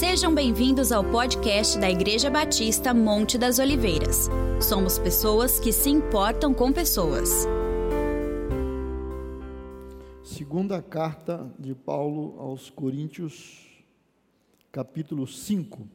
Sejam 0.00 0.34
bem-vindos 0.34 0.92
ao 0.92 1.04
podcast 1.04 1.78
da 1.78 1.90
Igreja 1.90 2.30
Batista 2.30 2.94
Monte 2.94 3.36
das 3.36 3.58
Oliveiras. 3.58 4.30
Somos 4.58 4.98
pessoas 4.98 5.60
que 5.60 5.70
se 5.72 5.90
importam 5.90 6.54
com 6.54 6.72
pessoas. 6.72 7.46
Segunda 10.24 10.80
carta 10.80 11.54
de 11.58 11.74
Paulo 11.74 12.34
aos 12.40 12.70
Coríntios, 12.70 13.68
capítulo 14.72 15.26
5. 15.26 15.86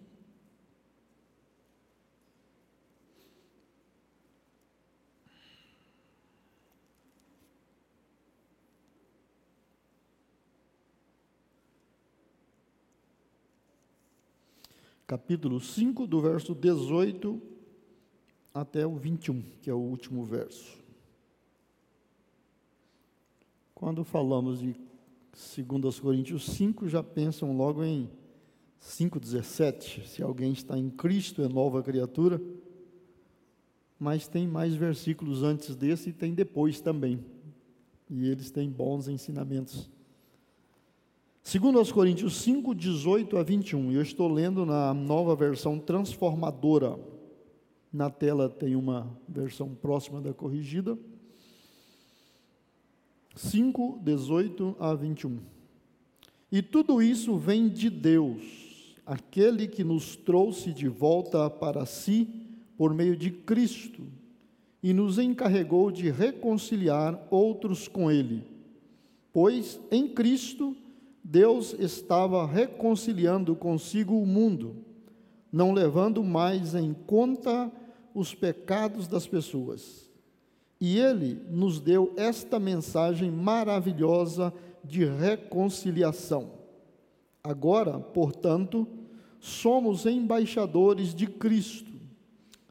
Capítulo 15.07 15.59
5, 15.59 16.07
do 16.07 16.19
verso 16.19 16.55
18 16.55 17.41
até 18.53 18.87
o 18.87 18.95
21, 18.95 19.41
que 19.61 19.69
é 19.69 19.73
o 19.73 19.77
último 19.77 20.23
verso. 20.23 20.77
Quando 23.73 24.03
falamos 24.03 24.59
de 24.59 24.75
2 25.61 25.99
Coríntios 25.99 26.45
5, 26.45 26.87
já 26.87 27.03
pensam 27.03 27.55
logo 27.55 27.83
em 27.83 28.09
5,17. 28.81 30.05
Se 30.05 30.23
alguém 30.23 30.53
está 30.53 30.77
em 30.77 30.89
Cristo, 30.89 31.41
é 31.41 31.47
nova 31.47 31.83
criatura. 31.83 32.41
Mas 33.99 34.27
tem 34.27 34.47
mais 34.47 34.75
versículos 34.75 35.43
antes 35.43 35.75
desse 35.75 36.09
e 36.09 36.13
tem 36.13 36.33
depois 36.33 36.79
também. 36.79 37.23
E 38.09 38.29
eles 38.29 38.49
têm 38.49 38.69
bons 38.69 39.07
ensinamentos 39.07 39.89
Segundo 41.47 41.77
aos 41.77 41.91
Coríntios 41.91 42.37
5, 42.37 42.73
18 42.73 43.37
a 43.37 43.43
21, 43.43 43.91
eu 43.91 44.01
estou 44.01 44.27
lendo 44.27 44.65
na 44.65 44.95
nova 44.95 45.35
versão 45.35 45.77
transformadora. 45.77 46.97
Na 47.93 48.09
tela 48.09 48.49
tem 48.49 48.75
uma 48.75 49.15
versão 49.29 49.69
próxima 49.75 50.19
da 50.19 50.33
corrigida. 50.33 50.97
5, 53.35 53.99
18 54.03 54.75
a 54.79 54.95
21. 54.95 55.37
E 56.51 56.63
tudo 56.63 56.99
isso 56.99 57.37
vem 57.37 57.69
de 57.69 57.91
Deus, 57.91 58.97
aquele 59.05 59.67
que 59.67 59.83
nos 59.83 60.15
trouxe 60.15 60.73
de 60.73 60.87
volta 60.87 61.47
para 61.47 61.85
si 61.85 62.27
por 62.75 62.91
meio 62.91 63.15
de 63.15 63.29
Cristo 63.29 64.01
e 64.81 64.93
nos 64.93 65.19
encarregou 65.19 65.91
de 65.91 66.09
reconciliar 66.09 67.27
outros 67.29 67.87
com 67.87 68.09
Ele. 68.09 68.43
Pois 69.31 69.79
em 69.91 70.07
Cristo 70.07 70.75
Deus 71.27 71.73
estava 71.79 72.45
reconciliando 72.45 73.55
consigo 73.55 74.21
o 74.21 74.27
mundo, 74.27 74.75
não 75.51 75.73
levando 75.73 76.23
mais 76.23 76.75
em 76.75 76.93
conta 76.93 77.71
os 78.13 78.35
pecados 78.35 79.07
das 79.07 79.25
pessoas. 79.25 80.07
E 80.79 80.99
Ele 80.99 81.41
nos 81.49 81.79
deu 81.79 82.13
esta 82.15 82.59
mensagem 82.59 83.31
maravilhosa 83.31 84.53
de 84.83 85.03
reconciliação. 85.03 86.51
Agora, 87.43 87.99
portanto, 87.99 88.87
somos 89.39 90.05
embaixadores 90.05 91.15
de 91.15 91.25
Cristo. 91.25 91.91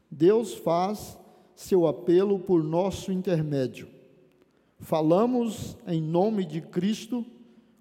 Deus 0.09 0.53
faz 0.53 1.19
seu 1.57 1.85
apelo 1.85 2.39
por 2.39 2.63
nosso 2.63 3.11
intermédio. 3.11 3.89
Falamos 4.79 5.75
em 5.85 6.01
nome 6.01 6.45
de 6.45 6.61
Cristo 6.61 7.25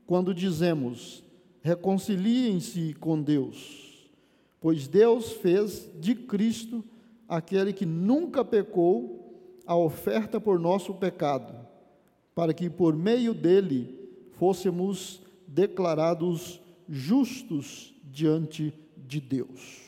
quando 0.06 0.34
dizemos: 0.34 1.22
reconciliem-se 1.62 2.94
com 2.94 3.20
Deus, 3.20 4.08
pois 4.60 4.86
Deus 4.86 5.32
fez 5.32 5.90
de 6.00 6.14
Cristo 6.14 6.84
aquele 7.28 7.72
que 7.72 7.86
nunca 7.86 8.44
pecou 8.44 9.60
a 9.66 9.76
oferta 9.76 10.40
por 10.40 10.58
nosso 10.58 10.94
pecado, 10.94 11.66
para 12.34 12.52
que 12.52 12.68
por 12.68 12.94
meio 12.94 13.32
dele 13.32 13.98
fôssemos 14.32 15.22
declarados 15.46 16.60
justos 16.88 17.94
diante 18.04 18.74
de 18.96 19.20
Deus. 19.20 19.80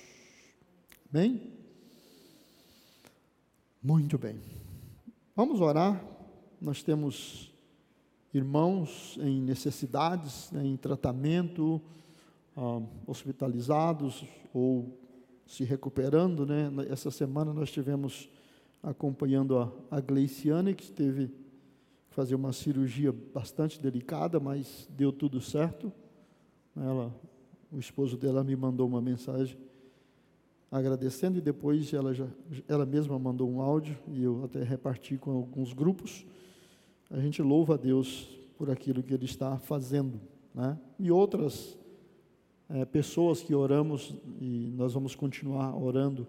Bem? 1.10 1.52
Muito 3.82 4.18
bem. 4.18 4.40
Vamos 5.34 5.60
orar. 5.60 6.02
Nós 6.60 6.82
temos 6.82 7.52
irmãos 8.32 9.18
em 9.20 9.40
necessidades, 9.40 10.50
né, 10.52 10.64
em 10.64 10.76
tratamento, 10.76 11.80
ah, 12.56 12.80
hospitalizados 13.06 14.24
ou 14.52 14.98
se 15.46 15.64
recuperando. 15.64 16.44
Né? 16.44 16.70
Essa 16.90 17.10
semana 17.10 17.52
nós 17.52 17.70
tivemos 17.70 18.28
acompanhando 18.82 19.58
a, 19.58 19.72
a 19.90 20.00
Gleiciane, 20.00 20.74
que 20.74 20.90
teve 20.90 21.28
que 21.28 22.14
fazer 22.14 22.34
uma 22.34 22.52
cirurgia 22.52 23.12
bastante 23.12 23.80
delicada, 23.80 24.40
mas 24.40 24.88
deu 24.90 25.12
tudo 25.12 25.40
certo. 25.40 25.92
Ela, 26.76 27.14
o 27.70 27.78
esposo 27.78 28.16
dela 28.16 28.44
me 28.44 28.54
mandou 28.54 28.86
uma 28.86 29.00
mensagem 29.00 29.56
agradecendo 30.70 31.38
e 31.38 31.40
depois 31.40 31.92
ela, 31.92 32.12
já, 32.12 32.26
ela 32.68 32.84
mesma 32.84 33.18
mandou 33.18 33.48
um 33.48 33.60
áudio 33.60 33.96
e 34.08 34.22
eu 34.22 34.44
até 34.44 34.62
reparti 34.62 35.16
com 35.16 35.30
alguns 35.30 35.72
grupos 35.72 36.26
a 37.10 37.20
gente 37.20 37.40
louva 37.40 37.74
a 37.74 37.76
Deus 37.76 38.28
por 38.56 38.70
aquilo 38.70 39.02
que 39.02 39.14
Ele 39.14 39.24
está 39.24 39.58
fazendo. 39.58 40.20
Né? 40.54 40.76
E 40.98 41.10
outras 41.10 41.78
é, 42.68 42.84
pessoas 42.84 43.42
que 43.42 43.54
oramos, 43.54 44.14
e 44.40 44.72
nós 44.76 44.94
vamos 44.94 45.14
continuar 45.14 45.76
orando 45.76 46.26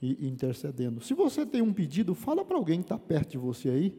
e, 0.00 0.26
intercedendo. 0.26 1.00
Se 1.00 1.14
você 1.14 1.46
tem 1.46 1.62
um 1.62 1.72
pedido, 1.72 2.14
fala 2.14 2.44
para 2.44 2.56
alguém 2.56 2.78
que 2.78 2.86
está 2.86 2.98
perto 2.98 3.32
de 3.32 3.38
você 3.38 3.68
aí. 3.68 3.98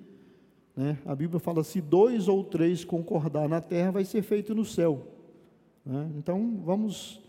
Né? 0.76 0.98
A 1.06 1.16
Bíblia 1.16 1.40
fala: 1.40 1.64
se 1.64 1.80
dois 1.80 2.28
ou 2.28 2.44
três 2.44 2.84
concordar 2.84 3.48
na 3.48 3.62
terra, 3.62 3.92
vai 3.92 4.04
ser 4.04 4.22
feito 4.24 4.54
no 4.54 4.66
céu. 4.66 5.08
Né? 5.86 6.12
Então, 6.18 6.62
vamos 6.64 7.22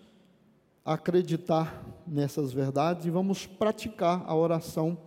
acreditar 0.85 1.85
nessas 2.07 2.53
verdades 2.53 3.07
e 3.07 3.11
vamos 3.11 3.47
praticar 3.47 4.25
a 4.27 4.35
oração 4.35 4.99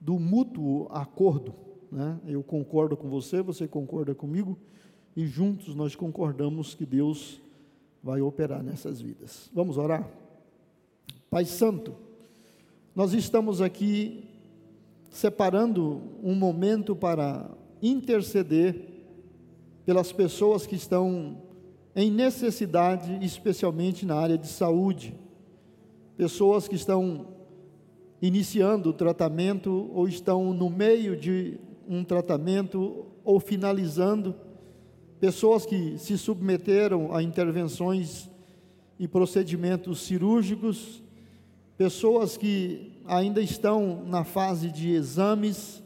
do 0.00 0.18
mútuo 0.18 0.86
acordo 0.90 1.69
né? 1.90 2.18
Eu 2.26 2.42
concordo 2.42 2.96
com 2.96 3.08
você, 3.08 3.42
você 3.42 3.66
concorda 3.66 4.14
comigo, 4.14 4.58
e 5.16 5.26
juntos 5.26 5.74
nós 5.74 5.94
concordamos 5.94 6.74
que 6.74 6.86
Deus 6.86 7.40
vai 8.02 8.20
operar 8.20 8.62
nessas 8.62 9.00
vidas. 9.00 9.50
Vamos 9.52 9.76
orar? 9.76 10.08
Pai 11.28 11.44
Santo, 11.44 11.94
nós 12.94 13.12
estamos 13.12 13.60
aqui 13.60 14.24
separando 15.10 16.00
um 16.22 16.34
momento 16.34 16.94
para 16.94 17.50
interceder 17.82 18.88
pelas 19.84 20.12
pessoas 20.12 20.66
que 20.66 20.76
estão 20.76 21.42
em 21.94 22.10
necessidade, 22.10 23.18
especialmente 23.24 24.06
na 24.06 24.14
área 24.14 24.38
de 24.38 24.46
saúde, 24.46 25.14
pessoas 26.16 26.68
que 26.68 26.76
estão 26.76 27.26
iniciando 28.22 28.90
o 28.90 28.92
tratamento 28.92 29.90
ou 29.92 30.06
estão 30.06 30.52
no 30.54 30.70
meio 30.70 31.16
de 31.16 31.58
um 31.90 32.04
tratamento 32.04 33.04
ou 33.24 33.40
finalizando, 33.40 34.36
pessoas 35.18 35.66
que 35.66 35.98
se 35.98 36.16
submeteram 36.16 37.12
a 37.12 37.20
intervenções 37.20 38.30
e 38.96 39.08
procedimentos 39.08 40.02
cirúrgicos, 40.02 41.02
pessoas 41.76 42.36
que 42.36 42.92
ainda 43.04 43.42
estão 43.42 44.04
na 44.06 44.22
fase 44.22 44.70
de 44.70 44.92
exames 44.92 45.82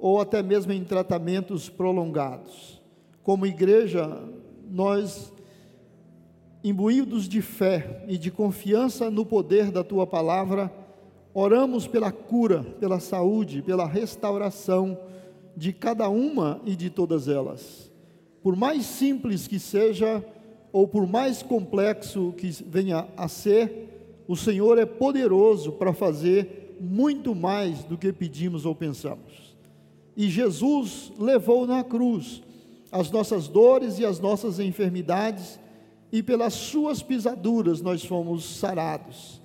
ou 0.00 0.20
até 0.20 0.42
mesmo 0.42 0.72
em 0.72 0.82
tratamentos 0.82 1.68
prolongados. 1.68 2.82
Como 3.22 3.46
igreja, 3.46 4.24
nós, 4.68 5.32
imbuídos 6.64 7.28
de 7.28 7.40
fé 7.40 8.04
e 8.08 8.18
de 8.18 8.32
confiança 8.32 9.08
no 9.08 9.24
poder 9.24 9.70
da 9.70 9.84
tua 9.84 10.08
palavra, 10.08 10.72
oramos 11.32 11.86
pela 11.86 12.10
cura, 12.10 12.64
pela 12.80 12.98
saúde, 12.98 13.62
pela 13.62 13.86
restauração 13.86 14.98
de 15.60 15.74
cada 15.74 16.08
uma 16.08 16.58
e 16.64 16.74
de 16.74 16.88
todas 16.88 17.28
elas. 17.28 17.92
Por 18.42 18.56
mais 18.56 18.86
simples 18.86 19.46
que 19.46 19.58
seja, 19.58 20.24
ou 20.72 20.88
por 20.88 21.06
mais 21.06 21.42
complexo 21.42 22.32
que 22.38 22.48
venha 22.66 23.06
a 23.14 23.28
ser, 23.28 24.24
o 24.26 24.34
Senhor 24.34 24.78
é 24.78 24.86
poderoso 24.86 25.72
para 25.72 25.92
fazer 25.92 26.78
muito 26.80 27.34
mais 27.34 27.84
do 27.84 27.98
que 27.98 28.10
pedimos 28.10 28.64
ou 28.64 28.74
pensamos. 28.74 29.54
E 30.16 30.30
Jesus 30.30 31.12
levou 31.18 31.66
na 31.66 31.84
cruz 31.84 32.42
as 32.90 33.10
nossas 33.10 33.46
dores 33.46 33.98
e 33.98 34.06
as 34.06 34.18
nossas 34.18 34.58
enfermidades, 34.58 35.60
e 36.10 36.22
pelas 36.22 36.54
suas 36.54 37.02
pisaduras 37.02 37.82
nós 37.82 38.02
fomos 38.02 38.46
sarados. 38.58 39.42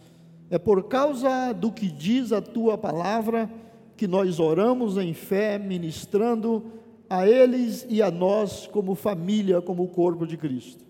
É 0.49 0.57
por 0.57 0.83
causa 0.83 1.51
do 1.51 1.73
que 1.73 1.91
diz 1.91 2.31
a 2.31 2.41
tua 2.41 2.77
palavra 2.77 3.49
que 3.97 4.07
nós 4.07 4.39
oramos 4.39 4.97
em 4.97 5.13
fé, 5.13 5.57
ministrando 5.57 6.63
a 7.09 7.27
eles 7.27 7.85
e 7.89 8.01
a 8.01 8.11
nós 8.11 8.67
como 8.67 8.95
família, 8.95 9.61
como 9.61 9.87
corpo 9.87 10.25
de 10.25 10.37
Cristo. 10.37 10.83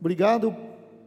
Obrigado 0.00 0.54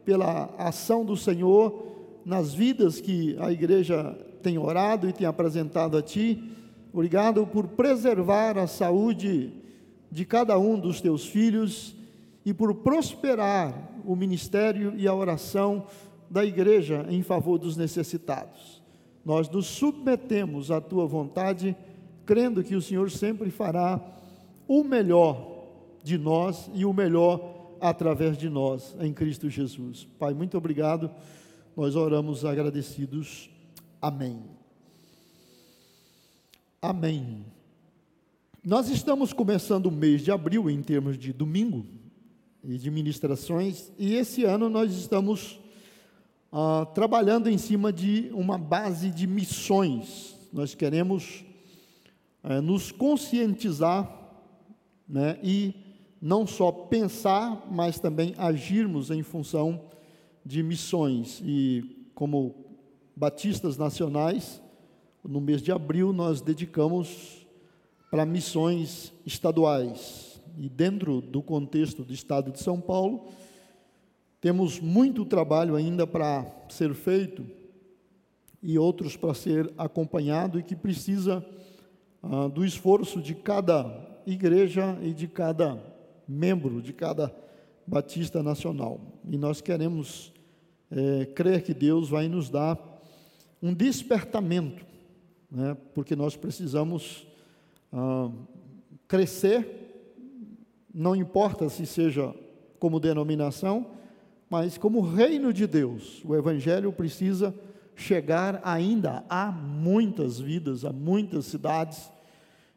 pela 0.04 0.54
ação 0.58 1.04
do 1.04 1.16
Senhor 1.16 1.86
nas 2.24 2.54
vidas 2.54 3.00
que 3.00 3.36
a 3.40 3.50
igreja 3.50 4.16
tem 4.42 4.58
orado 4.58 5.08
e 5.08 5.12
tem 5.12 5.26
apresentado 5.26 5.96
a 5.96 6.02
Ti. 6.02 6.42
Obrigado 6.92 7.46
por 7.46 7.68
preservar 7.68 8.58
a 8.58 8.66
saúde 8.66 9.52
de 10.10 10.24
cada 10.24 10.58
um 10.58 10.78
dos 10.78 11.00
Teus 11.00 11.26
filhos 11.26 11.96
e 12.44 12.52
por 12.52 12.74
prosperar 12.74 13.90
o 14.04 14.14
ministério 14.14 14.92
e 14.96 15.08
a 15.08 15.14
oração 15.14 15.86
da 16.28 16.44
igreja 16.44 17.06
em 17.08 17.22
favor 17.22 17.58
dos 17.58 17.76
necessitados. 17.76 18.81
Nós 19.24 19.48
nos 19.48 19.66
submetemos 19.66 20.70
à 20.70 20.80
tua 20.80 21.06
vontade, 21.06 21.76
crendo 22.26 22.62
que 22.62 22.74
o 22.74 22.82
Senhor 22.82 23.10
sempre 23.10 23.50
fará 23.50 24.00
o 24.66 24.82
melhor 24.82 25.66
de 26.02 26.18
nós 26.18 26.70
e 26.74 26.84
o 26.84 26.92
melhor 26.92 27.76
através 27.80 28.36
de 28.36 28.48
nós, 28.48 28.96
em 29.00 29.12
Cristo 29.12 29.48
Jesus. 29.48 30.06
Pai, 30.18 30.34
muito 30.34 30.56
obrigado. 30.56 31.10
Nós 31.76 31.96
oramos 31.96 32.44
agradecidos. 32.44 33.50
Amém. 34.00 34.42
Amém. 36.80 37.44
Nós 38.64 38.88
estamos 38.88 39.32
começando 39.32 39.86
o 39.86 39.90
mês 39.90 40.22
de 40.22 40.30
abril 40.30 40.68
em 40.70 40.82
termos 40.82 41.18
de 41.18 41.32
domingo 41.32 41.84
e 42.64 42.78
de 42.78 42.90
ministrações, 42.90 43.90
e 43.98 44.14
esse 44.14 44.44
ano 44.44 44.68
nós 44.68 44.92
estamos 44.92 45.58
ah, 46.54 46.84
trabalhando 46.84 47.48
em 47.48 47.56
cima 47.56 47.90
de 47.90 48.30
uma 48.34 48.58
base 48.58 49.10
de 49.10 49.26
missões. 49.26 50.36
Nós 50.52 50.74
queremos 50.74 51.42
eh, 52.44 52.60
nos 52.60 52.92
conscientizar 52.92 54.06
né, 55.08 55.38
e 55.42 55.74
não 56.20 56.46
só 56.46 56.70
pensar, 56.70 57.66
mas 57.70 57.98
também 57.98 58.34
agirmos 58.36 59.10
em 59.10 59.22
função 59.22 59.80
de 60.44 60.62
missões. 60.62 61.40
E 61.42 62.10
como 62.14 62.54
batistas 63.16 63.78
nacionais, 63.78 64.60
no 65.24 65.40
mês 65.40 65.62
de 65.62 65.72
abril 65.72 66.12
nós 66.12 66.42
dedicamos 66.42 67.46
para 68.10 68.26
missões 68.26 69.10
estaduais. 69.24 70.38
E 70.58 70.68
dentro 70.68 71.22
do 71.22 71.40
contexto 71.40 72.04
do 72.04 72.12
estado 72.12 72.52
de 72.52 72.60
São 72.60 72.78
Paulo, 72.78 73.28
temos 74.42 74.80
muito 74.80 75.24
trabalho 75.24 75.76
ainda 75.76 76.04
para 76.04 76.44
ser 76.68 76.92
feito 76.94 77.46
e 78.60 78.76
outros 78.76 79.16
para 79.16 79.32
ser 79.34 79.72
acompanhado 79.78 80.58
e 80.58 80.64
que 80.64 80.74
precisa 80.74 81.46
ah, 82.20 82.48
do 82.48 82.64
esforço 82.64 83.22
de 83.22 83.36
cada 83.36 84.20
igreja 84.26 84.98
e 85.00 85.14
de 85.14 85.28
cada 85.28 85.80
membro 86.26 86.82
de 86.82 86.92
cada 86.92 87.32
Batista 87.86 88.42
Nacional. 88.42 89.00
E 89.30 89.38
nós 89.38 89.60
queremos 89.60 90.32
é, 90.90 91.24
crer 91.26 91.62
que 91.62 91.72
Deus 91.72 92.08
vai 92.08 92.26
nos 92.26 92.50
dar 92.50 92.76
um 93.62 93.72
despertamento, 93.72 94.84
né, 95.48 95.76
porque 95.94 96.16
nós 96.16 96.36
precisamos 96.36 97.28
ah, 97.92 98.28
crescer, 99.06 100.10
não 100.92 101.14
importa 101.14 101.68
se 101.68 101.86
seja 101.86 102.34
como 102.80 102.98
denominação, 102.98 104.01
mas 104.52 104.76
como 104.76 105.00
reino 105.00 105.50
de 105.50 105.66
Deus. 105.66 106.22
O 106.26 106.34
Evangelho 106.36 106.92
precisa 106.92 107.54
chegar 107.96 108.60
ainda 108.62 109.24
a 109.26 109.50
muitas 109.50 110.38
vidas, 110.38 110.84
a 110.84 110.92
muitas 110.92 111.46
cidades, 111.46 112.12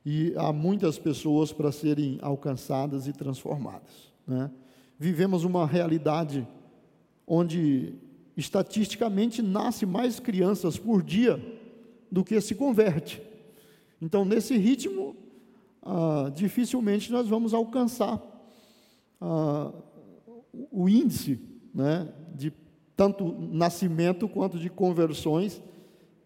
e 0.05 0.33
há 0.37 0.53
muitas 0.53 0.97
pessoas 0.97 1.51
para 1.51 1.73
serem 1.73 2.17
alcançadas 2.21 3.07
e 3.07 3.11
transformadas. 3.11 4.09
Né? 4.25 4.49
Vivemos 4.97 5.43
uma 5.43 5.67
realidade 5.67 6.47
onde 7.27 7.95
estatisticamente 8.37 9.41
nasce 9.41 9.85
mais 9.85 10.17
crianças 10.17 10.77
por 10.77 11.03
dia 11.03 11.43
do 12.09 12.23
que 12.23 12.39
se 12.39 12.55
converte. 12.55 13.21
Então, 14.01 14.23
nesse 14.23 14.55
ritmo, 14.57 15.13
ah, 15.81 16.31
dificilmente 16.33 17.11
nós 17.11 17.27
vamos 17.27 17.53
alcançar 17.53 18.21
ah, 19.19 19.73
o 20.71 20.87
índice 20.87 21.53
né, 21.75 22.07
de 22.33 22.53
tanto 22.95 23.35
nascimento 23.51 24.29
quanto 24.29 24.57
de 24.57 24.69
conversões, 24.69 25.61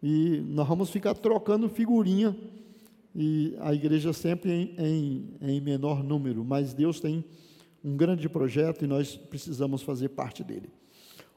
e 0.01 0.41
nós 0.47 0.67
vamos 0.67 0.91
ficar 0.91 1.15
trocando 1.15 1.67
figurinha 1.67 2.37
e 3.15 3.55
a 3.59 3.73
igreja 3.73 4.13
sempre 4.13 4.51
em, 4.51 4.75
em, 4.77 5.33
em 5.41 5.59
menor 5.59 6.03
número, 6.03 6.45
mas 6.45 6.73
Deus 6.73 6.99
tem 6.99 7.25
um 7.83 7.97
grande 7.97 8.29
projeto 8.29 8.85
e 8.85 8.87
nós 8.87 9.15
precisamos 9.15 9.81
fazer 9.81 10.09
parte 10.09 10.43
dele. 10.43 10.69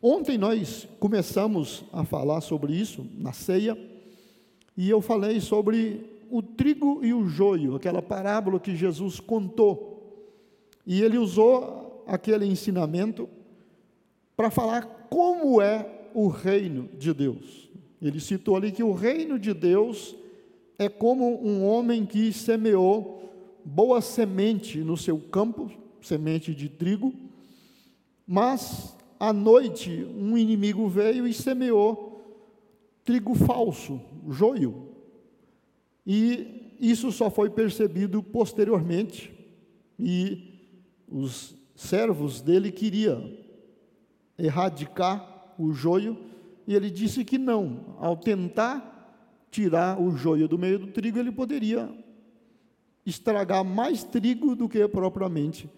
Ontem 0.01 0.37
nós 0.37 0.87
começamos 1.01 1.85
a 1.93 2.05
falar 2.05 2.41
sobre 2.43 2.75
isso 2.75 3.07
na 3.19 3.33
ceia, 3.33 3.79
e 4.77 4.91
eu 4.91 5.01
falei 5.01 5.41
sobre 5.41 6.21
o 6.31 6.43
trigo 6.43 7.01
e 7.05 7.15
o 7.15 7.27
joio, 7.27 7.77
aquela 7.77 8.03
parábola 8.03 8.61
que 8.61 8.75
Jesus 8.75 9.21
contou. 9.21 9.93
E 10.87 11.03
ele 11.03 11.19
usou 11.19 12.05
aquele 12.07 12.47
ensinamento 12.47 13.29
para 14.37 14.51
falar 14.51 15.07
como 15.11 15.61
é 15.61 16.09
o 16.15 16.29
reino 16.29 16.89
de 16.99 17.13
Deus. 17.13 17.71
Ele 18.01 18.21
citou 18.21 18.57
ali 18.57 18.73
que 18.73 18.83
o 18.83 18.93
reino 18.93 19.39
de 19.39 19.55
Deus 19.55 20.17
é 20.79 20.89
como 20.89 21.47
um 21.47 21.65
homem 21.65 22.05
que 22.05 22.33
semeou 22.33 23.31
boa 23.65 24.01
semente 24.01 24.79
no 24.79 24.97
seu 24.97 25.19
campo, 25.19 25.71
semente 26.01 26.55
de 26.55 26.69
trigo, 26.69 27.15
mas 28.27 28.97
à 29.21 29.33
noite 29.33 30.05
um 30.17 30.37
inimigo 30.37 30.89
veio 30.89 31.27
e 31.27 31.33
semeou 31.33 32.13
trigo 33.05 33.35
falso, 33.35 34.01
joio. 34.29 34.89
E 36.05 36.77
isso 36.81 37.13
só 37.13 37.31
foi 37.31 37.51
percebido 37.51 38.21
posteriormente, 38.23 39.33
e 39.99 40.59
os 41.09 41.55
servos 41.77 42.41
dele 42.41 42.73
queriam 42.73 43.42
erradicar 44.43 45.55
o 45.57 45.73
joio, 45.73 46.19
e 46.67 46.75
ele 46.75 46.91
disse 46.91 47.25
que 47.25 47.39
não, 47.39 47.97
ao 48.01 48.17
tentar 48.17 48.91
tirar 49.51 50.01
o 50.01 50.17
joio 50.17 50.49
do 50.49 50.59
meio 50.59 50.81
do 50.81 50.89
trigo, 50.89 51.19
ele 51.19 51.31
poderia 51.31 51.89
estragar 53.07 53.65
mais 53.65 54.03
trigo 54.03 54.57
do 54.57 54.69
que 54.69 54.87
propriamente 54.89 55.71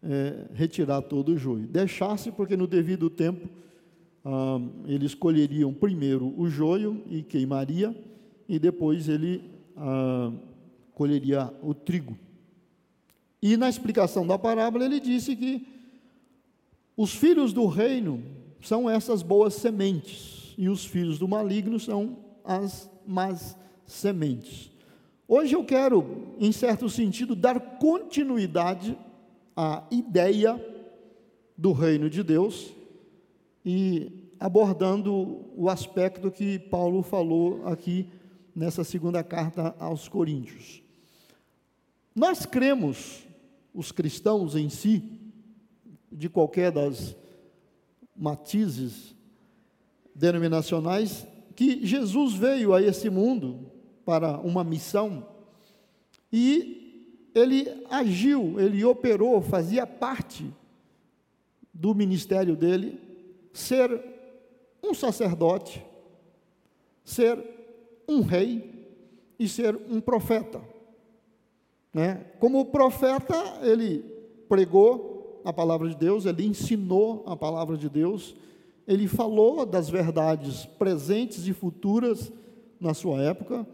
é, 0.00 0.46
retirar 0.54 1.02
todo 1.02 1.30
o 1.30 1.36
joio. 1.36 1.66
Deixasse, 1.66 2.30
porque 2.30 2.56
no 2.56 2.66
devido 2.66 3.10
tempo 3.10 3.48
ah, 4.24 4.60
eles 4.86 5.14
colheriam 5.14 5.72
primeiro 5.72 6.32
o 6.38 6.48
joio 6.48 7.02
e 7.10 7.22
queimaria, 7.22 7.96
e 8.48 8.58
depois 8.58 9.08
ele 9.08 9.42
ah, 9.76 10.32
colheria 10.92 11.52
o 11.62 11.74
trigo. 11.74 12.16
E 13.42 13.56
na 13.56 13.68
explicação 13.68 14.26
da 14.26 14.38
parábola 14.38 14.84
ele 14.84 15.00
disse 15.00 15.34
que 15.34 15.73
os 16.96 17.14
filhos 17.14 17.52
do 17.52 17.66
reino 17.66 18.22
são 18.60 18.88
essas 18.88 19.22
boas 19.22 19.54
sementes, 19.54 20.54
e 20.56 20.68
os 20.68 20.84
filhos 20.84 21.18
do 21.18 21.26
maligno 21.26 21.78
são 21.78 22.18
as 22.44 22.90
más 23.06 23.56
sementes. 23.86 24.70
Hoje 25.26 25.54
eu 25.54 25.64
quero, 25.64 26.34
em 26.38 26.52
certo 26.52 26.88
sentido, 26.88 27.34
dar 27.34 27.58
continuidade 27.78 28.96
à 29.56 29.82
ideia 29.90 30.62
do 31.56 31.72
reino 31.72 32.10
de 32.10 32.22
Deus 32.22 32.72
e 33.64 34.30
abordando 34.38 35.46
o 35.56 35.68
aspecto 35.68 36.30
que 36.30 36.58
Paulo 36.58 37.02
falou 37.02 37.66
aqui 37.66 38.08
nessa 38.54 38.84
segunda 38.84 39.24
carta 39.24 39.74
aos 39.78 40.08
Coríntios. 40.08 40.82
Nós 42.14 42.46
cremos, 42.46 43.24
os 43.72 43.90
cristãos 43.90 44.54
em 44.54 44.68
si, 44.68 45.13
de 46.14 46.28
qualquer 46.28 46.70
das 46.70 47.16
matizes 48.16 49.14
denominacionais, 50.14 51.26
que 51.56 51.84
Jesus 51.84 52.34
veio 52.34 52.72
a 52.72 52.80
esse 52.80 53.10
mundo 53.10 53.70
para 54.04 54.38
uma 54.38 54.62
missão 54.62 55.26
e 56.32 57.30
ele 57.34 57.84
agiu, 57.90 58.60
ele 58.60 58.84
operou, 58.84 59.42
fazia 59.42 59.86
parte 59.86 60.48
do 61.72 61.92
ministério 61.94 62.54
dele 62.54 63.00
ser 63.52 63.88
um 64.82 64.94
sacerdote, 64.94 65.84
ser 67.04 67.38
um 68.08 68.20
rei 68.20 68.88
e 69.38 69.48
ser 69.48 69.74
um 69.90 70.00
profeta. 70.00 70.60
Né? 71.92 72.24
Como 72.38 72.66
profeta, 72.66 73.34
ele 73.62 74.00
pregou 74.48 75.13
a 75.44 75.52
palavra 75.52 75.88
de 75.88 75.96
Deus, 75.96 76.24
ele 76.24 76.46
ensinou 76.46 77.22
a 77.26 77.36
palavra 77.36 77.76
de 77.76 77.88
Deus, 77.88 78.34
ele 78.88 79.06
falou 79.06 79.66
das 79.66 79.88
verdades 79.90 80.64
presentes 80.64 81.46
e 81.46 81.52
futuras 81.52 82.32
na 82.80 82.94
sua 82.94 83.22
época, 83.22 83.66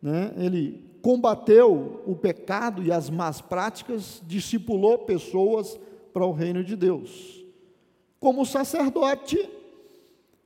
né? 0.00 0.32
ele 0.36 0.92
combateu 1.00 2.02
o 2.06 2.14
pecado 2.14 2.82
e 2.82 2.92
as 2.92 3.08
más 3.08 3.40
práticas, 3.40 4.22
discipulou 4.26 4.98
pessoas 4.98 5.78
para 6.12 6.26
o 6.26 6.32
reino 6.32 6.62
de 6.62 6.76
Deus. 6.76 7.44
como 8.20 8.46
sacerdote, 8.46 9.50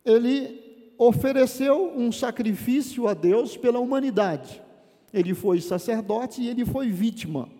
ele 0.02 0.92
ofereceu 0.96 1.92
um 1.94 2.10
sacrifício 2.10 3.06
a 3.06 3.12
Deus 3.12 3.54
pela 3.54 3.78
humanidade. 3.78 4.62
Ele 5.12 5.34
foi 5.34 5.60
sacerdote 5.60 6.40
e 6.40 6.48
ele 6.48 6.64
foi 6.64 6.88
vítima 6.88 7.50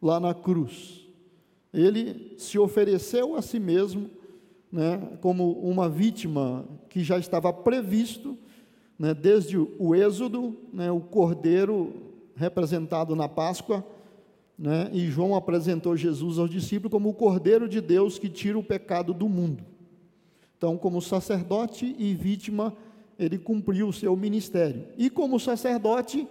lá 0.00 0.20
na 0.20 0.32
cruz. 0.34 1.03
Ele 1.74 2.34
se 2.38 2.58
ofereceu 2.58 3.34
a 3.34 3.42
si 3.42 3.58
mesmo 3.58 4.08
né, 4.70 5.00
como 5.20 5.52
uma 5.52 5.88
vítima 5.88 6.64
que 6.88 7.02
já 7.02 7.18
estava 7.18 7.52
previsto 7.52 8.38
né, 8.98 9.12
desde 9.12 9.58
o 9.58 9.94
Êxodo, 9.94 10.56
né, 10.72 10.90
o 10.90 11.00
cordeiro 11.00 11.92
representado 12.34 13.14
na 13.14 13.28
Páscoa, 13.28 13.84
né, 14.58 14.88
e 14.92 15.06
João 15.06 15.34
apresentou 15.34 15.96
Jesus 15.96 16.38
aos 16.38 16.50
discípulos 16.50 16.92
como 16.92 17.08
o 17.08 17.14
cordeiro 17.14 17.68
de 17.68 17.80
Deus 17.80 18.18
que 18.18 18.28
tira 18.28 18.58
o 18.58 18.64
pecado 18.64 19.12
do 19.12 19.28
mundo. 19.28 19.64
Então, 20.56 20.76
como 20.76 21.02
sacerdote 21.02 21.94
e 21.98 22.14
vítima, 22.14 22.74
ele 23.18 23.38
cumpriu 23.38 23.88
o 23.88 23.92
seu 23.92 24.16
ministério. 24.16 24.86
E 24.96 25.10
como 25.10 25.38
sacerdote, 25.38 26.26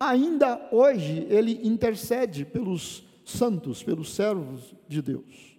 ainda 0.00 0.68
hoje, 0.72 1.26
ele 1.30 1.60
intercede 1.62 2.44
pelos 2.44 3.05
santos, 3.26 3.82
pelos 3.82 4.14
servos 4.14 4.74
de 4.88 5.02
Deus. 5.02 5.58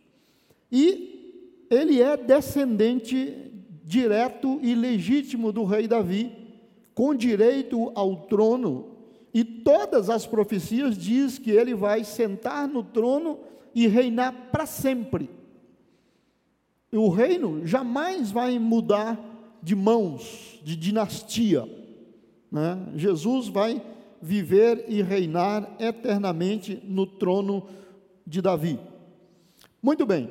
E 0.71 1.67
ele 1.69 2.01
é 2.01 2.15
descendente 2.15 3.51
direto 3.83 4.59
e 4.63 4.73
legítimo 4.73 5.51
do 5.51 5.63
rei 5.65 5.87
Davi, 5.87 6.31
com 6.95 7.13
direito 7.13 7.91
ao 7.93 8.15
trono, 8.27 8.97
e 9.33 9.43
todas 9.43 10.09
as 10.09 10.25
profecias 10.25 10.97
diz 10.97 11.37
que 11.37 11.51
ele 11.51 11.75
vai 11.75 12.03
sentar 12.03 12.67
no 12.67 12.83
trono 12.83 13.37
e 13.75 13.85
reinar 13.85 14.49
para 14.51 14.65
sempre. 14.65 15.29
O 16.91 17.09
reino 17.09 17.67
jamais 17.67 18.31
vai 18.31 18.57
mudar 18.57 19.19
de 19.61 19.75
mãos, 19.75 20.59
de 20.63 20.75
dinastia. 20.75 21.69
Né? 22.51 22.79
Jesus 22.95 23.47
vai 23.49 23.81
viver 24.21 24.85
e 24.87 25.01
reinar 25.01 25.75
eternamente 25.79 26.81
no 26.83 27.05
trono 27.05 27.67
de 28.25 28.41
Davi. 28.41 28.79
Muito 29.81 30.05
bem, 30.05 30.29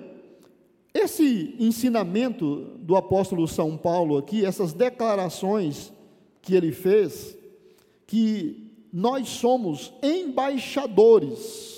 esse 0.93 1.55
ensinamento 1.59 2.77
do 2.79 2.97
apóstolo 2.97 3.47
São 3.47 3.77
Paulo 3.77 4.17
aqui, 4.17 4.45
essas 4.45 4.73
declarações 4.73 5.93
que 6.41 6.55
ele 6.55 6.73
fez, 6.73 7.37
que 8.07 8.73
nós 8.93 9.29
somos 9.29 9.93
embaixadores. 10.03 11.77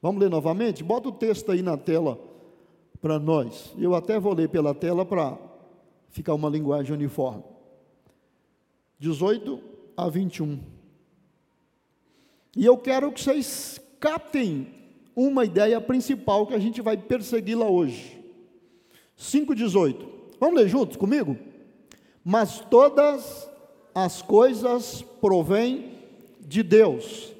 Vamos 0.00 0.22
ler 0.22 0.30
novamente? 0.30 0.82
Bota 0.82 1.08
o 1.10 1.12
texto 1.12 1.52
aí 1.52 1.60
na 1.60 1.76
tela 1.76 2.18
para 3.00 3.18
nós. 3.18 3.74
Eu 3.78 3.94
até 3.94 4.18
vou 4.18 4.32
ler 4.32 4.48
pela 4.48 4.74
tela 4.74 5.04
para 5.04 5.38
ficar 6.08 6.34
uma 6.34 6.48
linguagem 6.48 6.94
uniforme. 6.94 7.44
18 8.98 9.60
a 9.96 10.08
21. 10.08 10.58
E 12.56 12.66
eu 12.66 12.76
quero 12.76 13.12
que 13.12 13.22
vocês 13.22 13.80
captem 14.00 14.66
uma 15.14 15.44
ideia 15.44 15.80
principal 15.80 16.46
que 16.46 16.54
a 16.54 16.58
gente 16.58 16.80
vai 16.80 16.96
persegui-la 16.96 17.68
hoje. 17.68 18.18
5,18. 19.18 20.08
Vamos 20.40 20.56
ler 20.56 20.68
juntos 20.68 20.96
comigo? 20.96 21.36
Mas 22.24 22.60
todas 22.70 23.48
as 23.94 24.22
coisas 24.22 25.02
provêm 25.20 25.92
de 26.40 26.62
Deus, 26.62 27.32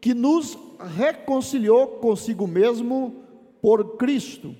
que 0.00 0.14
nos 0.14 0.58
reconciliou 0.96 1.86
consigo 1.98 2.46
mesmo 2.46 3.24
por 3.60 3.96
Cristo 3.96 4.54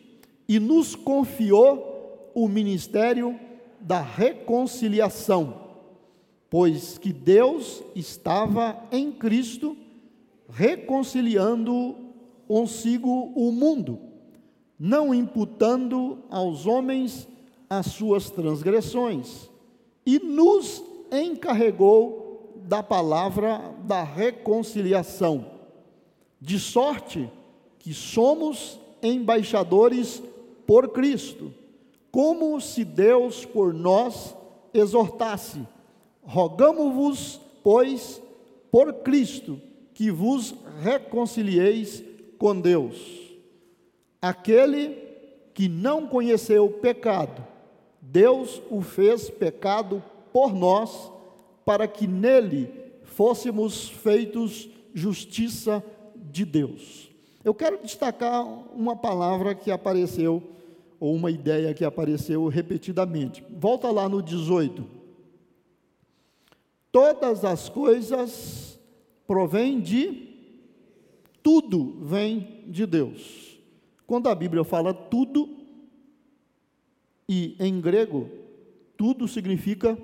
e 0.49 0.61
nos 0.61 0.95
confiou 0.95 2.31
o 2.35 2.49
ministério 2.49 3.39
da 3.81 4.01
reconciliação, 4.01 5.69
pois 6.51 6.99
que 6.99 7.13
Deus 7.13 7.83
estava 7.95 8.81
em 8.93 9.11
Cristo 9.11 9.77
reconciliando 10.49 11.97
consigo 12.47 13.33
o 13.37 13.53
mundo, 13.53 13.99
não 14.79 15.15
imputando 15.15 16.19
aos 16.31 16.67
homens 16.67 17.29
as 17.69 17.87
suas 17.87 18.31
transgressões, 18.31 19.51
e 20.07 20.19
nos 20.19 20.83
encarregou 21.13 22.55
da 22.65 22.83
palavra 22.83 23.75
da 23.85 24.03
reconciliação, 24.03 25.45
de 26.41 26.59
sorte 26.59 27.31
que 27.79 27.93
somos 27.93 28.79
embaixadores 29.03 30.23
por 30.67 30.89
Cristo, 30.89 31.53
como 32.11 32.61
se 32.61 32.85
Deus 32.85 33.45
por 33.45 33.75
nós 33.75 34.35
exortasse: 34.73 35.61
rogamo-vos, 36.23 37.41
pois, 37.63 38.23
por 38.71 38.93
Cristo, 38.95 39.61
que 39.99 40.13
vos 40.13 40.55
reconcilieis 40.81 42.05
com 42.39 42.61
Deus. 42.61 42.97
Aquele 44.23 44.97
que 45.53 45.69
não 45.69 46.07
conheceu 46.07 46.67
o 46.67 46.73
pecado, 46.75 47.45
Deus 48.01 48.63
o 48.71 48.81
fez 48.81 49.29
pecado 49.29 50.01
por 50.33 50.55
nós, 50.55 51.11
para 51.65 51.89
que 51.89 52.07
nele 52.07 52.73
fôssemos 53.03 53.89
feitos 53.89 54.69
justiça 54.95 55.83
de 56.15 56.45
Deus. 56.45 57.11
Eu 57.43 57.53
quero 57.53 57.83
destacar 57.83 58.47
uma 58.73 58.95
palavra 58.95 59.53
que 59.53 59.69
apareceu, 59.69 60.41
ou 61.01 61.13
uma 61.13 61.33
ideia 61.33 61.75
que 61.75 61.85
apareceu 61.85 62.47
repetidamente. 62.47 63.45
Volta 63.51 63.91
lá 63.91 64.09
no 64.09 64.23
18. 64.23 64.87
Todas 66.93 67.45
as 67.45 67.69
coisas 67.69 68.78
provém 69.29 69.79
de 69.79 70.27
tudo 71.43 71.99
vem 72.01 72.65
de 72.67 72.87
Deus. 72.87 73.61
Quando 74.07 74.27
a 74.29 74.35
Bíblia 74.35 74.65
fala 74.65 74.95
tudo, 74.95 75.51
e 77.29 77.55
em 77.61 77.79
grego, 77.79 78.31
tudo 78.97 79.29
significa 79.29 79.99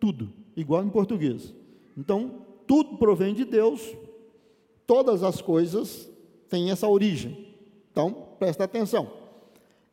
tudo, 0.00 0.32
igual 0.56 0.84
em 0.84 0.90
português. 0.90 1.54
Então, 1.96 2.42
tudo 2.66 2.98
provém 2.98 3.32
de 3.34 3.44
Deus, 3.44 3.94
todas 4.84 5.22
as 5.22 5.40
coisas 5.40 6.10
têm 6.48 6.72
essa 6.72 6.88
origem. 6.88 7.46
Então, 7.92 8.26
presta 8.36 8.64
atenção. 8.64 9.12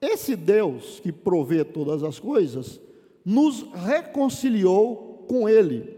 Esse 0.02 0.36
Deus 0.36 1.00
que 1.00 1.12
provê 1.12 1.64
todas 1.64 2.02
as 2.02 2.20
coisas, 2.20 2.82
nos 3.24 3.62
reconciliou 3.72 5.26
com 5.28 5.48
Ele 5.48 5.93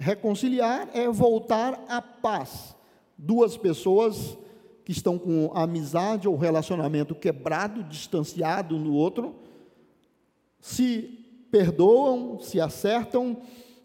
Reconciliar 0.00 0.88
é 0.94 1.06
voltar 1.10 1.84
à 1.86 2.00
paz. 2.00 2.74
Duas 3.18 3.54
pessoas 3.58 4.38
que 4.82 4.92
estão 4.92 5.18
com 5.18 5.52
amizade 5.54 6.26
ou 6.26 6.38
relacionamento 6.38 7.14
quebrado, 7.14 7.84
distanciado 7.84 8.76
um 8.76 8.82
do 8.82 8.94
outro, 8.94 9.34
se 10.58 11.02
perdoam, 11.50 12.40
se 12.40 12.58
acertam, 12.58 13.42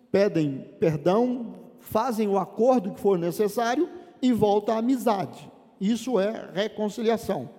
pedem 0.09 0.65
perdão, 0.79 1.53
fazem 1.81 2.29
o 2.29 2.37
acordo 2.37 2.93
que 2.93 3.01
for 3.01 3.19
necessário 3.19 3.89
e 4.21 4.31
volta 4.31 4.71
à 4.71 4.77
amizade. 4.77 5.51
Isso 5.81 6.17
é 6.17 6.49
reconciliação. 6.53 7.49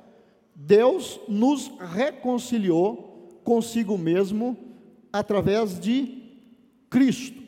Deus 0.54 1.20
nos 1.28 1.70
reconciliou 1.78 3.38
consigo 3.44 3.98
mesmo 3.98 4.56
através 5.12 5.78
de 5.78 6.22
Cristo. 6.88 7.45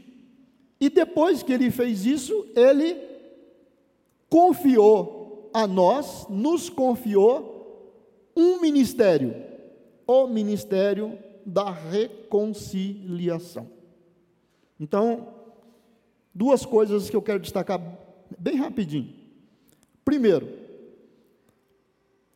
E 0.81 0.89
depois 0.89 1.43
que 1.43 1.53
ele 1.53 1.71
fez 1.71 2.07
isso, 2.07 2.47
ele 2.55 2.97
confiou 4.29 5.51
a 5.53 5.67
nós, 5.67 6.27
nos 6.29 6.69
confiou 6.71 7.57
um 8.37 8.61
ministério, 8.61 9.35
o 10.07 10.27
ministério 10.27 11.19
da 11.45 11.71
reconciliação. 11.71 13.69
Então, 14.79 15.29
duas 16.33 16.65
coisas 16.65 17.11
que 17.11 17.17
eu 17.17 17.23
quero 17.23 17.41
destacar 17.41 17.81
bem 18.39 18.57
rapidinho. 18.57 19.13
Primeiro, 20.05 20.49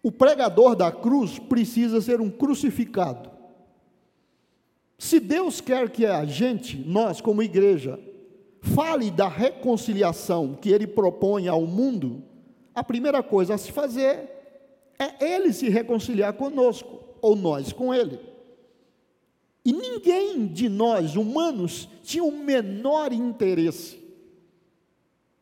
o 0.02 0.10
pregador 0.10 0.74
da 0.74 0.90
cruz 0.90 1.38
precisa 1.38 2.00
ser 2.00 2.20
um 2.20 2.28
crucificado. 2.28 3.30
Se 4.98 5.20
Deus 5.20 5.60
quer 5.60 5.90
que 5.90 6.04
a 6.04 6.24
gente, 6.24 6.76
nós 6.76 7.20
como 7.20 7.42
igreja, 7.42 8.00
fale 8.62 9.10
da 9.10 9.26
reconciliação 9.26 10.54
que 10.54 10.70
ele 10.70 10.86
propõe 10.86 11.48
ao 11.48 11.66
mundo, 11.66 12.22
a 12.72 12.82
primeira 12.82 13.22
coisa 13.22 13.54
a 13.54 13.58
se 13.58 13.72
fazer 13.72 14.30
é 14.98 15.34
ele 15.34 15.52
se 15.52 15.68
reconciliar 15.68 16.32
conosco, 16.34 17.00
ou 17.20 17.34
nós 17.34 17.72
com 17.72 17.92
ele. 17.92 18.18
E 19.64 19.72
ninguém 19.72 20.46
de 20.46 20.68
nós, 20.68 21.16
humanos, 21.16 21.88
tinha 22.02 22.24
o 22.24 22.32
menor 22.32 23.12
interesse 23.12 23.98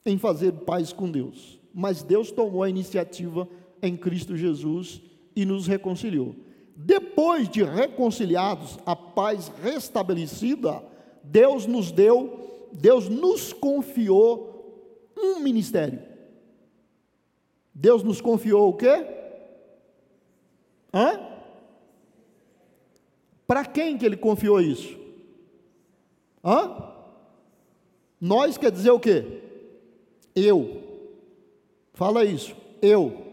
em 0.04 0.18
fazer 0.18 0.52
paz 0.52 0.92
com 0.92 1.10
Deus. 1.10 1.58
Mas 1.74 2.02
Deus 2.02 2.32
tomou 2.32 2.62
a 2.62 2.70
iniciativa 2.70 3.48
em 3.82 3.96
Cristo 3.96 4.36
Jesus 4.36 5.00
e 5.36 5.44
nos 5.44 5.66
reconciliou. 5.66 6.34
Depois 6.74 7.48
de 7.48 7.62
reconciliados, 7.62 8.78
a 8.86 8.96
paz 8.96 9.52
restabelecida, 9.62 10.82
Deus 11.22 11.66
nos 11.66 11.92
deu, 11.92 12.39
Deus 12.72 13.08
nos 13.08 13.52
confiou 13.52 14.50
um 15.16 15.40
ministério. 15.40 16.00
Deus 17.74 18.02
nos 18.02 18.20
confiou 18.20 18.68
o 18.68 18.76
quê? 18.76 19.06
Hã? 20.92 21.20
Para 23.46 23.64
quem 23.64 23.96
que 23.96 24.04
ele 24.04 24.16
confiou 24.16 24.60
isso? 24.60 24.98
Hã? 26.44 26.92
Nós 28.20 28.58
quer 28.58 28.70
dizer 28.70 28.90
o 28.90 29.00
quê? 29.00 29.42
Eu. 30.34 30.82
Fala 31.94 32.24
isso. 32.24 32.54
Eu. 32.82 33.26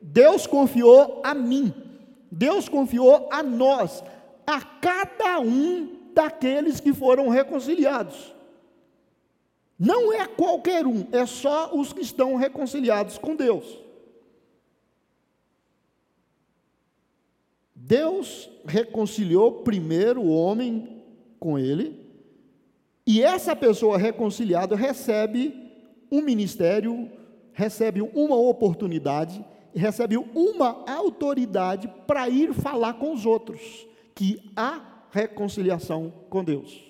Deus 0.00 0.46
confiou 0.46 1.20
a 1.24 1.34
mim. 1.34 1.72
Deus 2.30 2.68
confiou 2.68 3.28
a 3.30 3.42
nós, 3.42 4.02
a 4.46 4.60
cada 4.60 5.40
um 5.40 5.98
daqueles 6.14 6.80
que 6.80 6.92
foram 6.94 7.28
reconciliados. 7.28 8.34
Não 9.84 10.12
é 10.12 10.28
qualquer 10.28 10.86
um, 10.86 11.08
é 11.10 11.26
só 11.26 11.74
os 11.74 11.92
que 11.92 12.02
estão 12.02 12.36
reconciliados 12.36 13.18
com 13.18 13.34
Deus. 13.34 13.80
Deus 17.74 18.48
reconciliou 18.64 19.62
primeiro 19.62 20.20
o 20.20 20.30
homem 20.30 21.02
com 21.40 21.58
ele, 21.58 22.00
e 23.04 23.24
essa 23.24 23.56
pessoa 23.56 23.98
reconciliada 23.98 24.76
recebe 24.76 25.52
um 26.12 26.22
ministério, 26.22 27.10
recebe 27.52 28.02
uma 28.02 28.36
oportunidade, 28.36 29.44
recebe 29.74 30.16
uma 30.16 30.88
autoridade 30.88 31.88
para 32.06 32.28
ir 32.28 32.54
falar 32.54 32.94
com 32.94 33.12
os 33.12 33.26
outros, 33.26 33.84
que 34.14 34.48
há 34.54 35.08
reconciliação 35.10 36.12
com 36.30 36.44
Deus. 36.44 36.80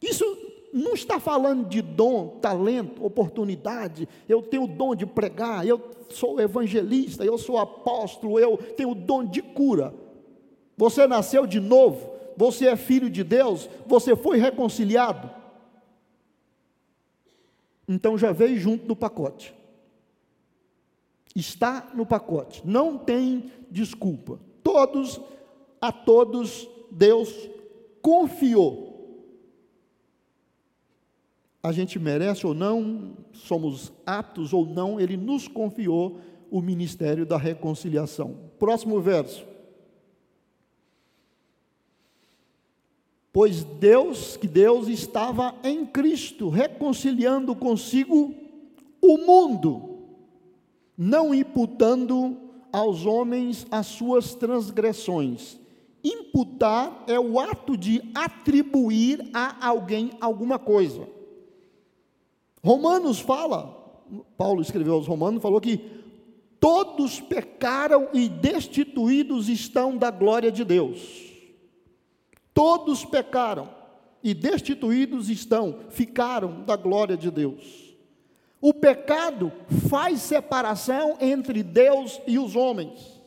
Isso 0.00 0.47
não 0.78 0.94
está 0.94 1.18
falando 1.18 1.68
de 1.68 1.82
dom, 1.82 2.38
talento, 2.40 3.04
oportunidade. 3.04 4.08
Eu 4.28 4.40
tenho 4.40 4.64
o 4.64 4.68
dom 4.68 4.94
de 4.94 5.04
pregar, 5.04 5.66
eu 5.66 5.90
sou 6.08 6.40
evangelista, 6.40 7.24
eu 7.24 7.36
sou 7.36 7.58
apóstolo, 7.58 8.38
eu 8.38 8.56
tenho 8.56 8.90
o 8.90 8.94
dom 8.94 9.24
de 9.24 9.42
cura. 9.42 9.94
Você 10.76 11.06
nasceu 11.06 11.46
de 11.46 11.58
novo, 11.58 12.10
você 12.36 12.68
é 12.68 12.76
filho 12.76 13.10
de 13.10 13.24
Deus, 13.24 13.68
você 13.86 14.14
foi 14.14 14.38
reconciliado. 14.38 15.30
Então 17.88 18.16
já 18.16 18.32
veio 18.32 18.58
junto 18.58 18.86
no 18.86 18.94
pacote. 18.94 19.54
Está 21.34 21.90
no 21.94 22.06
pacote, 22.06 22.62
não 22.64 22.96
tem 22.96 23.50
desculpa. 23.70 24.38
Todos, 24.62 25.20
a 25.80 25.90
todos, 25.90 26.68
Deus 26.90 27.32
confiou 28.00 28.87
a 31.62 31.72
gente 31.72 31.98
merece 31.98 32.46
ou 32.46 32.54
não, 32.54 33.16
somos 33.32 33.92
aptos 34.06 34.52
ou 34.52 34.64
não, 34.64 35.00
ele 35.00 35.16
nos 35.16 35.48
confiou 35.48 36.18
o 36.50 36.60
ministério 36.60 37.26
da 37.26 37.36
reconciliação. 37.36 38.36
Próximo 38.58 39.00
verso. 39.00 39.44
Pois 43.32 43.62
Deus, 43.62 44.36
que 44.36 44.48
Deus 44.48 44.88
estava 44.88 45.54
em 45.62 45.84
Cristo, 45.84 46.48
reconciliando 46.48 47.54
consigo 47.54 48.34
o 49.00 49.18
mundo, 49.18 49.98
não 50.96 51.34
imputando 51.34 52.36
aos 52.72 53.04
homens 53.04 53.66
as 53.70 53.86
suas 53.86 54.34
transgressões. 54.34 55.58
Imputar 56.02 57.04
é 57.06 57.18
o 57.18 57.38
ato 57.38 57.76
de 57.76 58.02
atribuir 58.14 59.28
a 59.34 59.66
alguém 59.68 60.12
alguma 60.20 60.58
coisa. 60.58 61.17
Romanos 62.64 63.20
fala, 63.20 63.66
Paulo 64.36 64.60
escreveu 64.60 64.94
aos 64.94 65.06
Romanos, 65.06 65.42
falou 65.42 65.60
que 65.60 65.80
todos 66.60 67.20
pecaram 67.20 68.08
e 68.12 68.28
destituídos 68.28 69.48
estão 69.48 69.96
da 69.96 70.10
glória 70.10 70.50
de 70.50 70.64
Deus. 70.64 71.28
Todos 72.52 73.04
pecaram 73.04 73.68
e 74.22 74.34
destituídos 74.34 75.30
estão, 75.30 75.80
ficaram 75.90 76.64
da 76.64 76.76
glória 76.76 77.16
de 77.16 77.30
Deus. 77.30 77.94
O 78.60 78.74
pecado 78.74 79.52
faz 79.88 80.20
separação 80.20 81.16
entre 81.20 81.62
Deus 81.62 82.20
e 82.26 82.38
os 82.38 82.56
homens. 82.56 83.18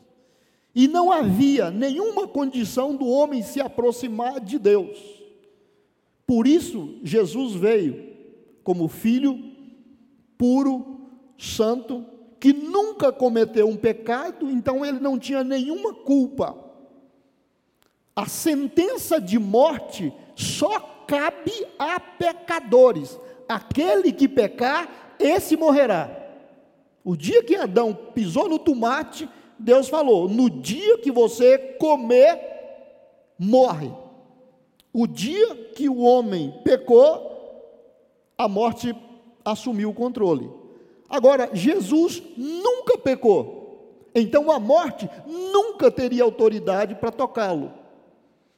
E 0.75 0.87
não 0.87 1.11
havia 1.11 1.71
nenhuma 1.71 2.27
condição 2.27 2.95
do 2.95 3.07
homem 3.07 3.41
se 3.41 3.61
aproximar 3.61 4.41
de 4.41 4.59
Deus. 4.59 4.97
Por 6.27 6.47
isso, 6.47 6.99
Jesus 7.03 7.53
veio 7.53 8.10
como 8.63 8.87
filho 8.87 9.37
puro, 10.37 11.09
santo, 11.37 12.05
que 12.39 12.51
nunca 12.51 13.11
cometeu 13.11 13.67
um 13.67 13.77
pecado, 13.77 14.49
então 14.49 14.83
ele 14.83 14.99
não 14.99 15.19
tinha 15.19 15.43
nenhuma 15.43 15.93
culpa. 15.93 16.57
A 18.15 18.25
sentença 18.25 19.21
de 19.21 19.37
morte 19.37 20.11
só 20.35 20.79
cabe 21.07 21.51
a 21.77 21.99
pecadores. 21.99 23.19
Aquele 23.47 24.11
que 24.11 24.27
pecar, 24.27 25.15
esse 25.19 25.55
morrerá. 25.55 26.09
O 27.03 27.15
dia 27.15 27.43
que 27.43 27.55
Adão 27.55 27.93
pisou 27.93 28.49
no 28.49 28.59
tomate, 28.59 29.29
Deus 29.57 29.87
falou: 29.87 30.27
no 30.27 30.49
dia 30.49 30.97
que 30.97 31.11
você 31.11 31.57
comer, 31.79 32.39
morre. 33.37 33.91
O 34.93 35.07
dia 35.07 35.55
que 35.75 35.87
o 35.87 35.99
homem 35.99 36.53
pecou, 36.63 37.30
a 38.43 38.47
morte 38.47 38.95
assumiu 39.45 39.89
o 39.89 39.93
controle. 39.93 40.49
Agora, 41.09 41.49
Jesus 41.53 42.23
nunca 42.37 42.97
pecou, 42.97 44.07
então 44.15 44.49
a 44.49 44.59
morte 44.59 45.09
nunca 45.27 45.91
teria 45.91 46.23
autoridade 46.23 46.95
para 46.95 47.11
tocá-lo. 47.11 47.71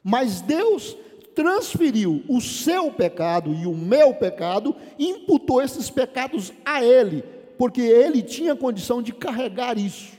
Mas 0.02 0.40
Deus 0.40 0.96
transferiu 1.34 2.22
o 2.28 2.40
seu 2.40 2.92
pecado 2.92 3.52
e 3.52 3.66
o 3.66 3.74
meu 3.74 4.14
pecado, 4.14 4.74
imputou 4.98 5.60
esses 5.60 5.90
pecados 5.90 6.52
a 6.64 6.82
ele, 6.82 7.22
porque 7.58 7.80
ele 7.80 8.22
tinha 8.22 8.54
condição 8.54 9.02
de 9.02 9.12
carregar 9.12 9.76
isso. 9.76 10.12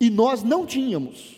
E 0.00 0.10
nós 0.10 0.42
não 0.42 0.66
tínhamos. 0.66 1.36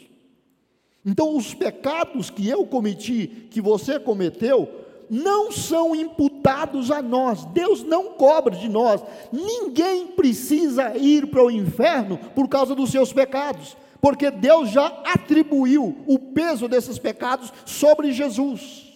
Então, 1.04 1.36
os 1.36 1.54
pecados 1.54 2.30
que 2.30 2.48
eu 2.48 2.66
cometi, 2.66 3.48
que 3.50 3.60
você 3.60 3.98
cometeu, 3.98 4.68
não 5.10 5.50
são 5.50 5.94
imputados 5.94 6.90
a 6.90 7.00
nós, 7.00 7.44
Deus 7.46 7.82
não 7.82 8.12
cobra 8.12 8.54
de 8.54 8.68
nós, 8.68 9.02
ninguém 9.32 10.08
precisa 10.08 10.96
ir 10.96 11.26
para 11.28 11.44
o 11.44 11.50
inferno 11.50 12.18
por 12.34 12.48
causa 12.48 12.74
dos 12.74 12.90
seus 12.90 13.12
pecados, 13.12 13.76
porque 14.00 14.30
Deus 14.30 14.70
já 14.70 14.86
atribuiu 15.04 15.96
o 16.06 16.18
peso 16.18 16.68
desses 16.68 16.98
pecados 16.98 17.52
sobre 17.64 18.12
Jesus. 18.12 18.86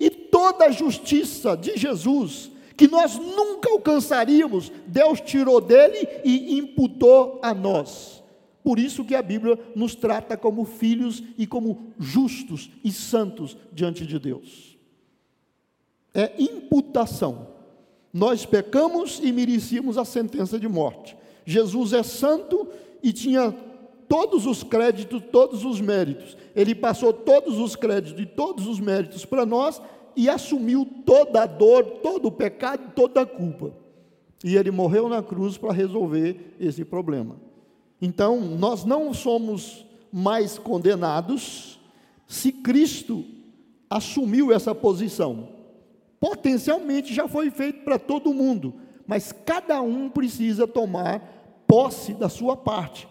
E 0.00 0.10
toda 0.10 0.66
a 0.66 0.70
justiça 0.70 1.56
de 1.56 1.76
Jesus, 1.76 2.50
que 2.76 2.86
nós 2.86 3.16
nunca 3.16 3.70
alcançaríamos, 3.70 4.70
Deus 4.86 5.20
tirou 5.20 5.60
dele 5.60 6.08
e 6.24 6.58
imputou 6.58 7.40
a 7.42 7.52
nós. 7.52 8.17
Por 8.62 8.78
isso 8.78 9.04
que 9.04 9.14
a 9.14 9.22
Bíblia 9.22 9.58
nos 9.74 9.94
trata 9.94 10.36
como 10.36 10.64
filhos 10.64 11.22
e 11.36 11.46
como 11.46 11.92
justos 11.98 12.70
e 12.84 12.92
santos 12.92 13.56
diante 13.72 14.06
de 14.06 14.18
Deus. 14.18 14.76
É 16.14 16.32
imputação. 16.38 17.48
Nós 18.12 18.44
pecamos 18.44 19.20
e 19.22 19.30
merecíamos 19.32 19.96
a 19.96 20.04
sentença 20.04 20.58
de 20.58 20.68
morte. 20.68 21.16
Jesus 21.44 21.92
é 21.92 22.02
santo 22.02 22.68
e 23.02 23.12
tinha 23.12 23.54
todos 24.08 24.46
os 24.46 24.62
créditos, 24.62 25.22
todos 25.30 25.64
os 25.64 25.80
méritos. 25.80 26.36
Ele 26.56 26.74
passou 26.74 27.12
todos 27.12 27.58
os 27.58 27.76
créditos 27.76 28.20
e 28.20 28.26
todos 28.26 28.66
os 28.66 28.80
méritos 28.80 29.24
para 29.24 29.46
nós 29.46 29.80
e 30.16 30.28
assumiu 30.28 30.86
toda 31.06 31.42
a 31.42 31.46
dor, 31.46 31.84
todo 32.02 32.26
o 32.26 32.32
pecado, 32.32 32.92
toda 32.94 33.20
a 33.20 33.26
culpa. 33.26 33.72
E 34.42 34.56
ele 34.56 34.70
morreu 34.70 35.08
na 35.08 35.22
cruz 35.22 35.56
para 35.56 35.72
resolver 35.72 36.54
esse 36.58 36.84
problema. 36.84 37.36
Então, 38.00 38.40
nós 38.40 38.84
não 38.84 39.12
somos 39.12 39.84
mais 40.12 40.58
condenados 40.58 41.78
se 42.26 42.52
Cristo 42.52 43.24
assumiu 43.90 44.52
essa 44.52 44.74
posição. 44.74 45.48
Potencialmente 46.20 47.14
já 47.14 47.26
foi 47.28 47.50
feito 47.50 47.84
para 47.84 47.98
todo 47.98 48.34
mundo, 48.34 48.74
mas 49.06 49.32
cada 49.32 49.80
um 49.80 50.08
precisa 50.08 50.66
tomar 50.66 51.64
posse 51.66 52.12
da 52.14 52.28
sua 52.28 52.56
parte. 52.56 53.08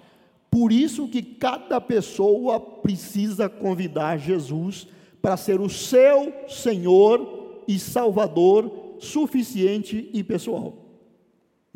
Por 0.49 0.71
isso 0.71 1.07
que 1.07 1.21
cada 1.21 1.79
pessoa 1.81 2.59
precisa 2.59 3.49
convidar 3.49 4.17
Jesus 4.17 4.87
para 5.21 5.37
ser 5.37 5.59
o 5.59 5.69
seu 5.69 6.33
Senhor 6.47 7.63
e 7.67 7.77
Salvador 7.77 8.95
suficiente 8.99 10.09
e 10.13 10.23
pessoal. 10.23 10.86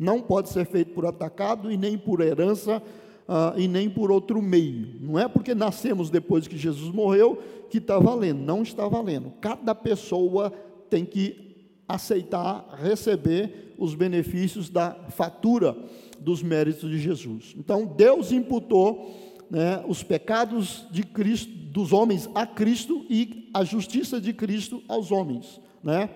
Não 0.02 0.20
pode 0.20 0.48
ser 0.48 0.66
feito 0.66 0.92
por 0.92 1.06
atacado 1.06 1.70
e 1.70 1.76
nem 1.76 1.96
por 1.96 2.20
herança 2.20 2.82
ah, 3.28 3.54
e 3.56 3.68
nem 3.68 3.88
por 3.88 4.10
outro 4.10 4.42
meio. 4.42 4.96
Não 5.00 5.16
é 5.16 5.28
porque 5.28 5.54
nascemos 5.54 6.10
depois 6.10 6.48
que 6.48 6.58
Jesus 6.58 6.92
morreu 6.92 7.40
que 7.70 7.78
está 7.78 8.00
valendo, 8.00 8.40
não 8.40 8.62
está 8.62 8.88
valendo. 8.88 9.32
Cada 9.40 9.76
pessoa 9.76 10.52
tem 10.90 11.04
que 11.04 11.70
aceitar, 11.86 12.68
receber 12.82 13.74
os 13.78 13.94
benefícios 13.94 14.68
da 14.68 14.92
fatura 15.10 15.76
dos 16.18 16.42
méritos 16.42 16.90
de 16.90 16.98
Jesus. 16.98 17.54
Então, 17.56 17.86
Deus 17.86 18.32
imputou 18.32 19.08
né, 19.48 19.84
os 19.86 20.02
pecados 20.02 20.84
de 20.90 21.04
Cristo, 21.04 21.52
dos 21.52 21.92
homens 21.92 22.28
a 22.34 22.44
Cristo 22.44 23.06
e 23.08 23.48
a 23.54 23.62
justiça 23.62 24.20
de 24.20 24.32
Cristo 24.32 24.82
aos 24.88 25.12
homens, 25.12 25.60
né? 25.82 26.10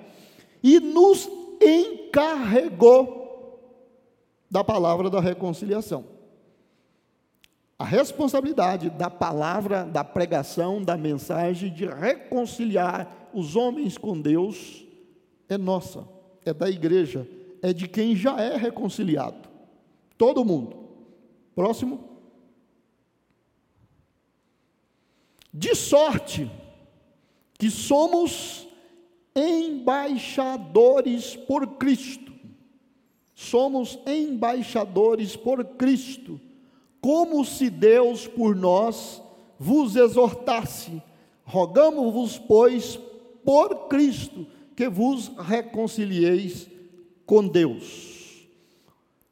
E 0.63 0.81
nos 0.81 1.29
encarregou 1.63 3.26
da 4.51 4.65
palavra 4.65 5.11
da 5.11 5.21
reconciliação. 5.21 6.17
A 7.79 7.85
responsabilidade 7.85 8.89
da 8.89 9.11
palavra, 9.11 9.85
da 9.85 10.03
pregação, 10.03 10.83
da 10.83 10.97
mensagem 10.97 11.73
de 11.73 11.85
reconciliar 11.85 13.29
os 13.35 13.55
homens 13.55 13.99
com 13.99 14.19
Deus 14.19 14.87
é 15.49 15.59
nossa, 15.59 16.09
é 16.45 16.55
da 16.55 16.71
igreja, 16.71 17.29
é 17.63 17.73
de 17.73 17.87
quem 17.87 18.17
já 18.17 18.41
é 18.41 18.57
reconciliado. 18.57 19.49
Todo 20.17 20.45
mundo. 20.45 20.89
Próximo. 21.55 22.17
De 25.53 25.75
sorte 25.75 26.51
que 27.59 27.71
somos 27.71 28.67
embaixadores 29.35 31.37
por 31.37 31.67
Cristo. 31.77 32.26
Somos 33.39 33.99
embaixadores 34.07 35.37
por 35.37 35.63
Cristo, 35.63 36.41
como 37.03 37.45
se 37.45 37.69
Deus 37.69 38.27
por 38.27 38.57
nós 38.57 39.23
vos 39.59 39.95
exortasse. 39.95 41.03
Rogamos-vos, 41.45 42.39
pois, 42.39 42.99
por 43.45 43.89
Cristo, 43.89 44.47
que 44.75 44.89
vos 44.89 45.31
reconcilieis 45.37 46.67
com 47.27 47.47
Deus. 47.47 48.49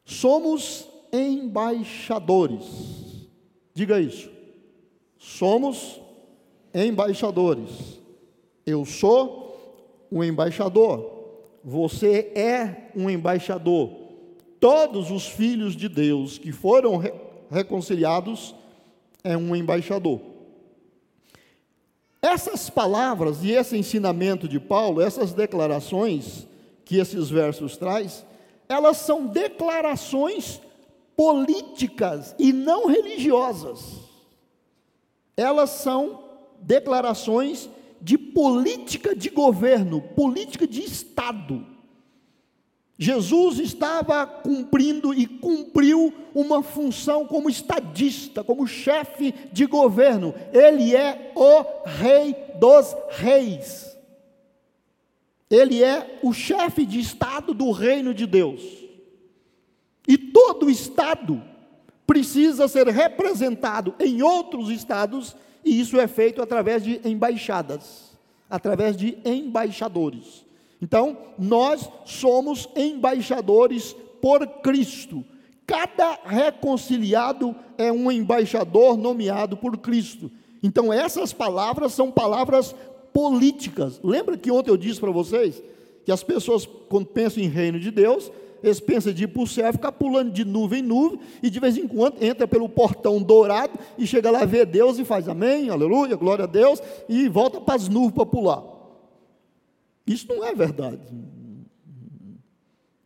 Somos 0.04 0.86
embaixadores. 1.10 2.66
Diga 3.72 3.98
isso. 3.98 4.30
Somos 5.16 5.98
embaixadores. 6.74 7.98
Eu 8.66 8.84
sou 8.84 10.06
um 10.12 10.22
embaixador. 10.22 11.13
Você 11.64 12.30
é 12.34 12.90
um 12.94 13.08
embaixador. 13.08 13.90
Todos 14.60 15.10
os 15.10 15.26
filhos 15.26 15.74
de 15.74 15.88
Deus 15.88 16.36
que 16.36 16.52
foram 16.52 16.96
re 16.98 17.12
reconciliados 17.50 18.54
é 19.22 19.36
um 19.36 19.54
embaixador. 19.54 20.20
Essas 22.20 22.68
palavras 22.68 23.44
e 23.44 23.52
esse 23.52 23.76
ensinamento 23.76 24.48
de 24.48 24.58
Paulo, 24.58 25.00
essas 25.00 25.32
declarações 25.32 26.46
que 26.84 26.96
esses 26.96 27.30
versos 27.30 27.76
traz, 27.76 28.24
elas 28.68 28.96
são 28.96 29.26
declarações 29.26 30.60
políticas 31.16 32.34
e 32.38 32.52
não 32.52 32.86
religiosas. 32.86 34.00
Elas 35.36 35.70
são 35.70 36.24
declarações 36.60 37.68
de 38.04 38.18
política 38.18 39.16
de 39.16 39.30
governo, 39.30 40.02
política 40.02 40.66
de 40.66 40.82
Estado. 40.82 41.66
Jesus 42.98 43.58
estava 43.58 44.26
cumprindo 44.26 45.14
e 45.14 45.26
cumpriu 45.26 46.12
uma 46.34 46.62
função 46.62 47.26
como 47.26 47.48
estadista, 47.48 48.44
como 48.44 48.66
chefe 48.66 49.34
de 49.50 49.64
governo. 49.64 50.34
Ele 50.52 50.94
é 50.94 51.32
o 51.34 51.64
rei 51.86 52.36
dos 52.60 52.94
reis. 53.08 53.96
Ele 55.48 55.82
é 55.82 56.20
o 56.22 56.34
chefe 56.34 56.84
de 56.84 57.00
Estado 57.00 57.54
do 57.54 57.70
reino 57.70 58.12
de 58.12 58.26
Deus. 58.26 58.62
E 60.06 60.18
todo 60.18 60.68
Estado 60.68 61.42
precisa 62.06 62.68
ser 62.68 62.86
representado 62.88 63.94
em 63.98 64.20
outros 64.20 64.68
Estados, 64.68 65.34
e 65.64 65.80
isso 65.80 65.98
é 65.98 66.06
feito 66.06 66.42
através 66.42 66.82
de 66.82 67.00
embaixadas, 67.04 68.12
através 68.48 68.96
de 68.96 69.16
embaixadores. 69.24 70.44
Então, 70.80 71.16
nós 71.38 71.88
somos 72.04 72.68
embaixadores 72.76 73.96
por 74.20 74.46
Cristo. 74.62 75.24
Cada 75.66 76.18
reconciliado 76.24 77.56
é 77.78 77.90
um 77.90 78.12
embaixador 78.12 78.96
nomeado 78.96 79.56
por 79.56 79.78
Cristo. 79.78 80.30
Então, 80.62 80.92
essas 80.92 81.32
palavras 81.32 81.92
são 81.92 82.10
palavras 82.10 82.74
políticas. 83.12 84.00
Lembra 84.02 84.36
que 84.36 84.50
ontem 84.50 84.70
eu 84.70 84.76
disse 84.76 85.00
para 85.00 85.10
vocês 85.10 85.62
que 86.04 86.12
as 86.12 86.22
pessoas, 86.22 86.66
quando 86.88 87.06
pensam 87.06 87.42
em 87.42 87.48
reino 87.48 87.80
de 87.80 87.90
Deus, 87.90 88.30
eles 88.64 88.80
pensam 88.80 89.12
de 89.12 89.24
ir 89.24 89.28
para 89.28 89.42
o 89.42 89.46
céu, 89.46 89.70
ficar 89.72 89.92
pulando 89.92 90.32
de 90.32 90.42
nuvem 90.42 90.80
em 90.80 90.82
nuvem, 90.82 91.20
e 91.42 91.50
de 91.50 91.60
vez 91.60 91.76
em 91.76 91.86
quando 91.86 92.22
entra 92.24 92.48
pelo 92.48 92.66
portão 92.66 93.22
dourado 93.22 93.78
e 93.98 94.06
chega 94.06 94.30
lá, 94.30 94.46
vê 94.46 94.64
Deus 94.64 94.98
e 94.98 95.04
faz 95.04 95.28
amém, 95.28 95.68
aleluia, 95.68 96.16
glória 96.16 96.44
a 96.44 96.48
Deus, 96.48 96.80
e 97.06 97.28
volta 97.28 97.60
para 97.60 97.74
as 97.74 97.88
nuvens 97.88 98.14
para 98.14 98.24
pular. 98.24 98.64
Isso 100.06 100.26
não 100.28 100.42
é 100.42 100.54
verdade. 100.54 101.02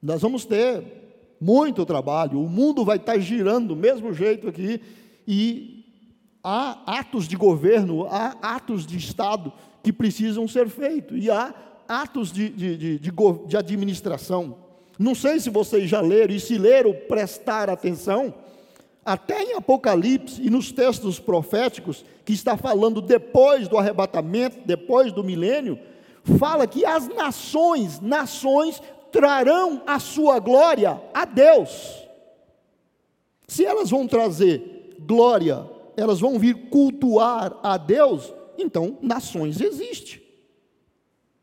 Nós 0.01 0.23
vamos 0.23 0.45
ter 0.45 0.85
muito 1.41 1.85
trabalho, 1.85 2.41
o 2.41 2.49
mundo 2.49 2.85
vai 2.85 2.97
estar 2.97 3.19
girando 3.19 3.69
do 3.69 3.77
mesmo 3.77 4.13
jeito 4.13 4.49
aqui, 4.49 4.81
e 5.27 5.85
há 6.43 6.99
atos 6.99 7.27
de 7.27 7.37
governo, 7.37 8.07
há 8.07 8.37
atos 8.41 8.87
de 8.87 8.97
Estado 8.97 9.53
que 9.83 9.93
precisam 9.93 10.47
ser 10.47 10.69
feitos, 10.69 11.19
e 11.21 11.29
há 11.29 11.53
atos 11.89 12.31
de, 12.31 12.49
de, 12.49 12.99
de, 12.99 13.13
de 13.49 13.57
administração. 13.57 14.68
Não 14.99 15.15
sei 15.15 15.39
se 15.39 15.49
vocês 15.49 15.89
já 15.89 16.01
leram, 16.01 16.35
e 16.35 16.41
se 16.41 16.59
leram, 16.59 16.93
prestar 16.93 17.71
atenção, 17.71 18.35
até 19.05 19.43
em 19.43 19.55
Apocalipse 19.55 20.43
e 20.43 20.51
nos 20.51 20.73
textos 20.73 21.21
proféticos, 21.21 22.05
que 22.25 22.33
está 22.33 22.57
falando 22.57 23.01
depois 23.01 23.69
do 23.69 23.79
arrebatamento, 23.79 24.59
depois 24.67 25.13
do 25.13 25.23
milênio, 25.23 25.79
fala 26.37 26.67
que 26.67 26.85
as 26.85 27.07
nações, 27.09 28.01
nações 28.01 28.83
trarão 29.13 29.83
a 29.87 30.01
sua 30.01 30.41
glória 30.41 31.01
a 31.15 31.25
Deus. 31.25 32.05
Se 33.47 33.65
elas 33.65 33.91
vão 33.91 34.07
trazer 34.07 34.97
glória, 34.99 35.65
elas 35.97 36.21
vão 36.21 36.39
vir 36.39 36.69
cultuar 36.69 37.57
a 37.63 37.79
Deus, 37.79 38.35
então 38.59 38.99
nações 39.01 39.61
existe. 39.61 40.23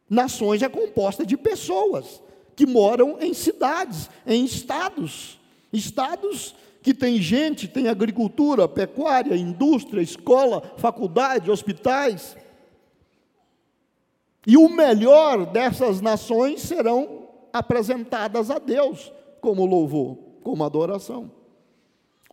Nações 0.08 0.62
é 0.62 0.70
composta 0.70 1.26
de 1.26 1.36
pessoas 1.36 2.22
que 2.56 2.66
moram 2.66 3.18
em 3.20 3.34
cidades, 3.34 4.10
em 4.26 4.46
estados. 4.46 5.40
Estados 5.72 6.56
que 6.82 6.94
tem 6.94 7.20
gente, 7.20 7.68
tem 7.68 7.88
agricultura, 7.88 8.68
pecuária, 8.68 9.36
indústria, 9.36 10.02
escola, 10.02 10.62
faculdade, 10.78 11.50
hospitais. 11.50 12.38
E 14.46 14.56
o 14.56 14.70
melhor 14.70 15.48
dessas 15.48 16.00
nações 16.00 16.62
serão 16.62 17.28
apresentadas 17.52 18.52
a 18.52 18.60
Deus 18.60 19.12
como 19.42 19.66
louvor, 19.66 20.18
como 20.44 20.64
adoração. 20.64 21.32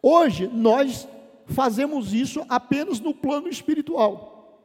Hoje 0.03 0.47
nós 0.49 1.09
fazemos 1.47 2.13
isso 2.13 2.45
apenas 2.49 3.01
no 3.01 3.15
plano 3.15 3.49
espiritual, 3.49 4.61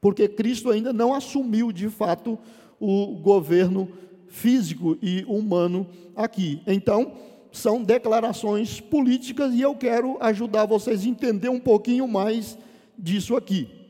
porque 0.00 0.26
Cristo 0.26 0.70
ainda 0.70 0.92
não 0.92 1.14
assumiu 1.14 1.70
de 1.70 1.88
fato 1.88 2.38
o 2.80 3.18
governo 3.18 3.88
físico 4.30 4.96
e 5.02 5.24
humano 5.28 5.86
aqui. 6.16 6.62
Então, 6.66 7.12
são 7.52 7.82
declarações 7.82 8.80
políticas 8.80 9.52
e 9.52 9.60
eu 9.60 9.74
quero 9.74 10.16
ajudar 10.20 10.64
vocês 10.64 11.04
a 11.04 11.08
entender 11.08 11.48
um 11.50 11.60
pouquinho 11.60 12.08
mais 12.08 12.56
disso 12.96 13.36
aqui 13.36 13.80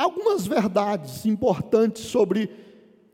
algumas 0.00 0.46
verdades 0.46 1.26
importantes 1.26 2.04
sobre 2.04 2.50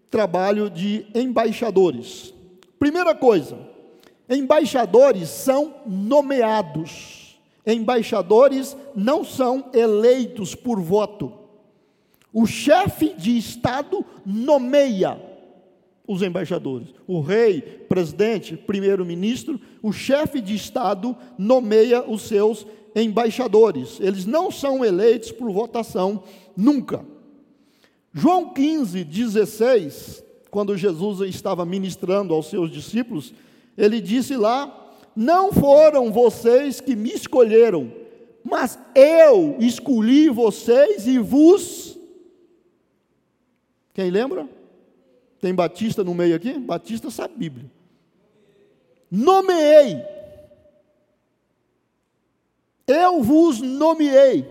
trabalho 0.09 0.71
de 0.71 1.05
embaixadores. 1.17 2.33
Primeira 2.79 3.13
coisa, 3.13 3.59
embaixadores 4.31 5.29
são 5.29 5.75
nomeados. 5.85 7.41
Embaixadores 7.67 8.77
não 8.95 9.25
são 9.25 9.69
eleitos 9.75 10.55
por 10.55 10.81
voto. 10.81 11.33
O 12.33 12.47
chefe 12.47 13.15
de 13.15 13.37
Estado 13.37 14.05
nomeia 14.25 15.21
os 16.07 16.23
embaixadores. 16.23 16.89
O 17.07 17.21
rei, 17.21 17.61
presidente, 17.61 18.57
primeiro-ministro, 18.57 19.61
o 19.83 19.93
chefe 19.93 20.41
de 20.41 20.55
Estado 20.55 21.17
nomeia 21.39 22.09
os 22.09 22.23
seus 22.23 22.67
embaixadores. 22.95 23.99
Eles 24.01 24.25
não 24.25 24.51
são 24.51 24.85
eleitos 24.85 25.33
por 25.33 25.51
votação 25.51 26.23
nunca. 26.57 27.05
João 28.13 28.53
15, 28.53 29.05
16, 29.05 30.25
quando 30.51 30.77
Jesus 30.77 31.21
estava 31.29 31.67
ministrando 31.67 32.33
aos 32.33 32.47
seus 32.47 32.71
discípulos, 32.71 33.35
ele 33.77 34.01
disse 34.01 34.37
lá: 34.37 34.91
Não 35.15 35.53
foram 35.53 36.11
vocês 36.11 36.81
que 36.81 36.97
me 36.97 37.13
escolheram, 37.13 37.93
Mas 38.43 38.79
eu 38.95 39.57
escolhi 39.59 40.31
vocês 40.31 41.07
e 41.07 41.19
vos. 41.19 41.99
Quem 43.93 44.09
lembra? 44.09 44.49
Tem 45.41 45.55
Batista 45.55 46.03
no 46.03 46.15
meio 46.15 46.35
aqui? 46.35 46.59
Batista 46.59 47.11
sabe 47.11 47.35
Bíblia. 47.37 47.71
Nomeei. 49.11 50.03
Eu 52.87 53.23
vos 53.23 53.61
nomeei. 53.61 54.47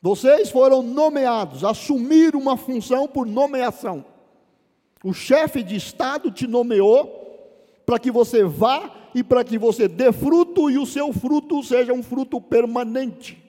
Vocês 0.00 0.50
foram 0.50 0.82
nomeados, 0.82 1.64
assumir 1.64 2.36
uma 2.36 2.58
função 2.58 3.08
por 3.08 3.26
nomeação. 3.26 4.04
O 5.02 5.14
chefe 5.14 5.62
de 5.62 5.76
Estado 5.76 6.30
te 6.30 6.46
nomeou 6.46 7.22
para 7.86 7.98
que 7.98 8.10
você 8.10 8.44
vá 8.44 8.94
e 9.14 9.22
para 9.22 9.44
que 9.44 9.58
você 9.58 9.88
dê 9.88 10.12
fruto 10.12 10.70
e 10.70 10.76
o 10.76 10.84
seu 10.84 11.12
fruto 11.12 11.62
seja 11.62 11.92
um 11.92 12.02
fruto 12.02 12.40
permanente. 12.40 13.42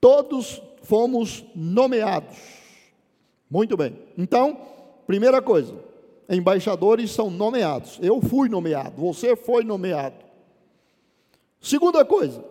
Todos 0.00 0.62
fomos 0.84 1.44
nomeados. 1.54 2.36
Muito 3.50 3.76
bem. 3.76 3.98
Então, 4.16 4.56
primeira 5.06 5.42
coisa, 5.42 5.74
embaixadores 6.28 7.10
são 7.10 7.30
nomeados. 7.30 7.98
Eu 8.00 8.20
fui 8.20 8.48
nomeado, 8.48 9.00
você 9.00 9.36
foi 9.36 9.64
nomeado. 9.64 10.16
Segunda 11.60 12.04
coisa, 12.04 12.44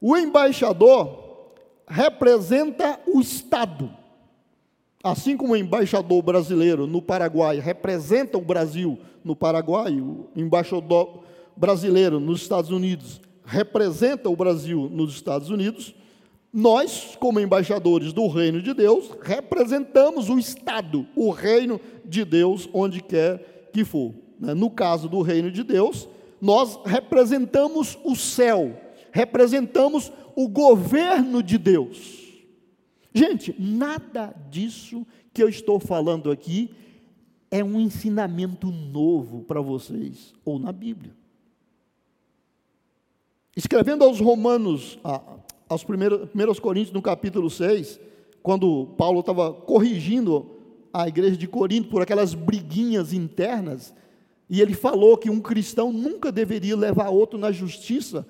o 0.00 0.16
embaixador 0.16 1.52
representa 1.86 3.00
o 3.06 3.20
Estado. 3.20 3.90
Assim 5.02 5.36
como 5.36 5.52
o 5.52 5.56
embaixador 5.56 6.22
brasileiro 6.22 6.86
no 6.86 7.00
Paraguai 7.00 7.60
representa 7.60 8.36
o 8.36 8.42
Brasil 8.42 8.98
no 9.24 9.34
Paraguai, 9.34 10.00
o 10.00 10.28
embaixador 10.34 11.20
brasileiro 11.56 12.20
nos 12.20 12.42
Estados 12.42 12.70
Unidos 12.70 13.20
representa 13.48 14.28
o 14.28 14.36
Brasil 14.36 14.90
nos 14.92 15.14
Estados 15.14 15.48
Unidos, 15.48 15.94
nós, 16.52 17.16
como 17.20 17.40
embaixadores 17.40 18.12
do 18.12 18.26
reino 18.26 18.62
de 18.62 18.72
Deus, 18.72 19.10
representamos 19.22 20.28
o 20.30 20.38
Estado, 20.38 21.06
o 21.14 21.30
reino 21.30 21.80
de 22.04 22.24
Deus, 22.24 22.68
onde 22.72 23.02
quer 23.02 23.70
que 23.72 23.84
for. 23.84 24.14
Né? 24.40 24.54
No 24.54 24.70
caso 24.70 25.08
do 25.08 25.20
reino 25.20 25.50
de 25.50 25.62
Deus, 25.62 26.08
nós 26.40 26.78
representamos 26.84 27.98
o 28.04 28.16
céu, 28.16 28.80
representamos 29.12 30.10
o 30.34 30.48
governo 30.48 31.42
de 31.42 31.58
Deus. 31.58 32.28
Gente, 33.12 33.54
nada 33.58 34.34
disso 34.50 35.06
que 35.34 35.42
eu 35.42 35.48
estou 35.48 35.78
falando 35.78 36.30
aqui 36.30 36.70
é 37.50 37.64
um 37.64 37.80
ensinamento 37.80 38.70
novo 38.70 39.42
para 39.42 39.60
vocês, 39.60 40.34
ou 40.44 40.58
na 40.58 40.72
Bíblia. 40.72 41.16
Escrevendo 43.56 44.04
aos 44.04 44.20
Romanos, 44.20 44.98
aos 45.68 45.84
primeiros, 45.84 46.28
primeiros 46.28 46.58
Coríntios, 46.58 46.92
no 46.92 47.02
capítulo 47.02 47.50
6, 47.50 48.00
quando 48.42 48.86
Paulo 48.96 49.20
estava 49.20 49.52
corrigindo 49.52 50.50
a 50.92 51.06
igreja 51.06 51.36
de 51.36 51.46
Corinto 51.46 51.88
por 51.88 52.00
aquelas 52.00 52.34
briguinhas 52.34 53.12
internas, 53.12 53.94
e 54.48 54.62
ele 54.62 54.72
falou 54.72 55.18
que 55.18 55.28
um 55.28 55.40
cristão 55.40 55.92
nunca 55.92 56.32
deveria 56.32 56.76
levar 56.76 57.10
outro 57.10 57.38
na 57.38 57.52
justiça, 57.52 58.26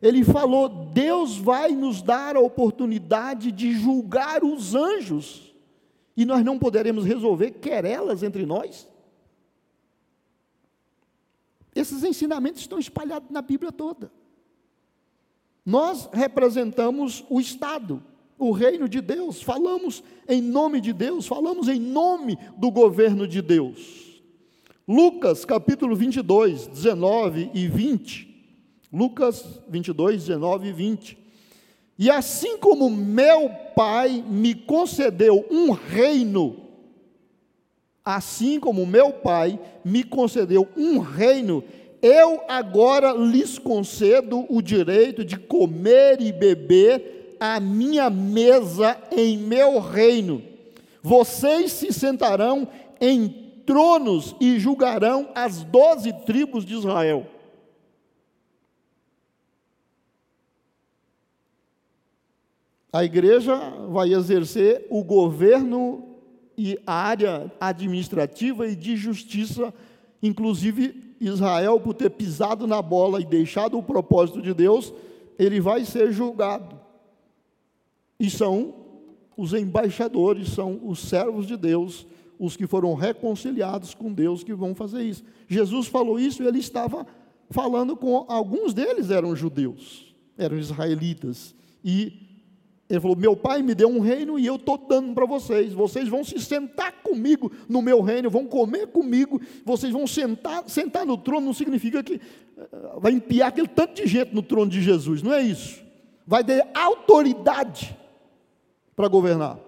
ele 0.00 0.22
falou: 0.22 0.68
Deus 0.68 1.36
vai 1.36 1.72
nos 1.72 2.02
dar 2.02 2.36
a 2.36 2.40
oportunidade 2.40 3.50
de 3.50 3.72
julgar 3.72 4.44
os 4.44 4.74
anjos, 4.74 5.54
e 6.16 6.24
nós 6.24 6.44
não 6.44 6.58
poderemos 6.58 7.04
resolver 7.04 7.52
querelas 7.52 8.22
entre 8.22 8.46
nós. 8.46 8.88
Esses 11.74 12.04
ensinamentos 12.04 12.62
estão 12.62 12.78
espalhados 12.78 13.28
na 13.30 13.42
Bíblia 13.42 13.70
toda. 13.70 14.10
Nós 15.66 16.08
representamos 16.12 17.24
o 17.28 17.40
Estado, 17.40 18.02
o 18.38 18.52
reino 18.52 18.88
de 18.88 19.02
Deus, 19.02 19.42
falamos 19.42 20.02
em 20.26 20.40
nome 20.40 20.80
de 20.80 20.92
Deus, 20.92 21.26
falamos 21.26 21.68
em 21.68 21.80
nome 21.80 22.38
do 22.56 22.70
governo 22.70 23.26
de 23.26 23.42
Deus. 23.42 24.22
Lucas 24.88 25.44
capítulo 25.44 25.96
22, 25.96 26.68
19 26.68 27.50
e 27.52 27.66
20 27.66 28.36
Lucas 28.92 29.44
22, 29.68 30.26
19 30.26 30.68
e 30.68 30.72
20. 30.72 31.18
E 31.98 32.10
assim 32.10 32.56
como 32.58 32.90
meu 32.90 33.50
Pai 33.74 34.24
me 34.26 34.54
concedeu 34.54 35.44
um 35.50 35.70
reino, 35.70 36.56
assim 38.04 38.58
como 38.58 38.86
meu 38.86 39.12
Pai 39.12 39.60
me 39.84 40.02
concedeu 40.02 40.66
um 40.76 40.98
reino, 40.98 41.62
eu 42.02 42.42
agora 42.48 43.12
lhes 43.12 43.58
concedo 43.58 44.46
o 44.48 44.60
direito 44.60 45.24
de 45.24 45.36
comer 45.36 46.20
e 46.20 46.32
beber 46.32 47.36
à 47.40 47.60
minha 47.60 48.10
mesa 48.10 48.96
em 49.10 49.38
meu 49.38 49.78
reino. 49.78 50.42
Vocês 51.02 51.72
se 51.72 51.92
sentarão 51.92 52.68
em 53.00 53.28
tronos 53.66 54.34
e 54.40 54.58
julgarão 54.58 55.30
as 55.34 55.62
doze 55.64 56.12
tribos 56.24 56.64
de 56.64 56.74
Israel. 56.74 57.26
A 62.92 63.04
igreja 63.04 63.54
vai 63.90 64.14
exercer 64.14 64.86
o 64.88 65.04
governo 65.04 66.16
e 66.56 66.78
a 66.86 66.94
área 66.94 67.52
administrativa 67.60 68.66
e 68.66 68.74
de 68.74 68.96
justiça, 68.96 69.74
inclusive 70.22 71.05
Israel, 71.20 71.80
por 71.80 71.94
ter 71.94 72.10
pisado 72.10 72.66
na 72.66 72.80
bola 72.82 73.20
e 73.20 73.24
deixado 73.24 73.78
o 73.78 73.82
propósito 73.82 74.42
de 74.42 74.52
Deus, 74.52 74.92
ele 75.38 75.60
vai 75.60 75.84
ser 75.84 76.12
julgado. 76.12 76.78
E 78.18 78.30
são 78.30 78.74
os 79.36 79.52
embaixadores, 79.52 80.48
são 80.48 80.80
os 80.82 81.00
servos 81.00 81.46
de 81.46 81.56
Deus, 81.56 82.06
os 82.38 82.56
que 82.56 82.66
foram 82.66 82.94
reconciliados 82.94 83.94
com 83.94 84.12
Deus 84.12 84.42
que 84.42 84.54
vão 84.54 84.74
fazer 84.74 85.02
isso. 85.02 85.22
Jesus 85.48 85.86
falou 85.86 86.18
isso 86.18 86.42
e 86.42 86.46
ele 86.46 86.58
estava 86.58 87.06
falando 87.50 87.96
com 87.96 88.24
alguns 88.28 88.74
deles 88.74 89.10
eram 89.10 89.36
judeus, 89.36 90.14
eram 90.36 90.58
israelitas 90.58 91.54
e 91.84 92.25
ele 92.88 93.00
falou: 93.00 93.16
Meu 93.16 93.36
pai 93.36 93.62
me 93.62 93.74
deu 93.74 93.88
um 93.88 94.00
reino 94.00 94.38
e 94.38 94.46
eu 94.46 94.56
estou 94.56 94.78
dando 94.78 95.12
para 95.12 95.26
vocês. 95.26 95.72
Vocês 95.72 96.08
vão 96.08 96.22
se 96.22 96.38
sentar 96.38 96.92
comigo 97.02 97.50
no 97.68 97.82
meu 97.82 98.00
reino, 98.00 98.30
vão 98.30 98.46
comer 98.46 98.86
comigo, 98.88 99.40
vocês 99.64 99.92
vão 99.92 100.06
sentar, 100.06 100.68
sentar 100.68 101.04
no 101.04 101.18
trono, 101.18 101.46
não 101.46 101.54
significa 101.54 102.02
que 102.02 102.20
eh, 102.56 102.66
vai 102.98 103.12
empiar 103.12 103.48
aquele 103.48 103.68
tanto 103.68 103.94
de 103.94 104.06
gente 104.06 104.34
no 104.34 104.42
trono 104.42 104.70
de 104.70 104.80
Jesus, 104.80 105.22
não 105.22 105.32
é 105.32 105.42
isso. 105.42 105.84
Vai 106.26 106.44
ter 106.44 106.66
autoridade 106.74 107.96
para 108.94 109.08
governar, 109.08 109.58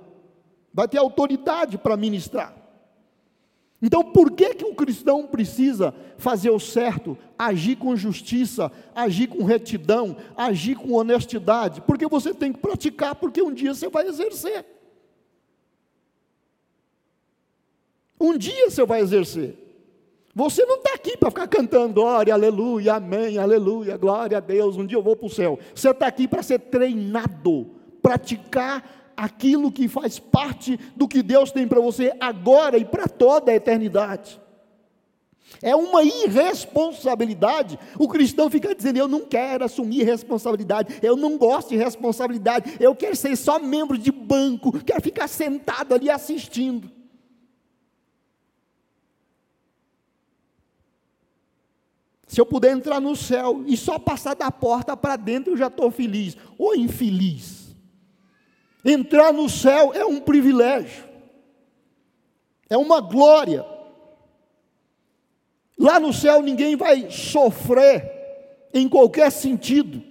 vai 0.73 0.87
ter 0.87 0.99
autoridade 0.99 1.77
para 1.77 1.97
ministrar. 1.97 2.58
Então, 3.81 4.03
por 4.03 4.33
que, 4.33 4.55
que 4.55 4.65
um 4.65 4.75
cristão 4.75 5.27
precisa 5.27 5.95
fazer 6.17 6.51
o 6.51 6.59
certo, 6.59 7.17
agir 7.39 7.77
com 7.77 7.95
justiça, 7.95 8.73
agir 8.93 9.29
com 9.29 9.45
retidão, 9.45 10.17
agir 10.37 10.75
com 10.75 10.95
honestidade? 10.95 11.81
Porque 11.83 12.07
você 12.09 12.35
tem 12.35 12.53
que 12.53 12.59
praticar, 12.59 13.15
porque 13.15 13.41
um 13.41 13.55
dia 13.55 13.73
você 13.73 13.89
vai 13.89 14.09
exercer. 14.09 14.67
Um 18.21 18.37
dia 18.37 18.69
você 18.69 18.85
vai 18.85 19.01
exercer. 19.01 19.57
Você 20.35 20.65
não 20.65 20.77
está 20.77 20.95
aqui 20.95 21.17
para 21.17 21.31
ficar 21.31 21.47
cantando 21.47 21.95
glória, 21.95 22.35
aleluia, 22.35 22.95
amém, 22.95 23.39
aleluia, 23.39 23.97
glória 23.97 24.39
a 24.39 24.41
Deus, 24.41 24.77
um 24.77 24.87
dia 24.87 24.99
eu 24.99 25.03
vou 25.03 25.17
para 25.17 25.27
o 25.27 25.31
céu. 25.31 25.59
Você 25.75 25.91
está 25.91 26.07
aqui 26.09 26.27
para 26.27 26.43
ser 26.43 26.59
treinado, 26.59 27.71
praticar 28.03 29.08
aquilo 29.19 29.73
que 29.73 29.89
faz 29.89 30.21
parte 30.21 30.79
do 30.95 31.09
que 31.09 31.25
Deus 31.25 31.51
tem 31.51 31.67
para 31.67 31.81
você 31.81 32.15
agora 32.21 32.79
e 32.79 32.85
para 32.85 33.09
toda 33.09 33.51
a 33.51 33.55
eternidade. 33.57 34.41
É 35.61 35.75
uma 35.75 36.05
irresponsabilidade. 36.05 37.79
O 37.99 38.07
cristão 38.07 38.49
fica 38.49 38.73
dizendo: 38.73 38.99
Eu 38.99 39.09
não 39.09 39.23
quero 39.23 39.65
assumir 39.65 40.05
responsabilidade, 40.05 41.01
eu 41.03 41.17
não 41.17 41.37
gosto 41.37 41.71
de 41.71 41.77
responsabilidade, 41.77 42.77
eu 42.79 42.95
quero 42.95 43.17
ser 43.17 43.35
só 43.35 43.59
membro 43.59 43.99
de 43.99 44.13
banco, 44.13 44.73
quero 44.85 45.03
ficar 45.03 45.27
sentado 45.27 45.95
ali 45.95 46.09
assistindo. 46.09 46.89
Se 52.29 52.41
eu 52.41 52.47
puder 52.47 52.73
entrar 52.73 53.01
no 53.01 53.17
céu 53.17 53.65
e 53.67 53.75
só 53.75 53.99
passar 53.99 54.37
da 54.37 54.53
porta 54.53 54.95
para 54.95 55.17
dentro, 55.17 55.55
eu 55.55 55.57
já 55.57 55.69
estou 55.69 55.91
feliz. 55.91 56.37
Ou 56.59 56.77
infeliz. 56.77 57.58
Entrar 58.85 59.33
no 59.33 59.49
céu 59.49 59.93
é 59.93 60.05
um 60.05 60.21
privilégio, 60.21 61.05
é 62.69 62.77
uma 62.77 63.01
glória. 63.01 63.65
Lá 65.79 65.99
no 65.99 66.13
céu 66.13 66.43
ninguém 66.43 66.77
vai 66.77 67.11
sofrer 67.11 68.19
em 68.73 68.89
qualquer 68.89 69.31
sentido, 69.31 70.03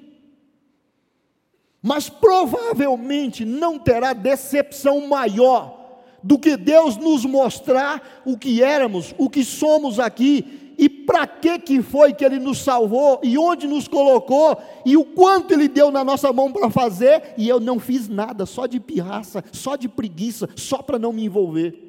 mas 1.82 2.10
provavelmente 2.10 3.45
não 3.45 3.80
terá 3.80 4.13
decepção 4.13 5.08
maior 5.08 5.77
do 6.23 6.38
que 6.38 6.58
Deus 6.58 6.97
nos 6.97 7.23
mostrar 7.23 8.21
o 8.25 8.38
que 8.38 8.62
éramos, 8.62 9.13
o 9.17 9.30
que 9.30 9.43
somos 9.43 9.99
aqui 9.99 10.66
e 10.78 10.88
para 10.88 11.26
que 11.26 11.58
que 11.60 11.82
foi 11.82 12.13
que 12.13 12.24
ele 12.24 12.40
nos 12.40 12.60
salvou 12.60 13.20
e 13.24 13.38
onde 13.38 13.68
nos 13.68 13.88
colocou 13.88 14.58
e 14.86 14.96
o 14.96 15.04
quanto 15.04 15.54
ele 15.54 15.68
deu 15.68 15.90
na 15.90 16.04
nossa 16.04 16.32
mão 16.32 16.52
para 16.52 16.70
fazer 16.70 17.34
e 17.38 17.50
eu 17.50 17.60
não 17.60 17.80
fiz 17.80 18.08
nada, 18.08 18.46
só 18.46 18.68
de 18.68 18.80
pirraça, 18.80 19.44
só 19.52 19.76
de 19.76 19.90
preguiça, 19.90 20.48
só 20.56 20.82
para 20.82 21.00
não 21.00 21.12
me 21.12 21.26
envolver. 21.26 21.84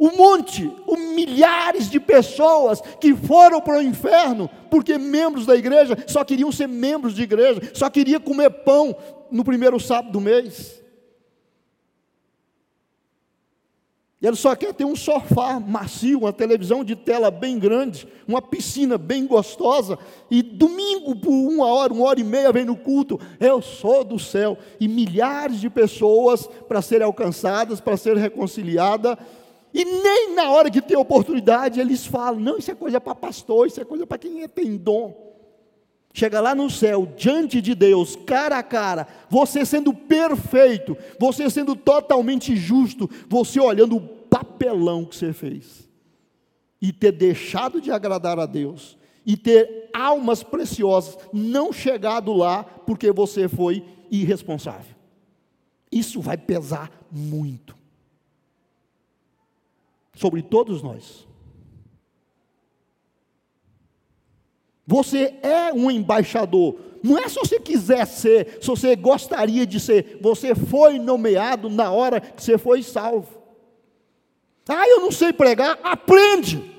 Um 0.00 0.16
monte, 0.16 0.70
um 0.86 1.14
milhares 1.14 1.90
de 1.90 1.98
pessoas 1.98 2.80
que 3.00 3.14
foram 3.14 3.60
para 3.60 3.78
o 3.78 3.82
inferno 3.82 4.48
porque 4.70 4.96
membros 4.96 5.44
da 5.44 5.56
igreja 5.56 5.96
só 6.06 6.24
queriam 6.24 6.52
ser 6.52 6.68
membros 6.68 7.14
de 7.14 7.22
igreja, 7.22 7.60
só 7.74 7.90
queriam 7.90 8.20
comer 8.20 8.50
pão 8.50 8.96
no 9.30 9.44
primeiro 9.44 9.78
sábado 9.78 10.12
do 10.12 10.20
mês. 10.20 10.80
E 14.20 14.26
ele 14.26 14.34
só 14.34 14.56
quer 14.56 14.74
ter 14.74 14.84
um 14.84 14.96
sofá 14.96 15.60
macio, 15.60 16.18
uma 16.20 16.32
televisão 16.32 16.82
de 16.82 16.96
tela 16.96 17.30
bem 17.30 17.56
grande, 17.56 18.08
uma 18.26 18.42
piscina 18.42 18.98
bem 18.98 19.24
gostosa, 19.26 19.96
e 20.28 20.42
domingo 20.42 21.14
por 21.14 21.30
uma 21.30 21.66
hora, 21.66 21.92
uma 21.92 22.04
hora 22.04 22.18
e 22.18 22.24
meia 22.24 22.52
vem 22.52 22.64
no 22.64 22.74
culto, 22.74 23.20
eu 23.38 23.62
sou 23.62 24.02
do 24.02 24.18
céu, 24.18 24.58
e 24.80 24.88
milhares 24.88 25.60
de 25.60 25.70
pessoas 25.70 26.48
para 26.66 26.82
serem 26.82 27.06
alcançadas, 27.06 27.80
para 27.80 27.96
ser 27.96 28.16
reconciliada, 28.16 29.16
e 29.72 29.84
nem 29.84 30.34
na 30.34 30.50
hora 30.50 30.68
que 30.68 30.82
tem 30.82 30.96
oportunidade 30.96 31.78
eles 31.78 32.04
falam, 32.04 32.40
não, 32.40 32.58
isso 32.58 32.72
é 32.72 32.74
coisa 32.74 33.00
para 33.00 33.14
pastor, 33.14 33.68
isso 33.68 33.80
é 33.80 33.84
coisa 33.84 34.04
para 34.04 34.18
quem 34.18 34.48
tem 34.48 34.76
dom. 34.76 35.27
Chega 36.18 36.40
lá 36.40 36.52
no 36.52 36.68
céu, 36.68 37.06
diante 37.16 37.62
de 37.62 37.76
Deus, 37.76 38.16
cara 38.16 38.58
a 38.58 38.62
cara, 38.64 39.06
você 39.30 39.64
sendo 39.64 39.94
perfeito, 39.94 40.98
você 41.16 41.48
sendo 41.48 41.76
totalmente 41.76 42.56
justo, 42.56 43.08
você 43.28 43.60
olhando 43.60 43.94
o 43.94 44.00
papelão 44.00 45.04
que 45.04 45.14
você 45.14 45.32
fez, 45.32 45.88
e 46.82 46.92
ter 46.92 47.12
deixado 47.12 47.80
de 47.80 47.92
agradar 47.92 48.36
a 48.36 48.46
Deus, 48.46 48.98
e 49.24 49.36
ter 49.36 49.90
almas 49.94 50.42
preciosas 50.42 51.16
não 51.32 51.72
chegado 51.72 52.32
lá 52.32 52.64
porque 52.64 53.12
você 53.12 53.48
foi 53.48 53.84
irresponsável. 54.10 54.96
Isso 55.88 56.20
vai 56.20 56.36
pesar 56.36 56.90
muito 57.12 57.76
sobre 60.16 60.42
todos 60.42 60.82
nós. 60.82 61.28
Você 64.88 65.34
é 65.42 65.70
um 65.74 65.90
embaixador. 65.90 66.76
Não 67.02 67.18
é 67.18 67.28
se 67.28 67.34
você 67.34 67.60
quiser 67.60 68.06
ser, 68.06 68.56
se 68.58 68.66
você 68.66 68.96
gostaria 68.96 69.66
de 69.66 69.78
ser. 69.78 70.18
Você 70.22 70.54
foi 70.54 70.98
nomeado 70.98 71.68
na 71.68 71.92
hora 71.92 72.22
que 72.22 72.42
você 72.42 72.56
foi 72.56 72.82
salvo. 72.82 73.28
Ah, 74.66 74.88
eu 74.88 75.00
não 75.00 75.12
sei 75.12 75.30
pregar, 75.30 75.78
aprende. 75.82 76.74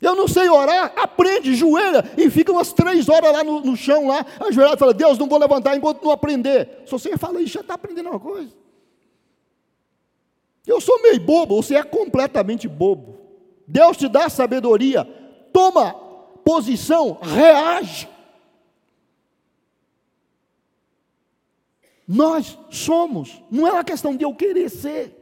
Eu 0.00 0.14
não 0.14 0.28
sei 0.28 0.48
orar, 0.48 0.92
aprende, 0.96 1.56
joelha 1.56 2.04
e 2.16 2.30
fica 2.30 2.52
umas 2.52 2.72
três 2.72 3.08
horas 3.08 3.32
lá 3.32 3.42
no, 3.42 3.60
no 3.60 3.76
chão, 3.76 4.06
lá, 4.06 4.24
ajoelhado, 4.38 4.78
fala: 4.78 4.94
Deus, 4.94 5.18
não 5.18 5.28
vou 5.28 5.40
levantar 5.40 5.76
enquanto 5.76 6.04
não 6.04 6.12
aprender. 6.12 6.82
Se 6.84 6.92
você 6.92 7.16
fala 7.16 7.42
isso, 7.42 7.54
já 7.54 7.60
está 7.62 7.74
aprendendo 7.74 8.10
uma 8.10 8.20
coisa. 8.20 8.52
Eu 10.64 10.80
sou 10.80 11.02
meio 11.02 11.18
bobo, 11.18 11.60
você 11.60 11.74
é 11.74 11.82
completamente 11.82 12.68
bobo. 12.68 13.18
Deus 13.66 13.96
te 13.96 14.06
dá 14.08 14.28
sabedoria, 14.28 15.04
toma 15.52 16.01
posição, 16.44 17.18
reage. 17.20 18.08
Nós 22.06 22.58
somos, 22.70 23.42
não 23.50 23.66
é 23.66 23.72
uma 23.72 23.84
questão 23.84 24.14
de 24.16 24.24
eu 24.24 24.34
querer 24.34 24.68
ser. 24.68 25.18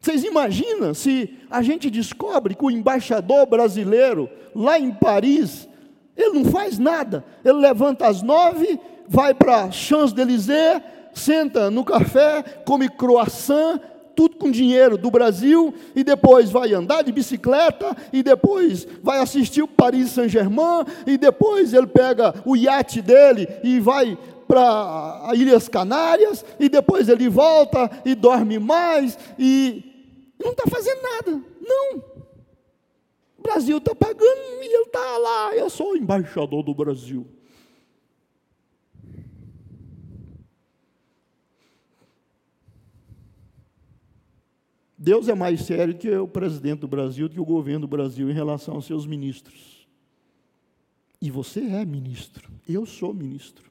Vocês 0.00 0.22
imaginam 0.22 0.94
se 0.94 1.36
a 1.50 1.62
gente 1.62 1.90
descobre 1.90 2.54
que 2.54 2.64
o 2.64 2.70
embaixador 2.70 3.46
brasileiro, 3.46 4.30
lá 4.54 4.78
em 4.78 4.92
Paris, 4.92 5.68
ele 6.16 6.38
não 6.38 6.44
faz 6.44 6.78
nada. 6.78 7.24
Ele 7.44 7.58
levanta 7.58 8.06
às 8.06 8.22
nove, 8.22 8.78
vai 9.08 9.34
para 9.34 9.72
Champs-Élysées, 9.72 10.80
senta 11.12 11.70
no 11.70 11.84
café, 11.84 12.42
come 12.64 12.88
croissant, 12.88 13.80
tudo 14.16 14.36
com 14.36 14.50
dinheiro 14.50 14.96
do 14.96 15.10
Brasil, 15.10 15.74
e 15.94 16.02
depois 16.02 16.50
vai 16.50 16.72
andar 16.72 17.02
de 17.02 17.12
bicicleta, 17.12 17.94
e 18.12 18.22
depois 18.22 18.88
vai 19.02 19.20
assistir 19.20 19.62
o 19.62 19.68
Paris 19.68 20.10
Saint-Germain, 20.10 20.84
e 21.06 21.18
depois 21.18 21.74
ele 21.74 21.86
pega 21.86 22.34
o 22.44 22.56
iate 22.56 23.02
dele 23.02 23.46
e 23.62 23.78
vai 23.78 24.18
para 24.48 25.30
Ilhas 25.34 25.68
Canárias, 25.68 26.44
e 26.58 26.68
depois 26.68 27.08
ele 27.08 27.28
volta 27.28 27.90
e 28.04 28.14
dorme 28.14 28.58
mais, 28.58 29.18
e 29.38 29.84
não 30.42 30.52
está 30.52 30.64
fazendo 30.68 31.02
nada. 31.02 31.42
Não. 31.60 32.04
O 33.38 33.42
Brasil 33.42 33.76
está 33.76 33.94
pagando 33.94 34.62
e 34.62 34.66
ele 34.66 34.84
está 34.84 35.18
lá. 35.18 35.54
Eu 35.54 35.68
sou 35.70 35.92
o 35.92 35.96
embaixador 35.96 36.62
do 36.62 36.74
Brasil. 36.74 37.26
Deus 45.06 45.28
é 45.28 45.36
mais 45.36 45.60
sério 45.60 45.96
que 45.96 46.10
o 46.10 46.26
presidente 46.26 46.80
do 46.80 46.88
Brasil, 46.88 47.30
que 47.30 47.38
o 47.38 47.44
governo 47.44 47.82
do 47.82 47.86
Brasil 47.86 48.28
em 48.28 48.32
relação 48.32 48.74
aos 48.74 48.86
seus 48.86 49.06
ministros. 49.06 49.86
E 51.22 51.30
você 51.30 51.60
é 51.60 51.84
ministro, 51.84 52.50
eu 52.68 52.84
sou 52.84 53.14
ministro. 53.14 53.70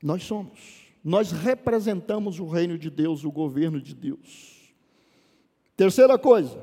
Nós 0.00 0.22
somos. 0.22 0.86
Nós 1.02 1.32
representamos 1.32 2.38
o 2.38 2.46
reino 2.46 2.78
de 2.78 2.88
Deus, 2.88 3.24
o 3.24 3.32
governo 3.32 3.80
de 3.80 3.92
Deus. 3.92 4.72
Terceira 5.76 6.16
coisa, 6.16 6.56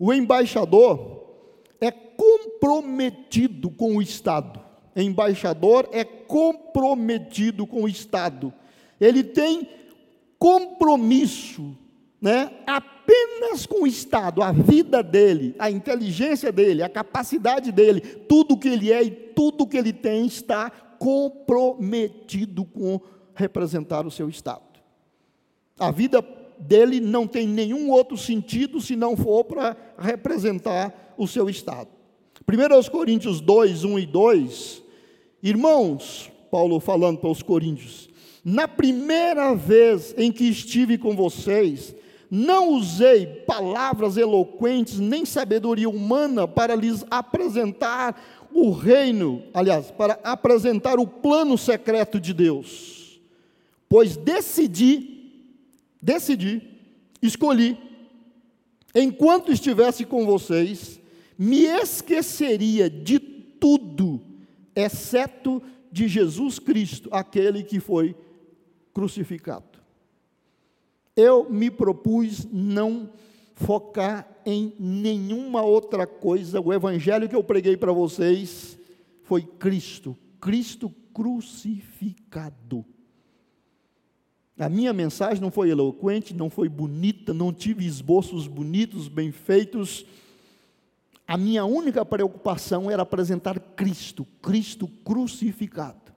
o 0.00 0.12
embaixador 0.12 1.46
é 1.80 1.92
comprometido 1.92 3.70
com 3.70 3.98
o 3.98 4.02
Estado. 4.02 4.60
Embaixador 4.96 5.88
é 5.92 6.02
comprometido 6.02 7.68
com 7.68 7.84
o 7.84 7.88
Estado 7.88 8.52
ele 9.00 9.22
tem 9.22 9.68
compromisso, 10.38 11.76
né, 12.20 12.50
apenas 12.66 13.66
com 13.66 13.82
o 13.82 13.86
Estado, 13.86 14.42
a 14.42 14.52
vida 14.52 15.02
dele, 15.02 15.54
a 15.58 15.70
inteligência 15.70 16.52
dele, 16.52 16.82
a 16.82 16.88
capacidade 16.88 17.72
dele, 17.72 18.00
tudo 18.00 18.56
que 18.56 18.68
ele 18.68 18.92
é 18.92 19.02
e 19.02 19.10
tudo 19.10 19.66
que 19.66 19.76
ele 19.76 19.92
tem 19.92 20.26
está 20.26 20.70
comprometido 20.70 22.64
com 22.64 23.00
representar 23.34 24.06
o 24.06 24.10
seu 24.10 24.28
Estado. 24.28 24.62
A 25.78 25.90
vida 25.90 26.22
dele 26.58 27.00
não 27.00 27.26
tem 27.26 27.46
nenhum 27.46 27.90
outro 27.90 28.16
sentido 28.16 28.80
se 28.80 28.96
não 28.96 29.16
for 29.16 29.44
para 29.44 29.76
representar 29.96 31.14
o 31.16 31.26
seu 31.26 31.48
Estado. 31.48 31.88
1 32.46 32.90
Coríntios 32.90 33.40
2, 33.40 33.84
1 33.84 33.98
e 33.98 34.06
2, 34.06 34.82
irmãos, 35.42 36.32
Paulo 36.50 36.80
falando 36.80 37.18
para 37.18 37.30
os 37.30 37.42
coríntios, 37.42 38.07
na 38.44 38.68
primeira 38.68 39.54
vez 39.54 40.14
em 40.16 40.30
que 40.30 40.44
estive 40.44 40.96
com 40.96 41.14
vocês, 41.14 41.94
não 42.30 42.74
usei 42.74 43.26
palavras 43.26 44.16
eloquentes 44.16 44.98
nem 44.98 45.24
sabedoria 45.24 45.88
humana 45.88 46.46
para 46.46 46.74
lhes 46.74 47.04
apresentar 47.10 48.20
o 48.52 48.70
reino, 48.70 49.42
aliás, 49.52 49.90
para 49.90 50.18
apresentar 50.22 50.98
o 50.98 51.06
plano 51.06 51.56
secreto 51.56 52.20
de 52.20 52.34
Deus. 52.34 53.20
Pois 53.88 54.16
decidi, 54.16 55.32
decidi, 56.02 56.62
escolhi, 57.22 57.78
enquanto 58.94 59.50
estivesse 59.50 60.04
com 60.04 60.26
vocês, 60.26 61.00
me 61.38 61.62
esqueceria 61.62 62.90
de 62.90 63.18
tudo, 63.18 64.20
exceto 64.74 65.62
de 65.90 66.06
Jesus 66.08 66.58
Cristo, 66.58 67.08
aquele 67.10 67.62
que 67.62 67.80
foi 67.80 68.14
crucificado. 68.98 69.78
Eu 71.14 71.48
me 71.48 71.70
propus 71.70 72.44
não 72.50 73.12
focar 73.54 74.28
em 74.44 74.74
nenhuma 74.76 75.62
outra 75.62 76.04
coisa. 76.04 76.60
O 76.60 76.72
evangelho 76.72 77.28
que 77.28 77.36
eu 77.36 77.44
preguei 77.44 77.76
para 77.76 77.92
vocês 77.92 78.76
foi 79.22 79.42
Cristo, 79.42 80.16
Cristo 80.40 80.92
crucificado. 81.14 82.84
A 84.58 84.68
minha 84.68 84.92
mensagem 84.92 85.40
não 85.40 85.52
foi 85.52 85.70
eloquente, 85.70 86.34
não 86.34 86.50
foi 86.50 86.68
bonita, 86.68 87.32
não 87.32 87.52
tive 87.52 87.86
esboços 87.86 88.48
bonitos, 88.48 89.06
bem 89.06 89.30
feitos. 89.30 90.04
A 91.24 91.36
minha 91.36 91.64
única 91.64 92.04
preocupação 92.04 92.90
era 92.90 93.02
apresentar 93.02 93.60
Cristo, 93.60 94.26
Cristo 94.42 94.88
crucificado. 95.04 96.07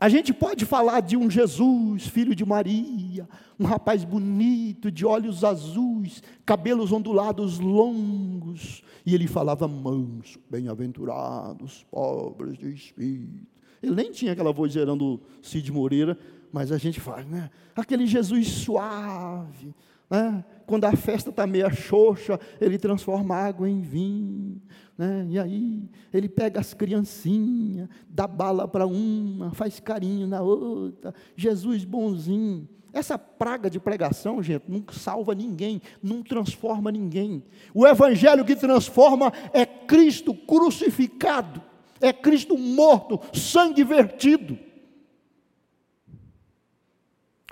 A 0.00 0.08
gente 0.08 0.32
pode 0.32 0.64
falar 0.64 1.00
de 1.00 1.14
um 1.14 1.28
Jesus, 1.28 2.06
filho 2.06 2.34
de 2.34 2.42
Maria, 2.42 3.28
um 3.58 3.66
rapaz 3.66 4.02
bonito, 4.02 4.90
de 4.90 5.04
olhos 5.04 5.44
azuis, 5.44 6.22
cabelos 6.46 6.90
ondulados 6.90 7.58
longos, 7.58 8.82
e 9.04 9.14
ele 9.14 9.26
falava 9.26 9.68
manso, 9.68 10.40
bem-aventurados, 10.48 11.84
pobres 11.90 12.56
de 12.56 12.72
espírito. 12.72 13.46
Ele 13.82 13.94
nem 13.94 14.10
tinha 14.10 14.32
aquela 14.32 14.54
voz 14.54 14.72
gerando 14.72 15.20
Cid 15.42 15.70
Moreira, 15.70 16.18
mas 16.50 16.72
a 16.72 16.78
gente 16.78 16.98
faz, 16.98 17.26
né? 17.26 17.50
Aquele 17.76 18.06
Jesus 18.06 18.48
suave, 18.48 19.74
né? 20.10 20.42
Quando 20.66 20.86
a 20.86 20.96
festa 20.96 21.28
está 21.28 21.46
meia 21.46 21.70
xoxa, 21.70 22.40
ele 22.58 22.78
transforma 22.78 23.34
água 23.34 23.68
em 23.68 23.82
vinho. 23.82 24.62
Né? 25.00 25.26
E 25.30 25.38
aí, 25.38 25.88
ele 26.12 26.28
pega 26.28 26.60
as 26.60 26.74
criancinhas, 26.74 27.88
dá 28.06 28.26
bala 28.26 28.68
para 28.68 28.86
uma, 28.86 29.50
faz 29.52 29.80
carinho 29.80 30.26
na 30.26 30.42
outra. 30.42 31.14
Jesus 31.34 31.86
bonzinho. 31.86 32.68
Essa 32.92 33.16
praga 33.16 33.70
de 33.70 33.80
pregação, 33.80 34.42
gente, 34.42 34.64
não 34.68 34.84
salva 34.92 35.34
ninguém, 35.34 35.80
não 36.02 36.22
transforma 36.22 36.92
ninguém. 36.92 37.42
O 37.72 37.86
evangelho 37.86 38.44
que 38.44 38.54
transforma 38.54 39.32
é 39.54 39.64
Cristo 39.64 40.34
crucificado, 40.34 41.62
é 41.98 42.12
Cristo 42.12 42.58
morto, 42.58 43.18
sangue 43.32 43.82
vertido. 43.82 44.58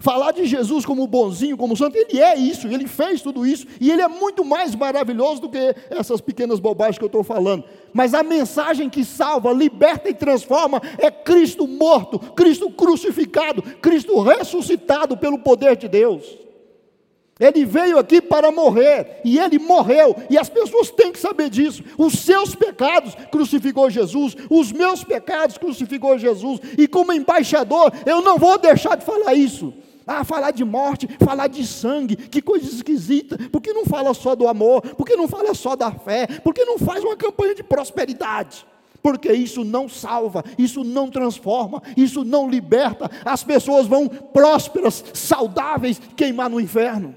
Falar 0.01 0.31
de 0.31 0.45
Jesus 0.45 0.87
como 0.87 1.09
bonzinho, 1.09 1.57
como 1.57 1.77
santo, 1.77 1.97
ele 1.97 2.21
é 2.21 2.37
isso, 2.37 2.69
ele 2.69 2.87
fez 2.87 3.21
tudo 3.21 3.45
isso, 3.45 3.67
e 3.81 3.91
ele 3.91 4.01
é 4.01 4.07
muito 4.07 4.45
mais 4.45 4.73
maravilhoso 4.73 5.41
do 5.41 5.49
que 5.49 5.75
essas 5.91 6.21
pequenas 6.21 6.61
bobagens 6.61 6.99
que 6.99 7.05
eu 7.05 7.09
estou 7.09 7.25
falando. 7.25 7.65
Mas 7.93 8.15
a 8.15 8.23
mensagem 8.23 8.89
que 8.89 9.05
salva, 9.05 9.53
liberta 9.53 10.09
e 10.09 10.15
transforma 10.15 10.81
é 10.99 11.11
Cristo 11.11 11.67
morto, 11.67 12.21
Cristo 12.21 12.71
crucificado, 12.71 13.61
Cristo 13.61 14.21
ressuscitado 14.21 15.17
pelo 15.17 15.41
poder 15.41 15.75
de 15.75 15.89
Deus. 15.89 16.39
Ele 17.41 17.65
veio 17.65 17.99
aqui 17.99 18.21
para 18.21 18.53
morrer, 18.53 19.21
e 19.25 19.37
ele 19.37 19.59
morreu, 19.59 20.15
e 20.31 20.39
as 20.39 20.49
pessoas 20.49 20.91
têm 20.91 21.11
que 21.11 21.19
saber 21.19 21.51
disso. 21.51 21.83
Os 21.97 22.21
seus 22.21 22.55
pecados 22.55 23.17
crucificou 23.33 23.91
Jesus, 23.91 24.37
os 24.49 24.71
meus 24.71 25.03
pecados 25.03 25.59
crucificou 25.59 26.17
Jesus, 26.19 26.61
e 26.77 26.87
como 26.87 27.13
embaixador, 27.13 27.93
eu 28.07 28.23
não 28.23 28.39
vou 28.39 28.59
deixar 28.59 28.97
de 28.97 29.05
falar 29.05 29.35
isso. 29.35 29.75
Ah, 30.11 30.25
falar 30.25 30.53
de 30.53 30.65
morte, 30.65 31.07
falar 31.21 31.49
de 31.49 31.67
sangue, 31.67 32.17
que 32.17 32.41
coisa 32.41 32.67
esquisita. 32.67 33.37
Por 33.51 33.61
que 33.61 33.75
não 33.75 33.85
fala 33.85 34.15
só 34.15 34.35
do 34.35 34.49
amor? 34.49 34.81
Por 34.81 35.05
que 35.05 35.15
não 35.15 35.29
fala 35.29 35.53
só 35.53 35.77
da 35.77 35.93
fé? 35.93 36.27
Por 36.43 36.55
que 36.55 36.65
não 36.65 36.79
faz 36.79 37.05
uma 37.05 37.15
campanha 37.15 37.55
de 37.55 37.63
prosperidade? 37.63 38.67
Porque 39.03 39.31
isso 39.31 39.65
não 39.65 39.87
salva, 39.87 40.43
isso 40.59 40.83
não 40.83 41.11
transforma, 41.11 41.83
isso 41.95 42.25
não 42.25 42.49
liberta. 42.49 43.11
As 43.23 43.45
pessoas 43.45 43.87
vão 43.87 44.09
prósperas, 44.09 45.05
saudáveis, 45.13 46.01
queimar 46.17 46.49
no 46.49 46.59
inferno. 46.59 47.15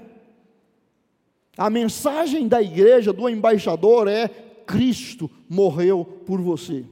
A 1.56 1.70
mensagem 1.70 2.46
da 2.46 2.60
igreja, 2.60 3.10
do 3.10 3.26
embaixador, 3.26 4.06
é: 4.06 4.28
Cristo 4.66 5.30
morreu 5.48 6.04
por 6.26 6.42
você. 6.42 6.84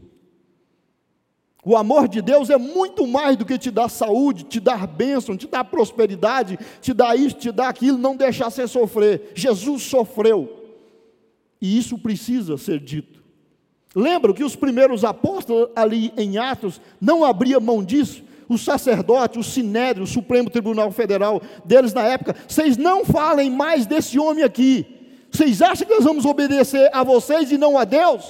O 1.64 1.76
amor 1.76 2.08
de 2.08 2.22
Deus 2.22 2.48
é 2.48 2.56
muito 2.56 3.06
mais 3.06 3.36
do 3.36 3.44
que 3.44 3.58
te 3.58 3.70
dar 3.70 3.88
saúde, 3.88 4.44
te 4.44 4.58
dar 4.58 4.86
bênção, 4.86 5.36
te 5.36 5.46
dar 5.46 5.64
prosperidade, 5.64 6.58
te 6.80 6.94
dar 6.94 7.16
isso, 7.16 7.36
te 7.36 7.52
dar 7.52 7.68
aquilo, 7.68 7.98
não 7.98 8.16
deixar 8.16 8.50
você 8.50 8.66
sofrer. 8.66 9.32
Jesus 9.34 9.82
sofreu. 9.82 10.48
E 11.60 11.76
isso 11.76 11.98
precisa 11.98 12.56
ser 12.56 12.80
dito. 12.80 13.20
Lembra 13.94 14.32
que 14.32 14.44
os 14.44 14.56
primeiros 14.56 15.04
apóstolos 15.04 15.68
ali 15.76 16.12
em 16.16 16.38
Atos 16.38 16.80
não 17.00 17.24
abriam 17.24 17.60
mão 17.60 17.84
disso? 17.84 18.22
O 18.48 18.56
sacerdote, 18.56 19.38
o 19.38 19.44
sinédrio, 19.44 20.04
o 20.04 20.08
Supremo 20.08 20.48
Tribunal 20.48 20.90
Federal 20.90 21.42
deles 21.64 21.92
na 21.92 22.02
época, 22.02 22.34
vocês 22.48 22.76
não 22.76 23.04
falem 23.04 23.50
mais 23.50 23.86
desse 23.86 24.18
homem 24.18 24.42
aqui. 24.42 24.86
Vocês 25.30 25.60
acham 25.60 25.86
que 25.86 25.94
nós 25.94 26.04
vamos 26.04 26.24
obedecer 26.24 26.90
a 26.92 27.04
vocês 27.04 27.52
e 27.52 27.58
não 27.58 27.78
a 27.78 27.84
Deus? 27.84 28.24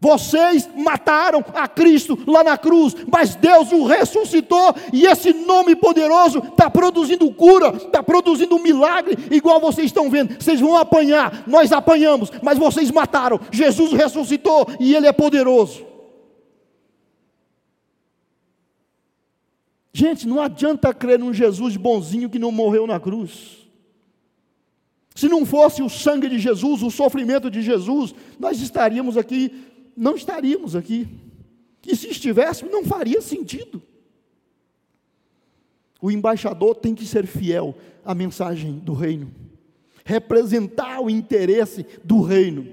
Vocês 0.00 0.68
mataram 0.76 1.42
a 1.54 1.66
Cristo 1.66 2.18
lá 2.26 2.44
na 2.44 2.58
cruz, 2.58 2.94
mas 3.10 3.34
Deus 3.34 3.72
o 3.72 3.86
ressuscitou, 3.86 4.74
e 4.92 5.06
esse 5.06 5.32
nome 5.32 5.74
poderoso 5.74 6.38
está 6.38 6.68
produzindo 6.68 7.30
cura, 7.32 7.74
está 7.74 8.02
produzindo 8.02 8.56
um 8.56 8.62
milagre, 8.62 9.16
igual 9.30 9.58
vocês 9.60 9.86
estão 9.86 10.10
vendo. 10.10 10.34
Vocês 10.38 10.60
vão 10.60 10.76
apanhar, 10.76 11.44
nós 11.46 11.72
apanhamos, 11.72 12.30
mas 12.42 12.58
vocês 12.58 12.90
mataram. 12.90 13.40
Jesus 13.50 13.92
ressuscitou 13.92 14.66
e 14.78 14.94
Ele 14.94 15.06
é 15.06 15.12
poderoso. 15.12 15.86
Gente, 19.96 20.26
não 20.26 20.40
adianta 20.40 20.92
crer 20.92 21.20
num 21.20 21.32
Jesus 21.32 21.76
bonzinho 21.76 22.28
que 22.28 22.38
não 22.38 22.50
morreu 22.50 22.84
na 22.86 22.98
cruz. 22.98 23.64
Se 25.14 25.28
não 25.28 25.46
fosse 25.46 25.82
o 25.82 25.88
sangue 25.88 26.28
de 26.28 26.40
Jesus, 26.40 26.82
o 26.82 26.90
sofrimento 26.90 27.48
de 27.48 27.62
Jesus, 27.62 28.12
nós 28.38 28.60
estaríamos 28.60 29.16
aqui 29.16 29.72
não 29.96 30.16
estaríamos 30.16 30.74
aqui. 30.74 31.08
E 31.86 31.94
se 31.94 32.08
estivéssemos, 32.08 32.72
não 32.72 32.84
faria 32.84 33.20
sentido. 33.20 33.82
O 36.00 36.10
embaixador 36.10 36.74
tem 36.74 36.94
que 36.94 37.06
ser 37.06 37.26
fiel 37.26 37.74
à 38.04 38.14
mensagem 38.14 38.78
do 38.78 38.92
reino, 38.92 39.32
representar 40.04 41.00
o 41.00 41.08
interesse 41.08 41.86
do 42.02 42.20
reino. 42.20 42.66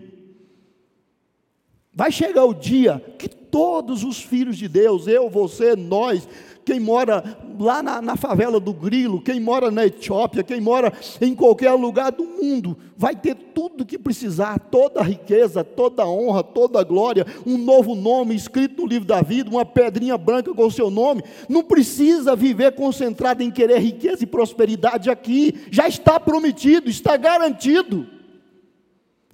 Vai 1.94 2.12
chegar 2.12 2.46
o 2.46 2.54
dia 2.54 3.00
que 3.18 3.30
todos 3.30 4.04
os 4.04 4.22
filhos 4.22 4.58
de 4.58 4.68
Deus, 4.68 5.08
eu, 5.08 5.30
você, 5.30 5.76
nós, 5.76 6.28
quem 6.64 6.80
mora 6.80 7.38
lá 7.60 7.82
na, 7.82 8.02
na, 8.02 8.16
favela 8.16 8.60
do 8.60 8.74
Grilo, 8.74 9.22
quem 9.22 9.40
mora 9.40 9.72
na 9.72 9.86
Etiópia, 9.86 10.44
quem 10.44 10.62
mora 10.62 10.94
em 11.20 11.34
qualquer 11.34 11.72
lugar 11.74 12.12
do 12.12 12.24
mundo, 12.24 12.78
vai 12.96 13.16
ter 13.16 13.36
tudo 13.36 13.86
que 13.86 13.98
precisar, 13.98 14.60
toda 14.60 15.00
a 15.00 15.04
riqueza, 15.04 15.64
toda 15.64 16.04
a 16.04 16.10
honra, 16.10 16.44
toda 16.44 16.80
a 16.80 16.84
glória, 16.84 17.26
um 17.46 17.58
novo 17.58 17.96
nome 17.96 18.36
escrito 18.36 18.82
no 18.82 18.88
livro 18.88 19.08
da 19.08 19.22
vida, 19.22 19.50
uma 19.50 19.66
pedrinha 19.66 20.18
branca 20.18 20.54
com 20.54 20.66
o 20.66 20.72
seu 20.72 20.90
nome. 20.90 21.24
Não 21.50 21.64
precisa 21.64 22.36
viver 22.36 22.74
concentrado 22.74 23.44
em 23.44 23.52
querer 23.52 23.80
riqueza 23.80 24.24
e 24.24 24.28
prosperidade 24.28 25.10
aqui, 25.10 25.66
já 25.72 25.88
está 25.88 26.20
prometido, 26.20 26.90
está 26.90 27.18
garantido. 27.18 28.08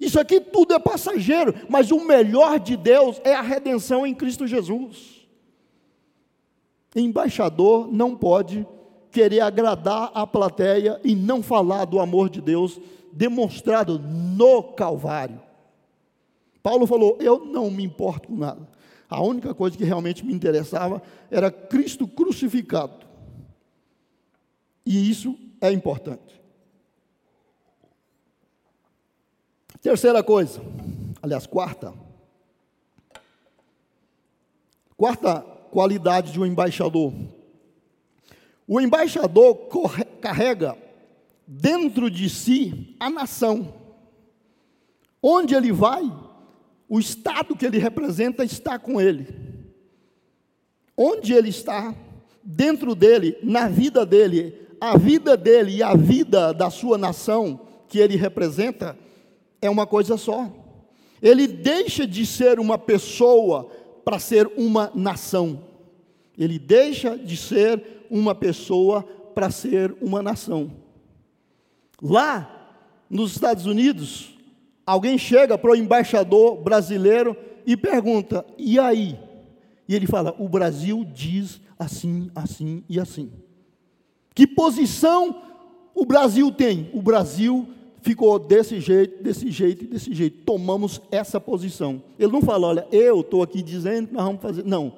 Isso 0.00 0.18
aqui 0.20 0.40
tudo 0.40 0.74
é 0.74 0.78
passageiro, 0.78 1.54
mas 1.68 1.90
o 1.90 2.00
melhor 2.04 2.60
de 2.60 2.76
Deus 2.76 3.20
é 3.24 3.34
a 3.34 3.42
redenção 3.42 4.06
em 4.06 4.14
Cristo 4.14 4.46
Jesus. 4.46 5.17
Embaixador 7.00 7.90
não 7.90 8.16
pode 8.16 8.66
querer 9.10 9.40
agradar 9.40 10.10
a 10.14 10.26
plateia 10.26 11.00
e 11.04 11.14
não 11.14 11.42
falar 11.42 11.84
do 11.84 11.98
amor 11.98 12.28
de 12.28 12.40
Deus 12.40 12.80
demonstrado 13.12 13.98
no 13.98 14.62
Calvário. 14.62 15.40
Paulo 16.62 16.86
falou: 16.86 17.16
Eu 17.20 17.44
não 17.44 17.70
me 17.70 17.84
importo 17.84 18.28
com 18.28 18.36
nada. 18.36 18.68
A 19.08 19.22
única 19.22 19.54
coisa 19.54 19.76
que 19.76 19.84
realmente 19.84 20.24
me 20.24 20.34
interessava 20.34 21.02
era 21.30 21.50
Cristo 21.50 22.06
crucificado. 22.06 23.06
E 24.84 25.10
isso 25.10 25.34
é 25.60 25.72
importante. 25.72 26.40
Terceira 29.80 30.22
coisa, 30.22 30.60
aliás, 31.22 31.46
quarta. 31.46 31.94
Quarta 34.96 35.57
qualidade 35.70 36.32
de 36.32 36.40
um 36.40 36.46
embaixador. 36.46 37.12
O 38.66 38.80
embaixador 38.80 39.68
carrega 40.20 40.76
dentro 41.46 42.10
de 42.10 42.28
si 42.28 42.94
a 43.00 43.08
nação. 43.08 43.74
Onde 45.22 45.54
ele 45.54 45.72
vai, 45.72 46.04
o 46.88 46.98
estado 46.98 47.56
que 47.56 47.64
ele 47.64 47.78
representa 47.78 48.44
está 48.44 48.78
com 48.78 49.00
ele. 49.00 49.26
Onde 50.96 51.32
ele 51.32 51.48
está, 51.48 51.94
dentro 52.42 52.94
dele, 52.94 53.36
na 53.42 53.68
vida 53.68 54.04
dele, 54.04 54.68
a 54.80 54.96
vida 54.96 55.36
dele 55.36 55.76
e 55.76 55.82
a 55.82 55.94
vida 55.94 56.52
da 56.52 56.70
sua 56.70 56.98
nação 56.98 57.60
que 57.88 57.98
ele 57.98 58.16
representa 58.16 58.96
é 59.60 59.68
uma 59.68 59.86
coisa 59.86 60.16
só. 60.16 60.50
Ele 61.20 61.46
deixa 61.46 62.06
de 62.06 62.24
ser 62.24 62.60
uma 62.60 62.78
pessoa 62.78 63.70
para 64.08 64.18
ser 64.18 64.50
uma 64.56 64.90
nação. 64.94 65.60
Ele 66.38 66.58
deixa 66.58 67.14
de 67.14 67.36
ser 67.36 68.06
uma 68.08 68.34
pessoa 68.34 69.02
para 69.34 69.50
ser 69.50 69.94
uma 70.00 70.22
nação. 70.22 70.72
Lá 72.00 72.80
nos 73.10 73.32
Estados 73.32 73.66
Unidos, 73.66 74.34
alguém 74.86 75.18
chega 75.18 75.58
para 75.58 75.72
o 75.72 75.76
embaixador 75.76 76.56
brasileiro 76.56 77.36
e 77.66 77.76
pergunta: 77.76 78.46
e 78.56 78.78
aí? 78.78 79.20
E 79.86 79.94
ele 79.94 80.06
fala: 80.06 80.34
o 80.38 80.48
Brasil 80.48 81.04
diz 81.04 81.60
assim, 81.78 82.30
assim 82.34 82.82
e 82.88 82.98
assim. 82.98 83.30
Que 84.34 84.46
posição 84.46 85.42
o 85.94 86.06
Brasil 86.06 86.50
tem? 86.50 86.88
O 86.94 87.02
Brasil 87.02 87.68
ficou 88.02 88.38
desse 88.38 88.80
jeito, 88.80 89.22
desse 89.22 89.50
jeito 89.50 89.84
e 89.84 89.86
desse 89.86 90.14
jeito. 90.14 90.44
Tomamos 90.44 91.00
essa 91.10 91.40
posição. 91.40 92.02
Ele 92.18 92.32
não 92.32 92.42
fala, 92.42 92.68
olha, 92.68 92.88
eu 92.90 93.20
estou 93.20 93.42
aqui 93.42 93.62
dizendo 93.62 94.08
que 94.08 94.14
nós 94.14 94.24
vamos 94.24 94.42
fazer. 94.42 94.64
Não. 94.64 94.92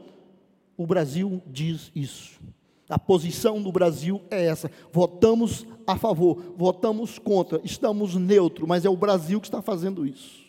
O 0.77 0.87
Brasil 0.87 1.43
diz 1.47 1.91
isso. 1.95 2.41
A 2.89 2.99
posição 2.99 3.63
do 3.63 3.71
Brasil 3.71 4.21
é 4.31 4.47
essa. 4.47 4.71
Votamos 4.93 5.65
a 5.87 5.97
favor, 5.97 6.55
votamos 6.57 7.19
contra, 7.19 7.61
estamos 7.63 8.17
neutro, 8.17 8.67
mas 8.67 8.85
é 8.85 8.89
o 8.89 8.97
Brasil 8.97 9.41
que 9.41 9.47
está 9.47 9.63
fazendo 9.63 10.05
isso. 10.05 10.41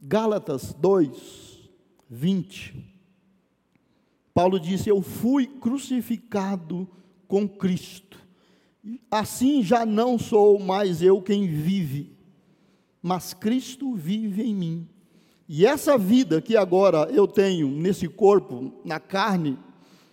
Gálatas 0.00 0.72
2, 0.78 1.68
20. 2.08 2.74
Paulo 4.32 4.58
disse: 4.58 4.88
Eu 4.88 5.02
fui 5.02 5.46
crucificado 5.46 6.88
com 7.26 7.48
Cristo. 7.48 8.18
Assim 9.10 9.62
já 9.62 9.84
não 9.84 10.18
sou 10.18 10.58
mais 10.58 11.02
eu 11.02 11.20
quem 11.20 11.46
vive, 11.46 12.16
mas 13.02 13.34
Cristo 13.34 13.94
vive 13.94 14.42
em 14.42 14.54
mim. 14.54 14.88
E 15.48 15.66
essa 15.66 15.98
vida 15.98 16.40
que 16.40 16.56
agora 16.56 17.10
eu 17.12 17.26
tenho 17.26 17.68
nesse 17.68 18.08
corpo, 18.08 18.72
na 18.84 19.00
carne, 19.00 19.58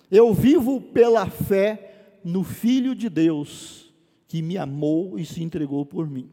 eu 0.09 0.34
vivo 0.34 0.82
pela 0.82 1.30
fé 1.30 2.18
no 2.24 2.43
Filho 2.43 2.95
de 2.95 3.09
Deus, 3.09 3.93
que 4.28 4.41
me 4.41 4.57
amou 4.57 5.18
e 5.18 5.26
se 5.26 5.43
entregou 5.43 5.86
por 5.86 6.09
mim. 6.09 6.30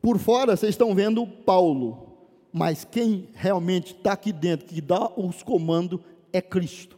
Por 0.00 0.18
fora 0.18 0.56
vocês 0.56 0.70
estão 0.70 0.94
vendo 0.94 1.26
Paulo, 1.26 2.06
mas 2.52 2.84
quem 2.84 3.28
realmente 3.34 3.92
está 3.92 4.12
aqui 4.12 4.32
dentro, 4.32 4.66
que 4.66 4.80
dá 4.80 5.10
os 5.16 5.42
comandos, 5.42 5.98
é 6.32 6.40
Cristo. 6.40 6.95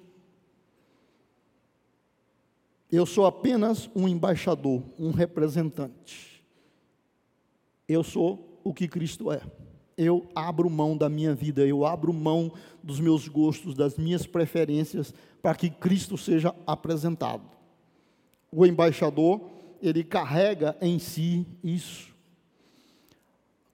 Eu 2.91 3.05
sou 3.05 3.27
apenas 3.27 3.91
um 3.95 4.09
embaixador, 4.09 4.83
um 4.99 5.11
representante. 5.11 6.43
Eu 7.87 8.03
sou 8.03 8.61
o 8.65 8.73
que 8.73 8.89
Cristo 8.89 9.31
é. 9.31 9.43
Eu 9.97 10.27
abro 10.35 10.71
mão 10.71 10.97
da 10.97 11.09
minha 11.09 11.35
vida, 11.35 11.67
eu 11.67 11.85
abro 11.85 12.13
mão 12.13 12.53
dos 12.83 12.99
meus 12.99 13.29
gostos, 13.29 13.75
das 13.75 13.99
minhas 13.99 14.27
preferências, 14.27 15.13
para 15.43 15.55
que 15.55 15.69
Cristo 15.69 16.17
seja 16.17 16.55
apresentado. 16.67 17.43
O 18.51 18.65
embaixador, 18.65 19.41
ele 19.83 20.03
carrega 20.03 20.77
em 20.81 20.99
si 20.99 21.47
isso. 21.63 22.15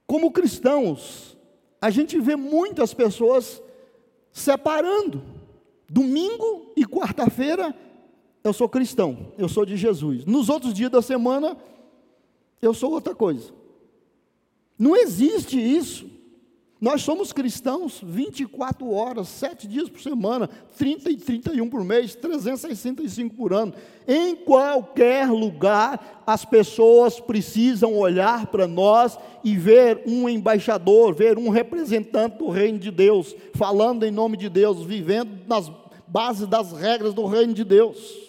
Como 0.07 0.33
cristãos, 0.33 1.37
a 1.81 1.91
gente 1.91 2.19
vê 2.21 2.35
muitas 2.35 2.93
pessoas 2.93 3.63
separando. 4.33 5.23
Domingo 5.89 6.73
e 6.77 6.85
quarta-feira 6.85 7.75
eu 8.45 8.53
sou 8.53 8.69
cristão, 8.69 9.33
eu 9.39 9.49
sou 9.49 9.65
de 9.65 9.75
Jesus. 9.75 10.27
Nos 10.27 10.51
outros 10.51 10.75
dias 10.75 10.91
da 10.91 11.01
semana, 11.01 11.57
eu 12.61 12.75
sou 12.75 12.93
outra 12.93 13.15
coisa. 13.15 13.51
Não 14.79 14.95
existe 14.95 15.59
isso. 15.59 16.13
Nós 16.79 17.01
somos 17.01 17.33
cristãos 17.33 18.03
24 18.05 18.93
horas, 18.93 19.29
7 19.29 19.67
dias 19.67 19.89
por 19.89 20.03
semana, 20.03 20.51
30 20.77 21.11
e 21.11 21.17
31 21.17 21.71
por 21.71 21.83
mês, 21.83 22.15
365 22.15 23.35
por 23.35 23.55
ano. 23.55 23.73
Em 24.07 24.37
qualquer 24.37 25.31
lugar, 25.31 26.23
as 26.27 26.45
pessoas 26.45 27.19
precisam 27.19 27.97
olhar 27.97 28.49
para 28.49 28.67
nós 28.67 29.19
e 29.43 29.57
ver 29.57 30.03
um 30.07 30.29
embaixador, 30.29 31.15
ver 31.15 31.39
um 31.39 31.49
representante 31.49 32.37
do 32.37 32.51
reino 32.51 32.79
de 32.79 32.91
Deus, 32.91 33.35
falando 33.55 34.05
em 34.05 34.11
nome 34.11 34.37
de 34.37 34.51
Deus, 34.51 34.85
vivendo 34.85 35.31
nas 35.47 35.73
bases 36.07 36.47
das 36.47 36.73
regras 36.73 37.15
do 37.15 37.25
reino 37.25 37.55
de 37.55 37.65
Deus. 37.65 38.24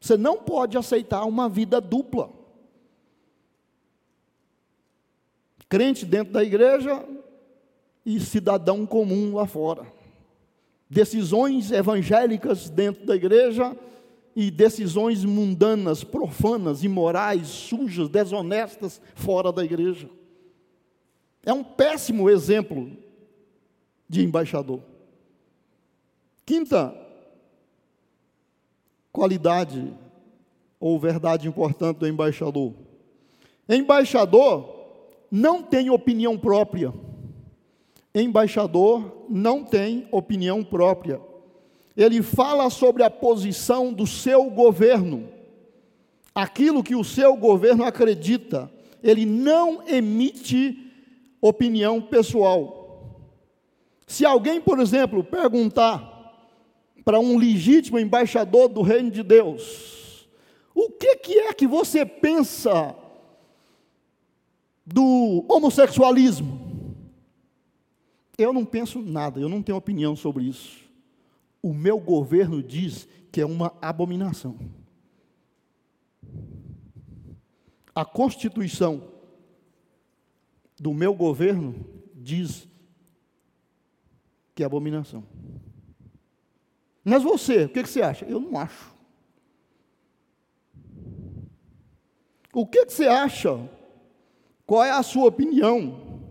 Você 0.00 0.16
não 0.16 0.38
pode 0.38 0.78
aceitar 0.78 1.24
uma 1.24 1.48
vida 1.48 1.80
dupla. 1.80 2.30
Crente 5.68 6.06
dentro 6.06 6.32
da 6.32 6.42
igreja 6.42 7.04
e 8.04 8.18
cidadão 8.18 8.86
comum 8.86 9.34
lá 9.34 9.46
fora. 9.46 9.86
Decisões 10.88 11.70
evangélicas 11.70 12.70
dentro 12.70 13.04
da 13.04 13.14
igreja 13.14 13.76
e 14.34 14.50
decisões 14.50 15.24
mundanas, 15.24 16.02
profanas, 16.02 16.82
imorais, 16.82 17.46
sujas, 17.48 18.08
desonestas 18.08 19.00
fora 19.14 19.52
da 19.52 19.62
igreja. 19.62 20.08
É 21.44 21.52
um 21.52 21.62
péssimo 21.62 22.28
exemplo 22.28 22.90
de 24.08 24.24
embaixador. 24.24 24.82
Quinta 26.44 26.99
qualidade 29.12 29.92
ou 30.78 30.98
verdade 30.98 31.48
importante 31.48 31.98
do 31.98 32.08
embaixador. 32.08 32.72
Embaixador 33.68 34.80
não 35.30 35.62
tem 35.62 35.90
opinião 35.90 36.36
própria. 36.38 36.92
Embaixador 38.14 39.24
não 39.28 39.62
tem 39.62 40.08
opinião 40.10 40.64
própria. 40.64 41.20
Ele 41.96 42.22
fala 42.22 42.70
sobre 42.70 43.02
a 43.02 43.10
posição 43.10 43.92
do 43.92 44.06
seu 44.06 44.44
governo, 44.50 45.28
aquilo 46.34 46.82
que 46.82 46.96
o 46.96 47.04
seu 47.04 47.36
governo 47.36 47.84
acredita. 47.84 48.70
Ele 49.02 49.24
não 49.24 49.86
emite 49.86 50.90
opinião 51.40 52.00
pessoal. 52.00 52.80
Se 54.06 54.24
alguém, 54.24 54.60
por 54.60 54.80
exemplo, 54.80 55.22
perguntar 55.22 56.09
para 57.04 57.18
um 57.18 57.36
legítimo 57.36 57.98
embaixador 57.98 58.68
do 58.68 58.82
reino 58.82 59.10
de 59.10 59.22
Deus. 59.22 60.28
O 60.74 60.90
que, 60.90 61.16
que 61.16 61.38
é 61.38 61.52
que 61.52 61.66
você 61.66 62.06
pensa 62.06 62.94
do 64.86 65.44
homossexualismo? 65.48 66.96
Eu 68.38 68.52
não 68.52 68.64
penso 68.64 69.00
nada, 69.00 69.38
eu 69.38 69.48
não 69.48 69.62
tenho 69.62 69.76
opinião 69.76 70.16
sobre 70.16 70.44
isso. 70.44 70.78
O 71.62 71.74
meu 71.74 71.98
governo 71.98 72.62
diz 72.62 73.06
que 73.30 73.40
é 73.40 73.46
uma 73.46 73.74
abominação. 73.82 74.58
A 77.94 78.04
Constituição 78.04 79.12
do 80.78 80.94
meu 80.94 81.14
governo 81.14 81.74
diz 82.14 82.66
que 84.54 84.62
é 84.62 84.66
abominação. 84.66 85.22
Mas 87.10 87.24
você, 87.24 87.64
o 87.64 87.68
que, 87.68 87.82
você 87.84 88.02
acha? 88.02 88.24
Eu 88.24 88.38
não 88.38 88.56
acho. 88.56 88.94
O 92.52 92.64
que, 92.64 92.84
você 92.84 93.08
acha? 93.08 93.68
Qual 94.64 94.84
é 94.84 94.92
a 94.92 95.02
sua 95.02 95.26
opinião? 95.26 96.30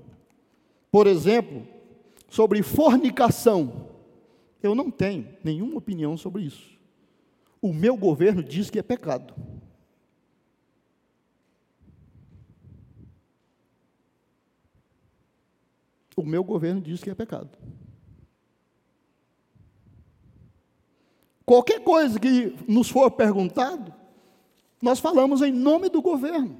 Por 0.90 1.06
exemplo, 1.06 1.68
sobre 2.30 2.64
fornicação. 2.64 3.90
Eu 4.64 4.74
não 4.74 4.90
tenho 4.90 5.28
nenhuma 5.44 5.80
opinião 5.80 6.16
sobre 6.16 6.44
isso. 6.44 6.80
O 7.62 7.74
meu 7.74 7.98
governo 7.98 8.42
diz 8.42 8.70
que 8.70 8.80
é 8.80 8.82
pecado. 8.82 9.36
O 16.16 16.24
meu 16.24 16.42
governo 16.42 16.80
diz 16.80 17.04
que 17.04 17.10
é 17.10 17.16
pecado. 17.16 17.58
Qualquer 21.50 21.80
coisa 21.80 22.20
que 22.20 22.56
nos 22.68 22.92
for 22.92 23.10
perguntado, 23.10 23.92
nós 24.80 25.00
falamos 25.00 25.42
em 25.42 25.52
nome 25.52 25.90
do 25.90 26.00
governo. 26.00 26.56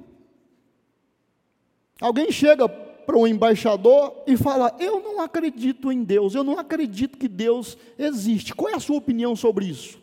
Alguém 2.00 2.32
chega 2.32 2.68
para 2.68 3.16
um 3.16 3.24
embaixador 3.24 4.12
e 4.26 4.36
fala: 4.36 4.76
Eu 4.80 5.00
não 5.00 5.20
acredito 5.20 5.92
em 5.92 6.02
Deus, 6.02 6.34
eu 6.34 6.42
não 6.42 6.58
acredito 6.58 7.18
que 7.18 7.28
Deus 7.28 7.78
existe. 7.96 8.52
Qual 8.52 8.68
é 8.68 8.74
a 8.74 8.80
sua 8.80 8.96
opinião 8.96 9.36
sobre 9.36 9.66
isso? 9.66 9.96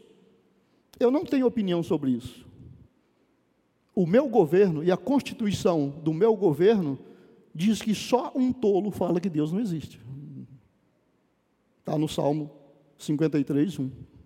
Eu 0.97 1.11
não 1.11 1.25
tenho 1.25 1.47
opinião 1.47 1.83
sobre 1.83 2.11
isso. 2.11 2.47
O 3.93 4.07
meu 4.07 4.29
governo 4.29 4.85
e 4.85 4.89
a 4.89 4.95
constituição 4.95 5.89
do 6.01 6.13
meu 6.13 6.33
governo 6.33 6.97
diz 7.53 7.81
que 7.81 7.93
só 7.93 8.31
um 8.33 8.53
tolo 8.53 8.89
fala 8.89 9.19
que 9.19 9.29
Deus 9.29 9.51
não 9.51 9.59
existe. 9.59 9.99
Está 11.79 11.97
no 11.97 12.07
Salmo 12.07 12.49
53, 12.97 13.79
1. 13.79 14.16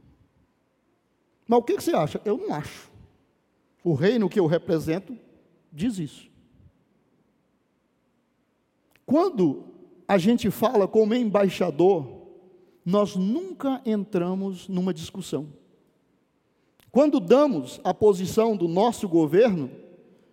Mas 1.52 1.60
o 1.60 1.64
que 1.64 1.82
você 1.82 1.94
acha? 1.94 2.22
Eu 2.24 2.38
não 2.38 2.54
acho. 2.54 2.90
O 3.84 3.94
reino 3.94 4.30
que 4.30 4.40
eu 4.40 4.46
represento 4.46 5.18
diz 5.70 6.00
isso. 6.00 6.30
Quando 9.06 9.66
a 10.08 10.18
gente 10.18 10.50
fala 10.50 10.88
como 10.88 11.14
embaixador, 11.14 12.08
nós 12.86 13.18
nunca 13.18 13.82
entramos 13.86 14.70
numa 14.70 14.94
discussão. 14.94 15.50
Quando 16.90 17.20
damos 17.20 17.82
a 17.84 17.94
posição 17.94 18.56
do 18.56 18.70
nosso 18.70 19.10
governo, 19.10 19.70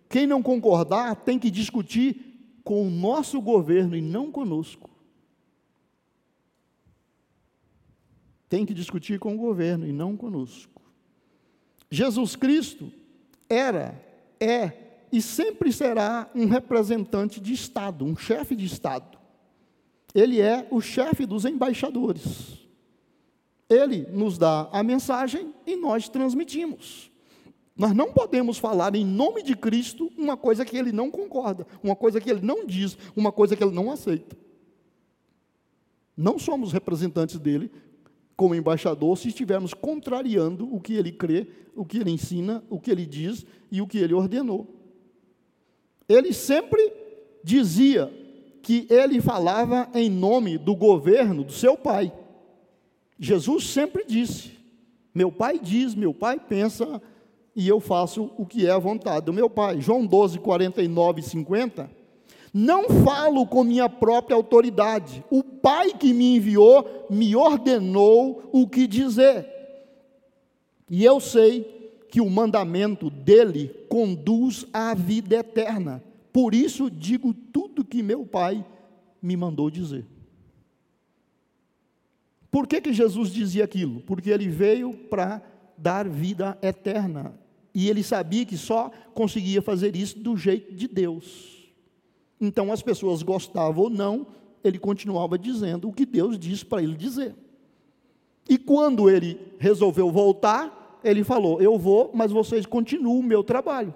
quem 0.08 0.24
não 0.24 0.40
concordar 0.40 1.16
tem 1.16 1.36
que 1.36 1.50
discutir 1.50 2.60
com 2.62 2.86
o 2.86 2.90
nosso 2.90 3.40
governo 3.40 3.96
e 3.96 4.00
não 4.00 4.30
conosco. 4.30 4.88
Tem 8.48 8.64
que 8.64 8.72
discutir 8.72 9.18
com 9.18 9.34
o 9.34 9.38
governo 9.38 9.84
e 9.84 9.90
não 9.90 10.16
conosco. 10.16 10.78
Jesus 11.90 12.36
Cristo 12.36 12.92
era, 13.48 14.00
é 14.40 14.72
e 15.10 15.22
sempre 15.22 15.72
será 15.72 16.30
um 16.34 16.46
representante 16.46 17.40
de 17.40 17.52
Estado, 17.52 18.04
um 18.04 18.16
chefe 18.16 18.54
de 18.54 18.66
Estado. 18.66 19.18
Ele 20.14 20.40
é 20.40 20.66
o 20.70 20.80
chefe 20.80 21.24
dos 21.24 21.44
embaixadores. 21.44 22.58
Ele 23.68 24.06
nos 24.10 24.38
dá 24.38 24.68
a 24.72 24.82
mensagem 24.82 25.52
e 25.66 25.76
nós 25.76 26.08
transmitimos. 26.08 27.10
Nós 27.76 27.94
não 27.94 28.12
podemos 28.12 28.58
falar 28.58 28.94
em 28.96 29.04
nome 29.04 29.42
de 29.42 29.54
Cristo 29.54 30.10
uma 30.16 30.36
coisa 30.36 30.64
que 30.64 30.76
ele 30.76 30.90
não 30.90 31.10
concorda, 31.10 31.66
uma 31.82 31.94
coisa 31.94 32.20
que 32.20 32.28
ele 32.28 32.44
não 32.44 32.66
diz, 32.66 32.98
uma 33.14 33.30
coisa 33.30 33.54
que 33.54 33.62
ele 33.62 33.74
não 33.74 33.90
aceita. 33.90 34.36
Não 36.16 36.38
somos 36.38 36.72
representantes 36.72 37.38
dele 37.38 37.70
como 38.38 38.54
embaixador 38.54 39.18
se 39.18 39.26
estivermos 39.26 39.74
contrariando 39.74 40.72
o 40.72 40.80
que 40.80 40.94
ele 40.94 41.10
crê, 41.10 41.48
o 41.74 41.84
que 41.84 41.98
ele 41.98 42.12
ensina, 42.12 42.62
o 42.70 42.78
que 42.78 42.88
ele 42.88 43.04
diz 43.04 43.44
e 43.68 43.82
o 43.82 43.86
que 43.86 43.98
ele 43.98 44.14
ordenou. 44.14 44.64
Ele 46.08 46.32
sempre 46.32 46.92
dizia 47.42 48.08
que 48.62 48.86
ele 48.88 49.20
falava 49.20 49.90
em 49.92 50.08
nome 50.08 50.56
do 50.56 50.76
governo 50.76 51.42
do 51.42 51.50
seu 51.50 51.76
pai. 51.76 52.12
Jesus 53.18 53.66
sempre 53.70 54.04
disse: 54.06 54.52
Meu 55.12 55.32
pai 55.32 55.58
diz, 55.58 55.96
meu 55.96 56.14
pai 56.14 56.38
pensa, 56.38 57.02
e 57.56 57.66
eu 57.66 57.80
faço 57.80 58.30
o 58.38 58.46
que 58.46 58.68
é 58.68 58.70
a 58.70 58.78
vontade 58.78 59.26
do 59.26 59.32
meu 59.32 59.50
pai. 59.50 59.80
João 59.80 60.06
12, 60.06 60.38
49 60.38 61.20
e 61.20 61.24
50. 61.24 61.97
Não 62.52 62.88
falo 63.04 63.46
com 63.46 63.64
minha 63.64 63.88
própria 63.88 64.36
autoridade. 64.36 65.24
O 65.30 65.42
Pai 65.42 65.92
que 65.92 66.12
me 66.12 66.36
enviou 66.36 67.06
me 67.10 67.34
ordenou 67.36 68.48
o 68.52 68.68
que 68.68 68.86
dizer. 68.86 69.46
E 70.88 71.04
eu 71.04 71.20
sei 71.20 71.78
que 72.10 72.20
o 72.20 72.30
mandamento 72.30 73.10
dele 73.10 73.68
conduz 73.88 74.66
à 74.72 74.94
vida 74.94 75.36
eterna. 75.36 76.02
Por 76.32 76.54
isso 76.54 76.90
digo 76.90 77.34
tudo 77.34 77.84
que 77.84 78.02
meu 78.02 78.24
Pai 78.24 78.64
me 79.20 79.36
mandou 79.36 79.70
dizer. 79.70 80.06
Por 82.50 82.66
que, 82.66 82.80
que 82.80 82.92
Jesus 82.92 83.30
dizia 83.30 83.64
aquilo? 83.64 84.00
Porque 84.00 84.30
ele 84.30 84.48
veio 84.48 84.94
para 84.94 85.42
dar 85.76 86.08
vida 86.08 86.58
eterna. 86.62 87.38
E 87.74 87.88
ele 87.88 88.02
sabia 88.02 88.44
que 88.46 88.56
só 88.56 88.90
conseguia 89.14 89.60
fazer 89.60 89.94
isso 89.94 90.18
do 90.18 90.36
jeito 90.36 90.74
de 90.74 90.88
Deus. 90.88 91.57
Então 92.40 92.72
as 92.72 92.82
pessoas 92.82 93.22
gostavam 93.22 93.84
ou 93.84 93.90
não, 93.90 94.26
ele 94.62 94.78
continuava 94.78 95.38
dizendo 95.38 95.88
o 95.88 95.92
que 95.92 96.06
Deus 96.06 96.38
disse 96.38 96.64
para 96.64 96.82
ele 96.82 96.96
dizer. 96.96 97.34
E 98.48 98.56
quando 98.56 99.10
ele 99.10 99.38
resolveu 99.58 100.10
voltar, 100.10 101.00
ele 101.04 101.22
falou: 101.22 101.60
Eu 101.60 101.78
vou, 101.78 102.10
mas 102.14 102.32
vocês 102.32 102.64
continuam 102.64 103.18
o 103.18 103.22
meu 103.22 103.44
trabalho. 103.44 103.94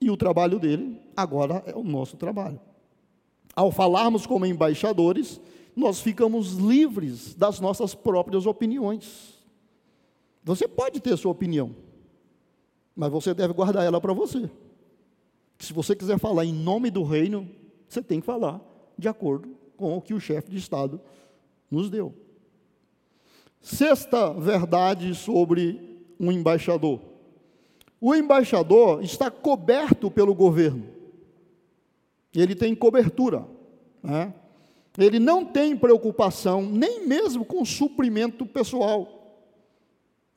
E 0.00 0.10
o 0.10 0.16
trabalho 0.16 0.58
dele 0.58 1.00
agora 1.16 1.62
é 1.66 1.74
o 1.74 1.82
nosso 1.82 2.16
trabalho. 2.16 2.60
Ao 3.54 3.70
falarmos 3.70 4.26
como 4.26 4.46
embaixadores, 4.46 5.40
nós 5.74 6.00
ficamos 6.00 6.52
livres 6.52 7.34
das 7.34 7.60
nossas 7.60 7.94
próprias 7.94 8.46
opiniões. 8.46 9.34
Você 10.44 10.68
pode 10.68 11.00
ter 11.00 11.16
sua 11.16 11.32
opinião, 11.32 11.74
mas 12.94 13.10
você 13.10 13.34
deve 13.34 13.52
guardar 13.52 13.84
ela 13.84 14.00
para 14.00 14.12
você. 14.12 14.50
Se 15.58 15.72
você 15.72 15.96
quiser 15.96 16.18
falar 16.18 16.44
em 16.44 16.52
nome 16.52 16.90
do 16.90 17.02
reino, 17.02 17.48
você 17.88 18.02
tem 18.02 18.20
que 18.20 18.26
falar 18.26 18.60
de 18.98 19.08
acordo 19.08 19.48
com 19.76 19.96
o 19.96 20.02
que 20.02 20.14
o 20.14 20.20
chefe 20.20 20.50
de 20.50 20.58
Estado 20.58 21.00
nos 21.70 21.90
deu. 21.90 22.14
Sexta 23.60 24.32
verdade 24.32 25.14
sobre 25.14 25.98
um 26.20 26.30
embaixador. 26.30 27.00
O 28.00 28.14
embaixador 28.14 29.02
está 29.02 29.30
coberto 29.30 30.10
pelo 30.10 30.34
governo. 30.34 30.86
Ele 32.34 32.54
tem 32.54 32.74
cobertura. 32.74 33.46
Né? 34.02 34.32
Ele 34.98 35.18
não 35.18 35.44
tem 35.44 35.76
preocupação, 35.76 36.62
nem 36.62 37.06
mesmo 37.06 37.44
com 37.44 37.64
suprimento 37.64 38.46
pessoal. 38.46 39.36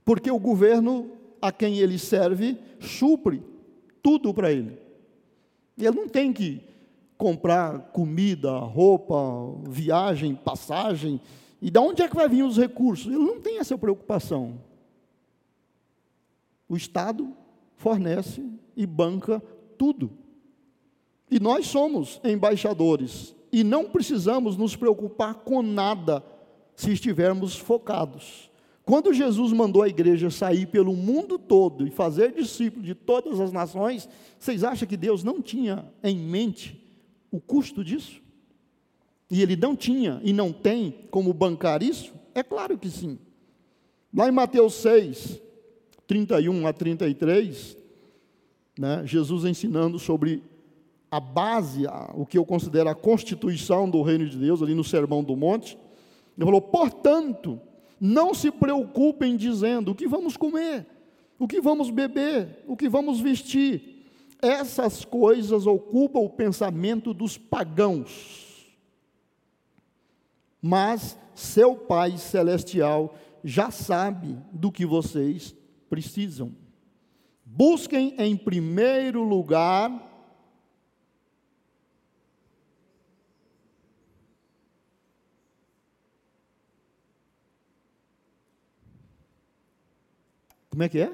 Porque 0.03 0.31
o 0.31 0.39
governo 0.39 1.11
a 1.41 1.51
quem 1.51 1.77
ele 1.77 1.97
serve 1.97 2.57
supre 2.79 3.43
tudo 4.01 4.33
para 4.33 4.51
ele. 4.51 4.77
Ele 5.79 5.95
não 5.95 6.07
tem 6.07 6.33
que 6.33 6.61
comprar 7.17 7.91
comida, 7.91 8.57
roupa, 8.59 9.15
viagem, 9.67 10.35
passagem. 10.35 11.19
E 11.61 11.69
de 11.69 11.79
onde 11.79 12.01
é 12.01 12.07
que 12.07 12.15
vai 12.15 12.29
vir 12.29 12.43
os 12.43 12.57
recursos? 12.57 13.07
Ele 13.07 13.23
não 13.23 13.39
tem 13.41 13.59
essa 13.59 13.77
preocupação. 13.77 14.59
O 16.67 16.77
Estado 16.77 17.35
fornece 17.75 18.45
e 18.75 18.85
banca 18.85 19.41
tudo. 19.77 20.11
E 21.31 21.39
nós 21.39 21.67
somos 21.67 22.19
embaixadores 22.23 23.35
e 23.51 23.63
não 23.63 23.89
precisamos 23.89 24.55
nos 24.55 24.75
preocupar 24.75 25.35
com 25.35 25.61
nada 25.61 26.23
se 26.75 26.91
estivermos 26.91 27.57
focados. 27.57 28.48
Quando 28.89 29.13
Jesus 29.13 29.53
mandou 29.53 29.83
a 29.83 29.87
igreja 29.87 30.31
sair 30.31 30.65
pelo 30.65 30.95
mundo 30.95 31.37
todo 31.37 31.85
e 31.85 31.91
fazer 31.91 32.31
discípulos 32.31 32.87
de 32.87 32.95
todas 32.95 33.39
as 33.39 33.51
nações, 33.51 34.09
vocês 34.39 34.63
acham 34.63 34.87
que 34.87 34.97
Deus 34.97 35.23
não 35.23 35.43
tinha 35.43 35.85
em 36.03 36.17
mente 36.17 36.83
o 37.29 37.39
custo 37.39 37.83
disso? 37.83 38.19
E 39.29 39.43
ele 39.43 39.55
não 39.55 39.75
tinha 39.75 40.19
e 40.23 40.33
não 40.33 40.51
tem 40.51 41.05
como 41.11 41.31
bancar 41.35 41.83
isso? 41.83 42.15
É 42.33 42.41
claro 42.41 42.79
que 42.79 42.89
sim. 42.89 43.19
Lá 44.11 44.27
em 44.27 44.31
Mateus 44.31 44.73
6, 44.73 45.39
31 46.07 46.65
a 46.65 46.73
33, 46.73 47.77
né, 48.75 49.03
Jesus 49.05 49.45
ensinando 49.45 49.99
sobre 49.99 50.41
a 51.11 51.19
base, 51.19 51.83
o 52.15 52.25
que 52.25 52.39
eu 52.39 52.43
considero 52.43 52.89
a 52.89 52.95
constituição 52.95 53.87
do 53.87 54.01
reino 54.01 54.27
de 54.27 54.35
Deus, 54.35 54.63
ali 54.63 54.73
no 54.73 54.83
Sermão 54.83 55.23
do 55.23 55.35
Monte, 55.35 55.77
ele 56.35 56.43
falou: 56.43 56.59
portanto, 56.59 57.61
não 57.99 58.33
se 58.33 58.51
preocupem 58.51 59.35
dizendo 59.35 59.91
o 59.91 59.95
que 59.95 60.07
vamos 60.07 60.37
comer, 60.37 60.85
o 61.37 61.47
que 61.47 61.59
vamos 61.59 61.89
beber, 61.89 62.63
o 62.67 62.75
que 62.75 62.87
vamos 62.87 63.19
vestir. 63.19 64.05
Essas 64.41 65.03
coisas 65.03 65.67
ocupam 65.67 66.19
o 66.19 66.29
pensamento 66.29 67.13
dos 67.13 67.37
pagãos. 67.37 68.69
Mas 70.61 71.17
seu 71.33 71.75
Pai 71.75 72.17
Celestial 72.17 73.15
já 73.43 73.71
sabe 73.71 74.37
do 74.51 74.71
que 74.71 74.85
vocês 74.85 75.55
precisam. 75.89 76.51
Busquem 77.45 78.13
em 78.17 78.37
primeiro 78.37 79.23
lugar 79.23 80.08
Como 90.79 90.85
é 90.85 90.87
que 90.87 90.99
é? 90.99 91.11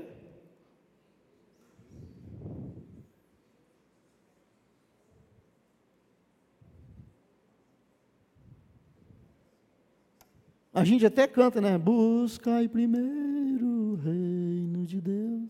A 10.72 10.84
gente 10.84 11.04
até 11.04 11.26
canta, 11.26 11.60
né? 11.60 11.80
Buscai 11.80 12.68
primeiro 12.68 13.66
o 13.66 13.96
reino 13.96 14.86
de 14.86 15.02
Deus. 15.02 15.50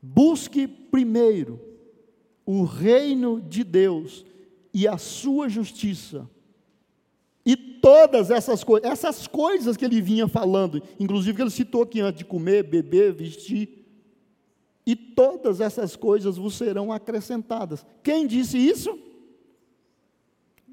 Busque 0.00 0.66
primeiro 0.66 1.60
o 2.46 2.64
reino 2.64 3.38
de 3.38 3.62
Deus 3.62 4.24
e 4.72 4.88
a 4.88 4.96
sua 4.96 5.46
justiça 5.50 6.26
e 7.44 7.56
todas 7.56 8.30
essas 8.30 8.64
coisas, 8.64 8.90
essas 8.90 9.26
coisas 9.26 9.76
que 9.76 9.84
ele 9.84 10.00
vinha 10.00 10.26
falando, 10.26 10.82
inclusive 10.98 11.36
que 11.36 11.42
ele 11.42 11.50
citou 11.50 11.82
aqui 11.82 12.00
antes 12.00 12.18
de 12.18 12.24
comer, 12.24 12.62
beber, 12.62 13.12
vestir, 13.12 13.84
e 14.86 14.94
todas 14.94 15.60
essas 15.60 15.96
coisas 15.96 16.36
vos 16.36 16.54
serão 16.54 16.92
acrescentadas. 16.92 17.84
Quem 18.02 18.26
disse 18.26 18.58
isso? 18.58 18.98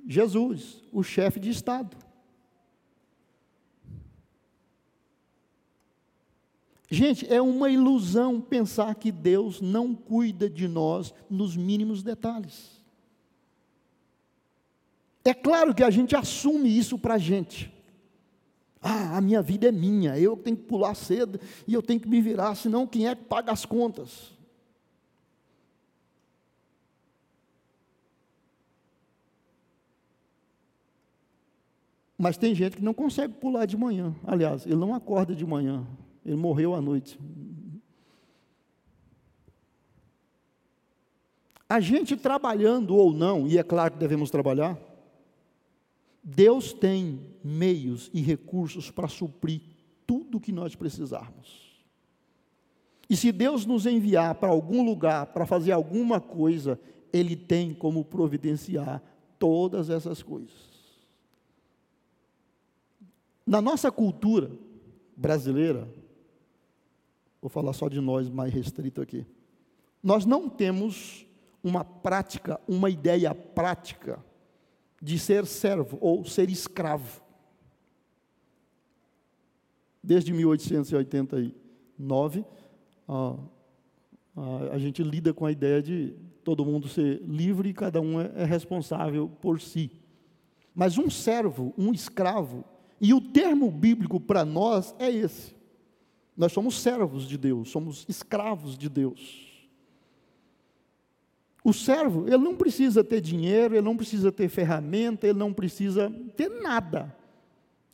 Jesus, 0.07 0.82
o 0.91 1.03
chefe 1.03 1.39
de 1.39 1.49
Estado. 1.49 1.95
Gente, 6.89 7.32
é 7.32 7.41
uma 7.41 7.69
ilusão 7.69 8.41
pensar 8.41 8.95
que 8.95 9.13
Deus 9.13 9.61
não 9.61 9.95
cuida 9.95 10.49
de 10.49 10.67
nós 10.67 11.13
nos 11.30 11.55
mínimos 11.55 12.03
detalhes. 12.03 12.80
É 15.24 15.34
claro 15.34 15.74
que 15.74 15.84
a 15.84 15.89
gente 15.89 16.15
assume 16.15 16.76
isso 16.76 16.97
para 16.97 17.15
a 17.15 17.17
gente. 17.17 17.72
Ah, 18.82 19.17
a 19.17 19.22
minha 19.22 19.41
vida 19.41 19.67
é 19.67 19.72
minha, 19.72 20.17
eu 20.17 20.36
tenho 20.36 20.57
que 20.57 20.63
pular 20.63 20.95
cedo 20.95 21.39
e 21.67 21.74
eu 21.74 21.84
tenho 21.84 21.99
que 21.99 22.09
me 22.09 22.19
virar, 22.19 22.55
senão 22.55 22.88
quem 22.88 23.07
é 23.07 23.15
que 23.15 23.24
paga 23.24 23.51
as 23.51 23.63
contas? 23.63 24.32
Mas 32.17 32.38
tem 32.38 32.55
gente 32.55 32.78
que 32.78 32.84
não 32.84 32.93
consegue 32.93 33.34
pular 33.34 33.65
de 33.65 33.78
manhã. 33.78 34.15
Aliás, 34.26 34.65
ele 34.65 34.76
não 34.76 34.93
acorda 34.93 35.36
de 35.36 35.45
manhã, 35.45 35.86
ele 36.26 36.36
morreu 36.36 36.74
à 36.74 36.82
noite. 36.82 37.19
A 41.69 41.80
gente 41.80 42.17
trabalhando 42.17 42.95
ou 42.95 43.13
não, 43.13 43.47
e 43.47 43.57
é 43.57 43.63
claro 43.63 43.93
que 43.93 43.99
devemos 43.99 44.30
trabalhar, 44.30 44.78
Deus 46.24 46.72
tem 46.72 47.19
meios 47.43 48.09
e 48.13 48.22
recursos 48.22 48.91
para 48.91 49.07
suprir 49.07 49.61
tudo 50.05 50.38
o 50.38 50.41
que 50.41 50.51
nós 50.51 50.76
precisarmos. 50.76 51.82
E 53.09 53.17
se 53.17 53.32
Deus 53.32 53.65
nos 53.65 53.86
enviar 53.86 54.36
para 54.36 54.49
algum 54.49 54.86
lugar 54.86 55.28
para 55.28 55.45
fazer 55.45 55.72
alguma 55.72 56.22
coisa, 56.22 56.80
Ele 57.11 57.36
tem 57.36 57.74
como 57.74 58.05
providenciar 58.05 59.01
todas 59.39 59.89
essas 59.89 60.22
coisas. 60.22 60.72
Na 63.45 63.59
nossa 63.59 63.91
cultura 63.91 64.51
brasileira, 65.17 65.91
vou 67.41 67.49
falar 67.49 67.74
só 67.74 67.89
de 67.89 67.99
nós 67.99 68.30
mais 68.30 68.53
restrito 68.53 69.01
aqui. 69.01 69.26
Nós 70.01 70.26
não 70.26 70.47
temos 70.47 71.26
uma 71.63 71.84
prática, 71.84 72.61
uma 72.67 72.89
ideia 72.89 73.34
prática 73.34 74.24
de 75.01 75.17
ser 75.17 75.45
servo 75.45 75.97
ou 75.99 76.23
ser 76.23 76.49
escravo. 76.49 77.21
Desde 80.03 80.33
1889, 80.33 82.45
a, 83.07 83.37
a, 84.35 84.57
a 84.73 84.79
gente 84.79 85.03
lida 85.03 85.33
com 85.33 85.45
a 85.45 85.51
ideia 85.51 85.81
de 85.81 86.13
todo 86.43 86.65
mundo 86.65 86.87
ser 86.87 87.21
livre 87.23 87.69
e 87.69 87.73
cada 87.73 88.01
um 88.01 88.19
é, 88.19 88.31
é 88.35 88.45
responsável 88.45 89.27
por 89.27 89.59
si. 89.59 89.91
Mas 90.73 90.97
um 90.97 91.09
servo, 91.09 91.73
um 91.77 91.91
escravo, 91.91 92.63
e 92.99 93.13
o 93.13 93.21
termo 93.21 93.69
bíblico 93.71 94.19
para 94.19 94.45
nós 94.45 94.95
é 94.99 95.09
esse. 95.09 95.55
Nós 96.37 96.51
somos 96.51 96.79
servos 96.79 97.27
de 97.27 97.37
Deus, 97.37 97.69
somos 97.69 98.05
escravos 98.07 98.77
de 98.77 98.87
Deus. 98.87 99.50
O 101.64 101.74
servo, 101.74 102.28
ele 102.28 102.38
não 102.38 102.55
precisa 102.55 103.03
ter 103.03 103.22
dinheiro, 103.22 103.76
ele 103.76 103.86
não 103.86 103.95
precisa 103.95 104.32
ter 104.32 104.49
ferramenta, 104.49 105.28
ele 105.28 105.38
não 105.38 105.53
precisa 105.53 106.12
ter 106.36 106.49
nada. 106.49 107.16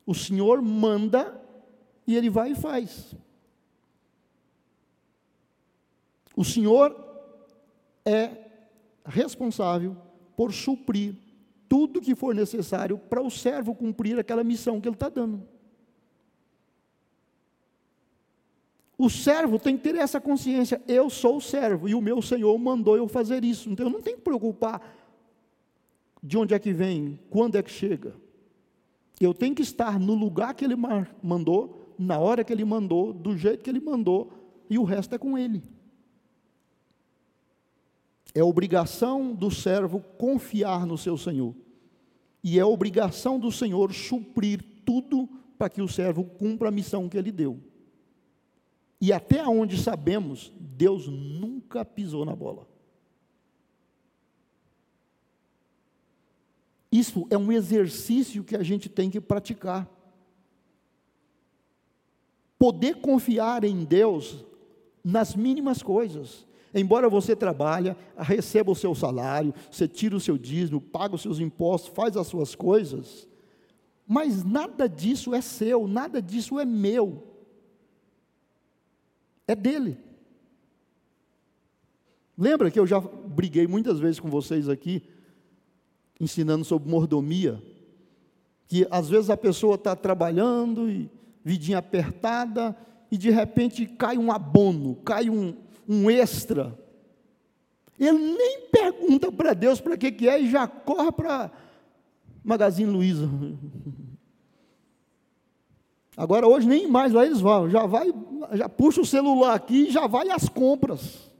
O 0.05 0.15
Senhor 0.15 0.61
manda 0.61 1.39
e 2.05 2.15
ele 2.15 2.30
vai 2.30 2.51
e 2.51 2.55
faz. 2.55 3.13
O 6.36 6.45
Senhor 6.45 6.95
é 8.05 8.32
responsável 9.05 9.97
por 10.36 10.53
suprir 10.53 11.15
tudo 11.68 11.99
que 11.99 12.15
for 12.15 12.34
necessário 12.34 12.97
para 12.97 13.22
o 13.22 13.30
servo 13.30 13.76
cumprir 13.76 14.18
aquela 14.18 14.43
missão 14.43 14.80
que 14.80 14.88
ele 14.88 14.95
está 14.95 15.09
dando. 15.09 15.56
O 18.97 19.09
servo 19.09 19.59
tem 19.59 19.77
que 19.77 19.83
ter 19.83 19.95
essa 19.95 20.19
consciência: 20.19 20.81
eu 20.87 21.09
sou 21.09 21.37
o 21.37 21.41
servo 21.41 21.87
e 21.87 21.93
o 21.93 22.01
meu 22.01 22.21
Senhor 22.21 22.57
mandou 22.57 22.97
eu 22.97 23.07
fazer 23.07 23.43
isso. 23.43 23.69
Então 23.69 23.85
eu 23.85 23.91
não 23.91 24.01
tenho 24.01 24.17
que 24.17 24.23
preocupar 24.23 24.81
de 26.23 26.37
onde 26.37 26.53
é 26.53 26.59
que 26.59 26.73
vem, 26.73 27.19
quando 27.29 27.55
é 27.55 27.63
que 27.63 27.69
chega. 27.69 28.15
Eu 29.19 29.33
tenho 29.33 29.55
que 29.55 29.61
estar 29.61 29.99
no 29.99 30.13
lugar 30.13 30.53
que 30.53 30.65
ele 30.65 30.75
mandou, 31.21 31.93
na 31.97 32.19
hora 32.19 32.43
que 32.43 32.51
ele 32.51 32.65
mandou, 32.65 33.13
do 33.13 33.37
jeito 33.37 33.63
que 33.63 33.69
ele 33.69 33.79
mandou, 33.79 34.31
e 34.69 34.77
o 34.77 34.83
resto 34.83 35.13
é 35.15 35.17
com 35.17 35.37
ele. 35.37 35.63
É 38.33 38.43
obrigação 38.43 39.33
do 39.33 39.49
servo 39.49 39.99
confiar 40.17 40.85
no 40.85 40.97
seu 40.97 41.17
Senhor. 41.17 41.55
E 42.43 42.59
é 42.59 42.65
obrigação 42.65 43.39
do 43.39 43.51
Senhor 43.51 43.93
suprir 43.93 44.63
tudo 44.85 45.27
para 45.57 45.69
que 45.69 45.81
o 45.81 45.87
servo 45.87 46.23
cumpra 46.23 46.69
a 46.69 46.71
missão 46.71 47.09
que 47.09 47.17
ele 47.17 47.31
deu. 47.31 47.59
E 48.99 49.13
até 49.13 49.47
onde 49.47 49.77
sabemos, 49.77 50.51
Deus 50.59 51.07
nunca 51.07 51.85
pisou 51.85 52.25
na 52.25 52.35
bola. 52.35 52.67
Isso 56.91 57.27
é 57.29 57.37
um 57.37 57.51
exercício 57.51 58.43
que 58.43 58.55
a 58.55 58.63
gente 58.63 58.89
tem 58.89 59.09
que 59.09 59.21
praticar. 59.21 59.87
Poder 62.57 62.95
confiar 62.95 63.63
em 63.63 63.83
Deus 63.83 64.43
nas 65.03 65.35
mínimas 65.35 65.83
coisas. 65.83 66.47
Embora 66.73 67.07
você 67.07 67.35
trabalhe, 67.35 67.95
receba 68.17 68.71
o 68.71 68.75
seu 68.75 68.95
salário, 68.95 69.53
você 69.71 69.87
tira 69.87 70.15
o 70.15 70.19
seu 70.19 70.37
dízimo, 70.37 70.81
paga 70.81 71.15
os 71.15 71.21
seus 71.21 71.39
impostos, 71.39 71.93
faz 71.93 72.17
as 72.17 72.27
suas 72.27 72.55
coisas, 72.55 73.27
mas 74.07 74.43
nada 74.43 74.87
disso 74.87 75.33
é 75.33 75.41
seu, 75.41 75.87
nada 75.87 76.21
disso 76.21 76.59
é 76.59 76.65
meu 76.65 77.36
é 79.47 79.55
dele. 79.55 79.97
Lembra 82.37 82.69
que 82.69 82.79
eu 82.79 82.85
já 82.85 82.99
briguei 82.99 83.65
muitas 83.65 83.99
vezes 83.99 84.19
com 84.19 84.29
vocês 84.29 84.69
aqui, 84.69 85.01
ensinando 86.19 86.63
sobre 86.63 86.89
mordomia, 86.89 87.61
que 88.67 88.85
às 88.91 89.09
vezes 89.09 89.29
a 89.29 89.37
pessoa 89.37 89.75
está 89.75 89.95
trabalhando 89.95 90.89
e 90.89 91.09
vidinha 91.43 91.77
apertada 91.77 92.75
e 93.09 93.17
de 93.17 93.29
repente 93.29 93.85
cai 93.85 94.17
um 94.17 94.31
abono, 94.31 94.95
cai 94.97 95.29
um, 95.29 95.55
um 95.87 96.11
extra. 96.11 96.77
Ele 97.97 98.17
nem 98.17 98.67
pergunta 98.69 99.31
para 99.31 99.53
Deus 99.53 99.81
para 99.81 99.97
que, 99.97 100.11
que 100.11 100.29
é 100.29 100.39
e 100.39 100.51
já 100.51 100.67
corre 100.67 101.11
para 101.11 101.51
Magazine 102.43 102.91
Luiza. 102.91 103.27
Agora 106.18 106.47
hoje 106.47 106.68
nem 106.68 106.88
mais 106.88 107.13
lá 107.13 107.24
eles 107.24 107.39
vão, 107.39 107.70
já 107.70 107.86
vai, 107.86 108.11
já 108.53 108.68
puxa 108.68 108.99
o 108.99 109.05
celular 109.05 109.53
aqui 109.53 109.88
e 109.88 109.91
já 109.91 110.07
vai 110.07 110.32
às 110.32 110.49
compras. 110.49 111.32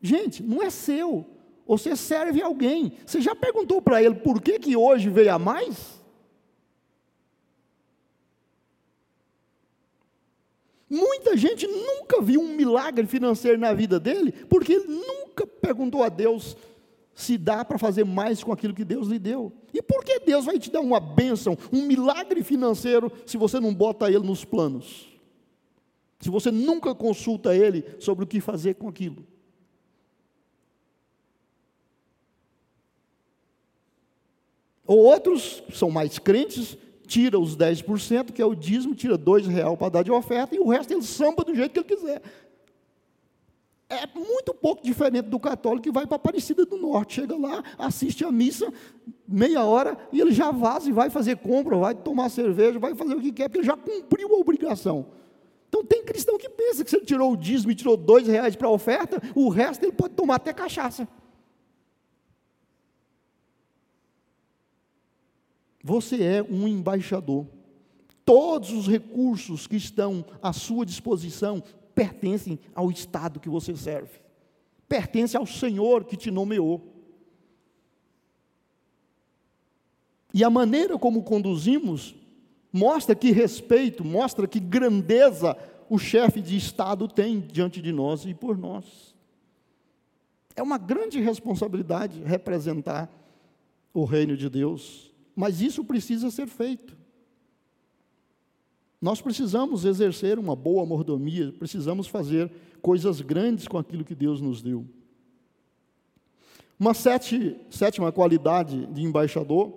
Gente, 0.00 0.42
não 0.42 0.60
é 0.60 0.68
seu. 0.68 1.24
Você 1.64 1.94
serve 1.94 2.42
alguém. 2.42 2.94
Você 3.06 3.20
já 3.20 3.36
perguntou 3.36 3.80
para 3.80 4.02
ele 4.02 4.16
por 4.16 4.42
que, 4.42 4.58
que 4.58 4.76
hoje 4.76 5.08
veio 5.08 5.32
a 5.32 5.38
mais? 5.38 6.02
Muita 10.90 11.36
gente 11.36 11.64
nunca 11.66 12.20
viu 12.20 12.40
um 12.40 12.54
milagre 12.54 13.06
financeiro 13.06 13.58
na 13.58 13.72
vida 13.72 14.00
dele, 14.00 14.32
porque 14.32 14.72
ele 14.72 14.88
nunca 14.88 15.46
perguntou 15.46 16.02
a 16.02 16.08
Deus 16.08 16.56
se 17.14 17.36
dá 17.36 17.64
para 17.64 17.78
fazer 17.78 18.04
mais 18.04 18.42
com 18.42 18.52
aquilo 18.52 18.74
que 18.74 18.84
Deus 18.84 19.08
lhe 19.08 19.18
deu. 19.18 19.52
E 19.72 19.82
por 19.82 20.04
que 20.04 20.20
Deus 20.20 20.44
vai 20.44 20.58
te 20.58 20.70
dar 20.70 20.80
uma 20.80 21.00
bênção, 21.00 21.56
um 21.72 21.82
milagre 21.82 22.42
financeiro, 22.42 23.12
se 23.26 23.36
você 23.36 23.60
não 23.60 23.74
bota 23.74 24.08
ele 24.10 24.26
nos 24.26 24.44
planos? 24.44 25.08
Se 26.20 26.30
você 26.30 26.50
nunca 26.50 26.94
consulta 26.94 27.54
ele 27.54 27.84
sobre 27.98 28.24
o 28.24 28.26
que 28.26 28.40
fazer 28.40 28.74
com 28.74 28.88
aquilo? 28.88 29.26
Ou 34.86 34.98
outros, 34.98 35.62
são 35.72 35.90
mais 35.90 36.18
crentes, 36.18 36.76
tira 37.06 37.38
os 37.38 37.56
10%, 37.56 38.32
que 38.32 38.42
é 38.42 38.46
o 38.46 38.54
dízimo, 38.54 38.94
tira 38.94 39.16
dois 39.16 39.46
real 39.46 39.76
para 39.76 39.88
dar 39.88 40.02
de 40.02 40.10
oferta, 40.10 40.54
e 40.54 40.58
o 40.58 40.68
resto 40.68 40.92
ele 40.92 41.02
samba 41.02 41.44
do 41.44 41.54
jeito 41.54 41.72
que 41.72 41.78
ele 41.78 42.00
quiser 42.00 42.22
é 43.92 44.06
muito 44.14 44.54
pouco 44.54 44.82
diferente 44.82 45.26
do 45.26 45.38
católico 45.38 45.84
que 45.84 45.92
vai 45.92 46.06
para 46.06 46.16
Aparecida 46.16 46.64
do 46.64 46.76
Norte. 46.76 47.20
Chega 47.20 47.36
lá, 47.36 47.62
assiste 47.78 48.24
a 48.24 48.32
missa, 48.32 48.72
meia 49.26 49.64
hora, 49.64 49.96
e 50.12 50.20
ele 50.20 50.32
já 50.32 50.50
vaza 50.50 50.88
e 50.88 50.92
vai 50.92 51.10
fazer 51.10 51.36
compra, 51.38 51.76
vai 51.76 51.94
tomar 51.94 52.28
cerveja, 52.28 52.78
vai 52.78 52.94
fazer 52.94 53.14
o 53.14 53.20
que 53.20 53.32
quer, 53.32 53.48
porque 53.48 53.58
ele 53.58 53.66
já 53.66 53.76
cumpriu 53.76 54.34
a 54.34 54.38
obrigação. 54.38 55.06
Então 55.68 55.84
tem 55.84 56.04
cristão 56.04 56.36
que 56.36 56.48
pensa 56.48 56.84
que 56.84 56.90
se 56.90 56.96
ele 56.96 57.06
tirou 57.06 57.32
o 57.32 57.36
dízimo 57.36 57.72
e 57.72 57.74
tirou 57.74 57.96
dois 57.96 58.26
reais 58.26 58.54
para 58.54 58.68
a 58.68 58.70
oferta, 58.70 59.20
o 59.34 59.48
resto 59.48 59.84
ele 59.84 59.92
pode 59.92 60.14
tomar 60.14 60.36
até 60.36 60.52
cachaça. 60.52 61.08
Você 65.82 66.22
é 66.22 66.42
um 66.42 66.68
embaixador. 66.68 67.46
Todos 68.24 68.70
os 68.70 68.86
recursos 68.86 69.66
que 69.66 69.76
estão 69.76 70.24
à 70.40 70.52
sua 70.52 70.86
disposição 70.86 71.62
pertencem 71.94 72.58
ao 72.74 72.90
Estado 72.90 73.40
que 73.40 73.48
você 73.48 73.76
serve, 73.76 74.20
pertence 74.88 75.36
ao 75.36 75.46
Senhor 75.46 76.04
que 76.04 76.16
te 76.16 76.30
nomeou. 76.30 76.92
E 80.34 80.42
a 80.42 80.50
maneira 80.50 80.98
como 80.98 81.22
conduzimos 81.22 82.14
mostra 82.72 83.14
que 83.14 83.30
respeito, 83.30 84.04
mostra 84.04 84.46
que 84.46 84.58
grandeza 84.58 85.56
o 85.90 85.98
chefe 85.98 86.40
de 86.40 86.56
Estado 86.56 87.06
tem 87.06 87.40
diante 87.40 87.82
de 87.82 87.92
nós 87.92 88.24
e 88.24 88.32
por 88.32 88.56
nós. 88.56 89.14
É 90.56 90.62
uma 90.62 90.78
grande 90.78 91.20
responsabilidade 91.20 92.22
representar 92.22 93.10
o 93.92 94.04
reino 94.04 94.36
de 94.36 94.48
Deus, 94.48 95.12
mas 95.36 95.60
isso 95.60 95.84
precisa 95.84 96.30
ser 96.30 96.46
feito. 96.46 96.96
Nós 99.02 99.20
precisamos 99.20 99.84
exercer 99.84 100.38
uma 100.38 100.54
boa 100.54 100.86
mordomia, 100.86 101.52
precisamos 101.58 102.06
fazer 102.06 102.48
coisas 102.80 103.20
grandes 103.20 103.66
com 103.66 103.76
aquilo 103.76 104.04
que 104.04 104.14
Deus 104.14 104.40
nos 104.40 104.62
deu. 104.62 104.86
Uma 106.78 106.94
sete, 106.94 107.56
sétima 107.68 108.12
qualidade 108.12 108.86
de 108.86 109.02
embaixador: 109.02 109.72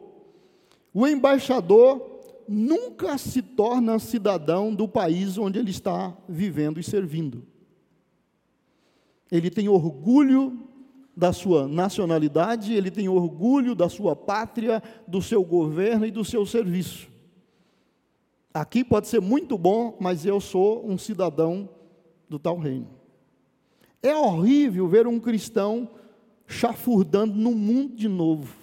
o 0.93 1.07
embaixador 1.07 2.21
nunca 2.47 3.17
se 3.17 3.41
torna 3.41 3.97
cidadão 3.97 4.76
do 4.76 4.88
país 4.88 5.39
onde 5.39 5.57
ele 5.57 5.71
está 5.71 6.15
vivendo 6.30 6.80
e 6.80 6.84
servindo. 6.84 7.43
Ele 9.32 9.49
tem 9.49 9.67
orgulho 9.67 10.59
da 11.17 11.34
sua 11.34 11.67
nacionalidade, 11.67 12.73
ele 12.73 12.91
tem 12.91 13.09
orgulho 13.09 13.73
da 13.73 13.89
sua 13.89 14.15
pátria, 14.15 14.84
do 15.07 15.19
seu 15.19 15.43
governo 15.43 16.05
e 16.05 16.11
do 16.11 16.23
seu 16.23 16.45
serviço. 16.45 17.14
Aqui 18.56 18.86
pode 18.86 19.10
ser 19.10 19.20
muito 19.20 19.58
bom, 19.58 19.97
mas 19.99 20.26
eu 20.26 20.39
sou 20.39 20.89
um 20.89 20.97
cidadão 20.97 21.68
do 22.30 22.39
tal 22.39 22.58
reino. 22.58 22.88
É 24.01 24.16
horrível 24.16 24.88
ver 24.88 25.08
um 25.08 25.20
cristão 25.20 25.89
chafurdando 26.47 27.36
no 27.36 27.51
mundo 27.51 27.93
de 27.93 28.08
novo. 28.08 28.56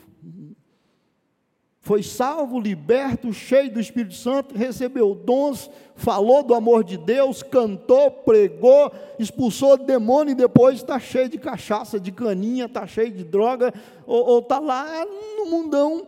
foi 1.78 2.02
salvo, 2.02 2.58
liberto, 2.58 3.34
cheio 3.34 3.70
do 3.70 3.78
Espírito 3.78 4.14
Santo, 4.14 4.56
recebeu 4.56 5.14
dons, 5.14 5.70
falou 5.94 6.42
do 6.42 6.54
amor 6.54 6.84
de 6.84 6.96
Deus, 6.96 7.42
cantou, 7.42 8.10
pregou, 8.10 8.90
expulsou 9.18 9.76
demônio 9.76 10.32
e 10.32 10.36
depois 10.36 10.76
está 10.76 10.98
cheio 10.98 11.28
de 11.28 11.36
cachaça, 11.36 12.00
de 12.00 12.10
caninha, 12.10 12.64
está 12.64 12.86
cheio 12.86 13.12
de 13.12 13.24
droga, 13.24 13.74
ou 14.06 14.38
está 14.38 14.58
lá 14.58 15.04
no 15.36 15.50
mundão. 15.50 16.06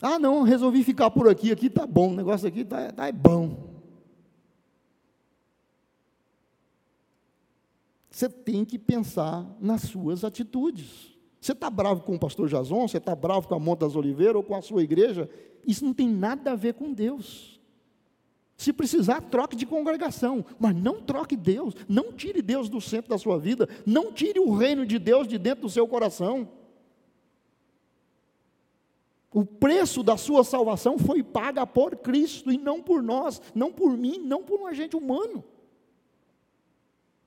Ah, 0.00 0.18
não, 0.18 0.42
resolvi 0.42 0.84
ficar 0.84 1.10
por 1.10 1.28
aqui, 1.28 1.50
aqui 1.50 1.66
está 1.66 1.86
bom, 1.86 2.10
o 2.10 2.16
negócio 2.16 2.46
aqui 2.46 2.60
está 2.60 2.92
tá, 2.92 3.08
é 3.08 3.12
bom. 3.12 3.74
Você 8.10 8.28
tem 8.28 8.64
que 8.64 8.78
pensar 8.78 9.46
nas 9.60 9.82
suas 9.82 10.24
atitudes. 10.24 11.16
Você 11.40 11.52
está 11.52 11.68
bravo 11.68 12.02
com 12.02 12.14
o 12.14 12.18
pastor 12.18 12.48
Jason, 12.48 12.88
você 12.88 12.96
está 12.96 13.14
bravo 13.14 13.46
com 13.46 13.54
a 13.54 13.58
Monte 13.58 13.80
das 13.80 13.94
Oliveiras 13.94 14.36
ou 14.36 14.42
com 14.42 14.54
a 14.54 14.62
sua 14.62 14.82
igreja, 14.82 15.28
isso 15.66 15.84
não 15.84 15.92
tem 15.92 16.08
nada 16.08 16.52
a 16.52 16.56
ver 16.56 16.74
com 16.74 16.92
Deus. 16.92 17.60
Se 18.56 18.72
precisar, 18.72 19.20
troque 19.20 19.54
de 19.54 19.66
congregação, 19.66 20.44
mas 20.58 20.74
não 20.74 21.00
troque 21.00 21.36
Deus, 21.36 21.74
não 21.86 22.10
tire 22.10 22.40
Deus 22.40 22.68
do 22.70 22.80
centro 22.80 23.10
da 23.10 23.18
sua 23.18 23.38
vida, 23.38 23.68
não 23.84 24.10
tire 24.10 24.40
o 24.40 24.54
reino 24.56 24.86
de 24.86 24.98
Deus 24.98 25.28
de 25.28 25.36
dentro 25.36 25.62
do 25.62 25.70
seu 25.70 25.86
coração. 25.86 26.48
O 29.36 29.44
preço 29.44 30.02
da 30.02 30.16
sua 30.16 30.42
salvação 30.42 30.96
foi 30.96 31.22
paga 31.22 31.66
por 31.66 31.94
Cristo 31.96 32.50
e 32.50 32.56
não 32.56 32.80
por 32.80 33.02
nós, 33.02 33.42
não 33.54 33.70
por 33.70 33.94
mim, 33.94 34.16
não 34.16 34.42
por 34.42 34.58
um 34.58 34.66
agente 34.66 34.96
humano. 34.96 35.44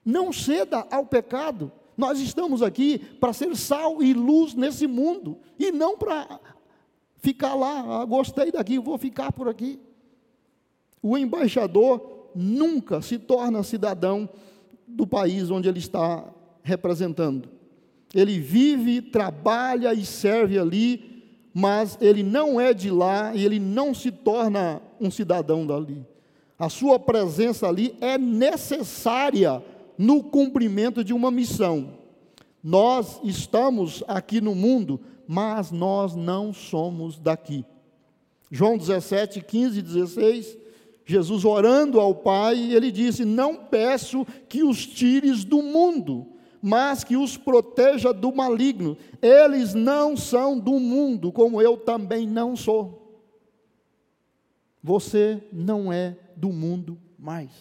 Não 0.04 0.34
ceda 0.34 0.88
ao 0.90 1.06
pecado. 1.06 1.72
Nós 1.96 2.20
estamos 2.20 2.64
aqui 2.64 2.98
para 2.98 3.32
ser 3.32 3.56
sal 3.56 4.02
e 4.02 4.12
luz 4.12 4.56
nesse 4.56 4.88
mundo, 4.88 5.38
e 5.60 5.72
não 5.72 6.00
para 6.00 6.40
ficar 7.18 7.54
lá, 7.54 8.02
ah, 8.02 8.06
gostei 8.06 8.52
daqui, 8.52 8.80
vou 8.80 8.98
ficar 8.98 9.32
por 9.32 9.48
aqui. 9.48 9.80
O 11.04 11.16
embaixador 11.16 12.32
nunca 12.34 13.04
se 13.04 13.20
torna 13.20 13.62
cidadão 13.62 14.28
do 14.88 15.06
país 15.06 15.52
onde 15.52 15.70
ele 15.70 15.78
está 15.78 16.28
representando. 16.64 17.48
Ele 18.16 18.40
vive, 18.40 19.00
trabalha 19.00 19.94
e 19.94 20.04
serve 20.04 20.58
ali, 20.58 21.19
mas 21.54 21.98
ele 22.00 22.24
não 22.24 22.60
é 22.60 22.74
de 22.74 22.90
lá 22.90 23.36
e 23.36 23.44
ele 23.44 23.60
não 23.60 23.94
se 23.94 24.12
torna 24.12 24.82
um 25.00 25.10
cidadão 25.10 25.66
dali. 25.66 26.06
A 26.58 26.70
sua 26.70 27.00
presença 27.00 27.68
ali 27.68 27.96
é 28.02 28.18
necessária 28.18 29.64
no 29.98 30.24
cumprimento 30.24 31.04
de 31.04 31.14
uma 31.14 31.32
missão. 31.32 31.94
Nós 32.64 33.20
estamos 33.24 34.04
aqui 34.08 34.42
no 34.42 34.54
mundo, 34.54 35.00
mas 35.28 35.72
nós 35.72 36.16
não 36.16 36.54
somos 36.54 37.18
daqui. 37.18 37.66
João 38.52 38.78
17, 38.78 39.42
15 39.42 39.80
e 39.80 39.82
16, 39.82 40.58
Jesus 41.06 41.46
orando 41.46 42.00
ao 42.00 42.14
Pai, 42.14 42.74
ele 42.74 42.92
disse: 42.92 43.26
Não 43.26 43.56
peço 43.56 44.26
que 44.48 44.64
os 44.64 44.86
tires 44.86 45.44
do 45.44 45.62
mundo, 45.62 46.28
mas 46.62 47.04
que 47.04 47.16
os 47.16 47.38
proteja 47.38 48.14
do 48.14 48.34
maligno. 48.34 48.98
Eles 49.22 49.74
não 49.74 50.16
são 50.18 50.60
do 50.60 50.80
mundo, 50.80 51.32
como 51.32 51.62
eu 51.62 51.78
também 51.78 52.28
não 52.28 52.56
sou. 52.56 53.24
Você 54.82 55.44
não 55.52 55.92
é 55.92 56.18
do 56.36 56.52
mundo 56.52 56.98
mais. 57.18 57.52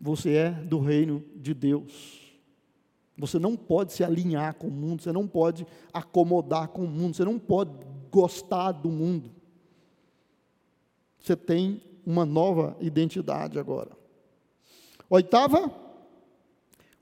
Você 0.00 0.34
é 0.34 0.50
do 0.50 0.78
reino 0.80 1.24
de 1.36 1.54
Deus. 1.54 2.22
Você 3.16 3.38
não 3.38 3.56
pode 3.56 3.92
se 3.92 4.02
alinhar 4.02 4.54
com 4.54 4.66
o 4.66 4.70
mundo, 4.70 5.02
você 5.02 5.12
não 5.12 5.26
pode 5.26 5.66
acomodar 5.92 6.68
com 6.68 6.82
o 6.82 6.88
mundo, 6.88 7.14
você 7.14 7.24
não 7.24 7.38
pode 7.38 7.70
gostar 8.10 8.72
do 8.72 8.90
mundo. 8.90 9.30
Você 11.18 11.36
tem 11.36 11.80
uma 12.04 12.24
nova 12.24 12.76
identidade 12.80 13.58
agora. 13.58 13.90
Oitava, 15.08 15.72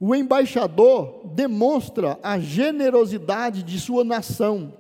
o 0.05 0.17
embaixador 0.17 1.21
demonstra 1.33 2.19
a 2.25 2.37
generosidade 2.37 3.63
de 3.63 3.79
sua 3.79 4.03
nação. 4.03 4.77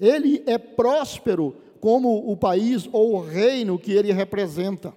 Ele 0.00 0.42
é 0.46 0.56
próspero 0.56 1.54
como 1.82 2.32
o 2.32 2.34
país 2.34 2.88
ou 2.90 3.12
o 3.12 3.20
reino 3.20 3.78
que 3.78 3.92
ele 3.92 4.10
representa. 4.10 4.94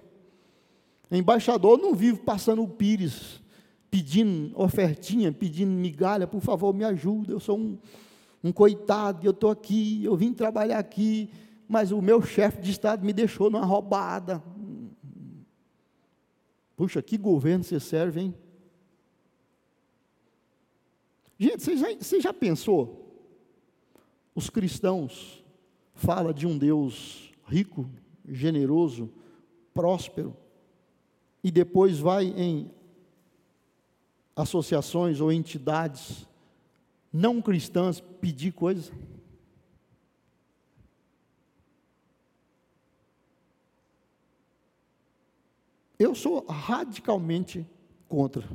Embaixador 1.10 1.76
não 1.76 1.94
vive 1.94 2.20
passando 2.20 2.62
o 2.62 2.68
pires, 2.68 3.42
pedindo 3.90 4.58
ofertinha, 4.58 5.30
pedindo 5.30 5.70
migalha, 5.70 6.26
por 6.26 6.40
favor, 6.40 6.72
me 6.72 6.84
ajuda, 6.84 7.34
eu 7.34 7.40
sou 7.40 7.58
um, 7.58 7.78
um 8.42 8.50
coitado, 8.50 9.26
eu 9.26 9.32
estou 9.32 9.50
aqui, 9.50 10.02
eu 10.02 10.16
vim 10.16 10.32
trabalhar 10.32 10.78
aqui, 10.78 11.28
mas 11.68 11.92
o 11.92 12.00
meu 12.00 12.22
chefe 12.22 12.62
de 12.62 12.70
Estado 12.70 13.04
me 13.04 13.12
deixou 13.12 13.50
numa 13.50 13.66
roubada. 13.66 14.42
Puxa, 16.74 17.02
que 17.02 17.18
governo 17.18 17.62
você 17.62 17.78
serve, 17.78 18.22
hein? 18.22 18.34
Gente, 21.38 21.62
você 21.62 21.76
já, 21.76 21.94
você 21.94 22.20
já 22.20 22.34
pensou? 22.34 23.06
Os 24.34 24.50
cristãos 24.50 25.44
falam 25.94 26.32
de 26.32 26.46
um 26.46 26.58
Deus 26.58 27.32
rico, 27.46 27.88
generoso, 28.28 29.10
próspero, 29.72 30.36
e 31.42 31.50
depois 31.50 31.98
vai 31.98 32.26
em 32.26 32.70
associações 34.34 35.20
ou 35.20 35.32
entidades 35.32 36.26
não 37.12 37.40
cristãs 37.40 38.00
pedir 38.00 38.52
coisa. 38.52 38.92
Eu 45.98 46.14
sou 46.14 46.44
radicalmente 46.46 47.66
contra. 48.08 48.48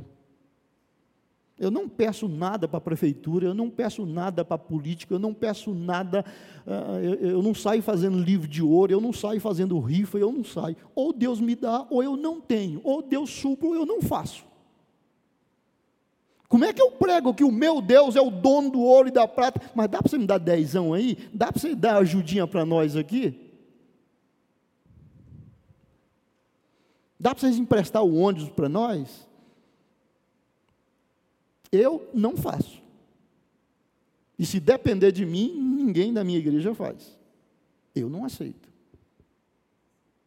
Eu 1.57 1.69
não 1.69 1.87
peço 1.87 2.27
nada 2.27 2.67
para 2.67 2.79
a 2.79 2.81
prefeitura, 2.81 3.45
eu 3.45 3.53
não 3.53 3.69
peço 3.69 4.05
nada 4.05 4.43
para 4.43 4.55
a 4.55 4.59
política, 4.59 5.13
eu 5.13 5.19
não 5.19 5.33
peço 5.33 5.73
nada, 5.73 6.25
uh, 6.65 6.99
eu, 7.21 7.43
não 7.43 7.53
saio 7.53 7.81
fazendo 7.83 8.17
livro 8.17 8.47
de 8.47 8.61
ouro, 8.61 8.91
eu 8.91 8.99
não 8.99 9.13
saio 9.13 9.39
fazendo 9.39 9.79
rifa, 9.79 10.17
eu 10.17 10.31
não 10.31 10.43
saio. 10.43 10.75
Ou 10.95 11.13
Deus 11.13 11.39
me 11.39 11.55
dá, 11.55 11.85
ou 11.91 12.03
eu 12.03 12.17
não 12.17 12.41
tenho. 12.41 12.81
Ou 12.83 13.03
Deus 13.03 13.29
supra, 13.29 13.67
ou 13.67 13.75
eu 13.75 13.85
não 13.85 14.01
faço. 14.01 14.43
Como 16.49 16.65
é 16.65 16.73
que 16.73 16.81
eu 16.81 16.91
prego 16.91 17.33
que 17.33 17.43
o 17.43 17.51
meu 17.51 17.81
Deus 17.81 18.15
é 18.15 18.21
o 18.21 18.31
dono 18.31 18.71
do 18.71 18.81
ouro 18.81 19.07
e 19.07 19.11
da 19.11 19.27
prata? 19.27 19.61
Mas 19.75 19.89
dá 19.89 19.99
para 19.99 20.09
você 20.09 20.17
me 20.17 20.25
dar 20.25 20.39
dezão 20.39 20.93
aí? 20.93 21.17
Dá 21.33 21.51
para 21.51 21.59
você 21.59 21.75
dar 21.75 21.97
ajudinha 21.97 22.47
para 22.47 22.65
nós 22.65 22.95
aqui? 22.95 23.51
Dá 27.19 27.31
para 27.33 27.41
vocês 27.41 27.57
emprestar 27.57 28.03
o 28.03 28.15
ônibus 28.15 28.49
para 28.49 28.67
nós? 28.67 29.27
Eu 31.73 32.07
não 32.13 32.37
faço. 32.37 32.83
E 34.37 34.45
se 34.45 34.59
depender 34.59 35.11
de 35.11 35.25
mim, 35.25 35.59
ninguém 35.59 36.13
da 36.13 36.23
minha 36.23 36.37
igreja 36.37 36.75
faz. 36.75 37.17
Eu 37.95 38.11
não 38.11 38.23
aceito. 38.23 38.71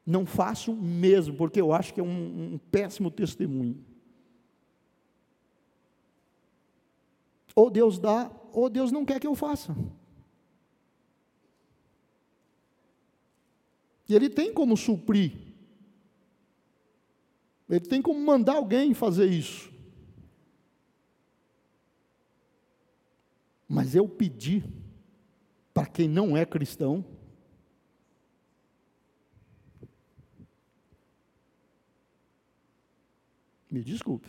Não 0.04 0.26
faço 0.26 0.74
mesmo, 0.74 1.36
porque 1.36 1.60
eu 1.60 1.72
acho 1.72 1.94
que 1.94 2.00
é 2.00 2.02
um, 2.02 2.54
um 2.54 2.58
péssimo 2.58 3.12
testemunho. 3.12 3.78
Ou 7.54 7.70
Deus 7.70 7.96
dá, 7.96 8.28
ou 8.52 8.68
Deus 8.68 8.90
não 8.90 9.04
quer 9.04 9.20
que 9.20 9.26
eu 9.26 9.36
faça. 9.36 9.74
E 14.08 14.14
Ele 14.16 14.28
tem 14.28 14.52
como 14.52 14.76
suprir. 14.76 15.32
Ele 17.70 17.80
tem 17.80 18.02
como 18.02 18.18
mandar 18.18 18.56
alguém 18.56 18.92
fazer 18.94 19.26
isso. 19.26 19.75
Mas 23.68 23.94
eu 23.94 24.08
pedi 24.08 24.62
para 25.74 25.86
quem 25.86 26.08
não 26.08 26.36
é 26.36 26.46
cristão, 26.46 27.04
me 33.70 33.82
desculpe, 33.82 34.28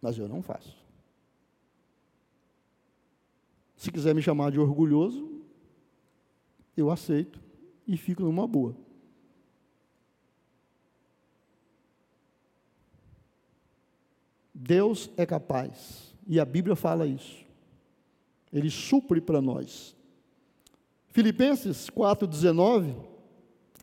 mas 0.00 0.16
eu 0.16 0.28
não 0.28 0.42
faço. 0.42 0.76
Se 3.76 3.92
quiser 3.92 4.14
me 4.14 4.22
chamar 4.22 4.50
de 4.50 4.58
orgulhoso, 4.58 5.42
eu 6.76 6.90
aceito 6.90 7.40
e 7.86 7.96
fico 7.96 8.22
numa 8.22 8.46
boa. 8.46 8.74
Deus 14.54 15.10
é 15.16 15.24
capaz, 15.24 16.14
e 16.26 16.40
a 16.40 16.44
Bíblia 16.44 16.74
fala 16.74 17.06
isso. 17.06 17.47
Ele 18.52 18.70
supre 18.70 19.20
para 19.20 19.40
nós. 19.40 19.96
Filipenses 21.08 21.90
4,19, 21.90 22.94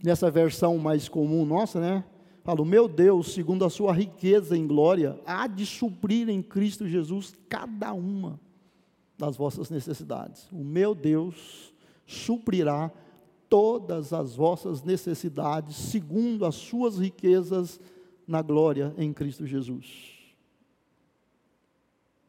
nessa 0.03 0.29
versão 0.31 0.77
mais 0.77 1.09
comum 1.09 1.45
nossa, 1.45 1.79
né? 1.79 2.03
Fala, 2.43 2.63
meu 2.63 2.87
Deus, 2.87 3.33
segundo 3.33 3.65
a 3.65 3.69
sua 3.69 3.91
riqueza 3.91 4.55
em 4.55 4.67
glória, 4.67 5.19
há 5.25 5.47
de 5.47 5.65
suprir 5.65 6.29
em 6.29 6.43
Cristo 6.43 6.87
Jesus 6.87 7.33
cada 7.49 7.91
uma 7.93 8.39
das 9.17 9.35
vossas 9.35 9.69
necessidades. 9.69 10.47
O 10.51 10.63
meu 10.63 10.93
Deus, 10.93 11.73
suprirá 12.05 12.91
todas 13.49 14.13
as 14.13 14.35
vossas 14.35 14.83
necessidades, 14.83 15.75
segundo 15.75 16.45
as 16.45 16.55
suas 16.55 16.97
riquezas 16.97 17.79
na 18.27 18.41
glória 18.41 18.93
em 18.97 19.13
Cristo 19.13 19.45
Jesus. 19.45 20.14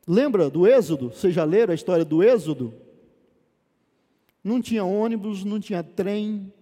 Lembra 0.06 0.48
do 0.48 0.66
Êxodo? 0.66 1.10
Vocês 1.10 1.34
já 1.34 1.44
leram 1.44 1.72
a 1.72 1.74
história 1.74 2.04
do 2.04 2.22
Êxodo? 2.22 2.72
Não 4.42 4.62
tinha 4.62 4.84
ônibus, 4.84 5.44
não 5.44 5.58
tinha 5.58 5.82
trem, 5.82 6.52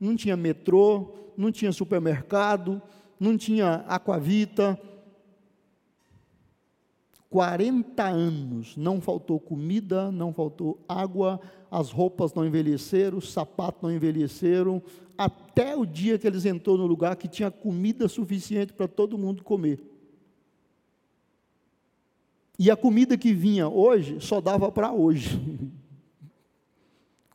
não 0.00 0.16
tinha 0.16 0.36
metrô, 0.36 1.12
não 1.36 1.52
tinha 1.52 1.70
supermercado, 1.72 2.80
não 3.20 3.36
tinha 3.36 3.84
aquavita. 3.86 4.80
40 7.28 8.02
anos, 8.02 8.76
não 8.78 8.98
faltou 9.00 9.38
comida, 9.38 10.10
não 10.10 10.32
faltou 10.32 10.78
água, 10.88 11.38
as 11.70 11.90
roupas 11.90 12.32
não 12.32 12.46
envelheceram, 12.46 13.18
os 13.18 13.30
sapatos 13.30 13.82
não 13.82 13.92
envelheceram, 13.92 14.82
até 15.18 15.76
o 15.76 15.84
dia 15.84 16.18
que 16.18 16.26
eles 16.26 16.46
entrou 16.46 16.78
no 16.78 16.86
lugar 16.86 17.16
que 17.16 17.28
tinha 17.28 17.50
comida 17.50 18.08
suficiente 18.08 18.72
para 18.72 18.88
todo 18.88 19.18
mundo 19.18 19.44
comer. 19.44 19.95
E 22.58 22.70
a 22.70 22.76
comida 22.76 23.18
que 23.18 23.32
vinha 23.32 23.68
hoje 23.68 24.20
só 24.20 24.40
dava 24.40 24.70
para 24.72 24.92
hoje. 24.92 25.38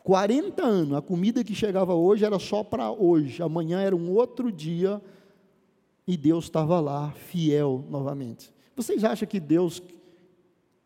40 0.04 0.64
anos, 0.64 0.98
a 0.98 1.02
comida 1.02 1.44
que 1.44 1.54
chegava 1.54 1.94
hoje 1.94 2.26
era 2.26 2.40
só 2.40 2.64
para 2.64 2.92
hoje, 2.92 3.42
amanhã 3.44 3.80
era 3.82 3.96
um 3.96 4.12
outro 4.12 4.52
dia 4.52 5.02
e 6.08 6.18
Deus 6.18 6.46
estava 6.46 6.80
lá, 6.80 7.12
fiel 7.12 7.86
novamente. 7.88 8.52
Vocês 8.76 9.04
acham 9.04 9.28
que 9.28 9.40
Deus 9.40 9.82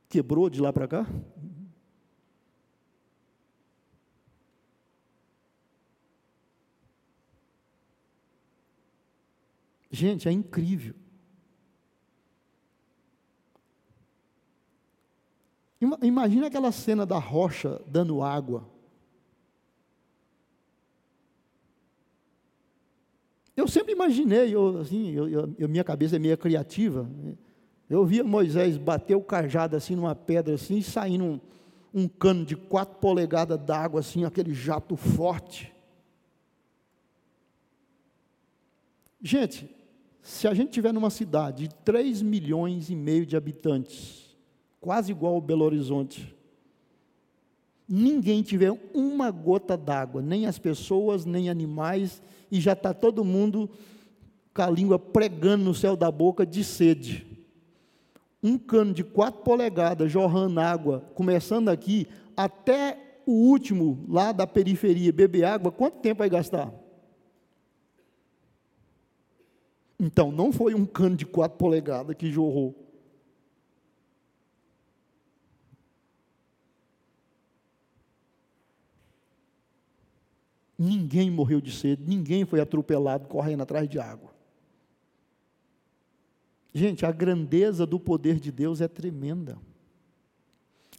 quebrou 0.09 0.49
de 0.49 0.61
lá 0.61 0.73
para 0.73 0.87
cá? 0.87 1.07
Gente, 9.89 10.27
é 10.27 10.31
incrível. 10.31 10.93
Imagina 16.01 16.47
aquela 16.47 16.71
cena 16.71 17.05
da 17.05 17.17
rocha 17.17 17.81
dando 17.87 18.21
água. 18.21 18.67
Eu 23.55 23.67
sempre 23.67 23.93
imaginei, 23.93 24.53
eu, 24.53 24.79
assim, 24.79 25.11
eu, 25.11 25.53
eu, 25.57 25.69
minha 25.69 25.83
cabeça 25.83 26.17
é 26.17 26.19
meio 26.19 26.37
criativa. 26.37 27.03
Né? 27.03 27.35
Eu 27.89 28.05
via 28.05 28.23
Moisés 28.23 28.77
bater 28.77 29.15
o 29.15 29.21
cajado 29.21 29.75
assim 29.75 29.95
numa 29.95 30.15
pedra 30.15 30.55
assim, 30.55 30.81
saindo 30.81 31.23
um, 31.23 31.39
um 31.93 32.07
cano 32.07 32.45
de 32.45 32.55
quatro 32.55 32.97
polegadas 32.97 33.59
d'água 33.59 34.01
assim, 34.01 34.25
aquele 34.25 34.53
jato 34.53 34.97
forte. 34.97 35.73
Gente, 39.21 39.69
se 40.21 40.47
a 40.47 40.53
gente 40.53 40.71
tiver 40.71 40.91
numa 40.91 41.09
cidade 41.09 41.67
de 41.67 41.75
3 41.75 42.21
milhões 42.21 42.89
e 42.89 42.95
meio 42.95 43.25
de 43.25 43.37
habitantes, 43.37 44.24
quase 44.85 45.11
igual 45.11 45.33
ao 45.33 45.41
Belo 45.41 45.65
Horizonte, 45.65 46.31
ninguém 47.89 48.43
tiver 48.43 48.71
uma 48.93 49.31
gota 49.31 49.75
d'água, 49.75 50.21
nem 50.21 50.45
as 50.45 50.59
pessoas, 50.59 51.25
nem 51.25 51.49
animais, 51.49 52.21
e 52.51 52.61
já 52.61 52.73
está 52.73 52.93
todo 52.93 53.25
mundo 53.25 53.67
com 54.53 54.61
a 54.61 54.69
língua 54.69 54.99
pregando 54.99 55.65
no 55.65 55.73
céu 55.73 55.95
da 55.95 56.11
boca 56.11 56.45
de 56.45 56.63
sede. 56.63 57.25
Um 58.43 58.59
cano 58.59 58.93
de 58.93 59.03
quatro 59.03 59.41
polegadas 59.41 60.11
jorrando 60.11 60.59
água, 60.59 60.99
começando 61.15 61.69
aqui, 61.69 62.07
até 62.37 63.23
o 63.25 63.31
último 63.31 64.05
lá 64.07 64.31
da 64.31 64.45
periferia 64.45 65.11
beber 65.11 65.45
água, 65.45 65.71
quanto 65.71 65.97
tempo 65.97 66.19
vai 66.19 66.29
gastar? 66.29 66.71
Então, 69.99 70.31
não 70.31 70.51
foi 70.51 70.75
um 70.75 70.85
cano 70.85 71.15
de 71.15 71.25
quatro 71.25 71.57
polegadas 71.57 72.15
que 72.15 72.29
jorrou. 72.29 72.84
Ninguém 80.77 81.31
morreu 81.31 81.61
de 81.61 81.71
sede, 81.71 82.03
ninguém 82.05 82.45
foi 82.45 82.59
atropelado 82.59 83.27
correndo 83.27 83.61
atrás 83.61 83.87
de 83.87 83.99
água. 83.99 84.33
Gente, 86.73 87.05
a 87.05 87.11
grandeza 87.11 87.85
do 87.85 87.97
poder 87.97 88.39
de 88.39 88.51
Deus 88.51 88.81
é 88.81 88.87
tremenda. 88.87 89.57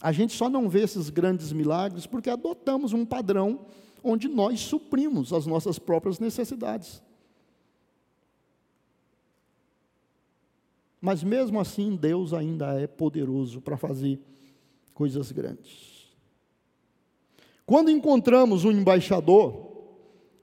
A 0.01 0.11
gente 0.11 0.33
só 0.33 0.49
não 0.49 0.67
vê 0.67 0.81
esses 0.81 1.09
grandes 1.09 1.51
milagres 1.51 2.07
porque 2.07 2.29
adotamos 2.29 2.93
um 2.93 3.05
padrão 3.05 3.67
onde 4.03 4.27
nós 4.27 4.59
suprimos 4.59 5.33
as 5.33 5.45
nossas 5.45 5.77
próprias 5.77 6.19
necessidades. 6.19 7.03
Mas 10.99 11.23
mesmo 11.23 11.59
assim, 11.59 11.95
Deus 11.95 12.33
ainda 12.33 12.79
é 12.79 12.87
poderoso 12.87 13.61
para 13.61 13.77
fazer 13.77 14.19
coisas 14.93 15.31
grandes. 15.31 15.96
Quando 17.67 17.91
encontramos 17.91 18.63
um 18.63 18.71
embaixador, 18.71 19.53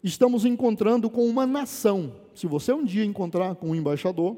estamos 0.03 0.45
encontrando 0.45 1.09
com 1.09 1.25
uma 1.25 1.47
nação. 1.47 2.17
Se 2.35 2.47
você 2.47 2.71
um 2.71 2.85
dia 2.85 3.03
encontrar 3.03 3.55
com 3.55 3.71
um 3.71 3.75
embaixador, 3.75 4.37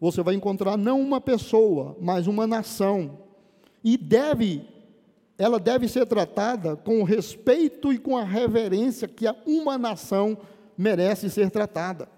você 0.00 0.22
vai 0.22 0.34
encontrar 0.34 0.78
não 0.78 0.98
uma 1.02 1.20
pessoa, 1.20 1.94
mas 2.00 2.26
uma 2.26 2.46
nação. 2.46 3.18
E 3.84 3.98
deve, 3.98 4.62
ela 5.36 5.60
deve 5.60 5.86
ser 5.86 6.06
tratada 6.06 6.76
com 6.76 7.02
o 7.02 7.04
respeito 7.04 7.92
e 7.92 7.98
com 7.98 8.16
a 8.16 8.24
reverência 8.24 9.06
que 9.06 9.26
uma 9.46 9.76
nação 9.76 10.38
merece 10.78 11.28
ser 11.28 11.50
tratada. 11.50 12.08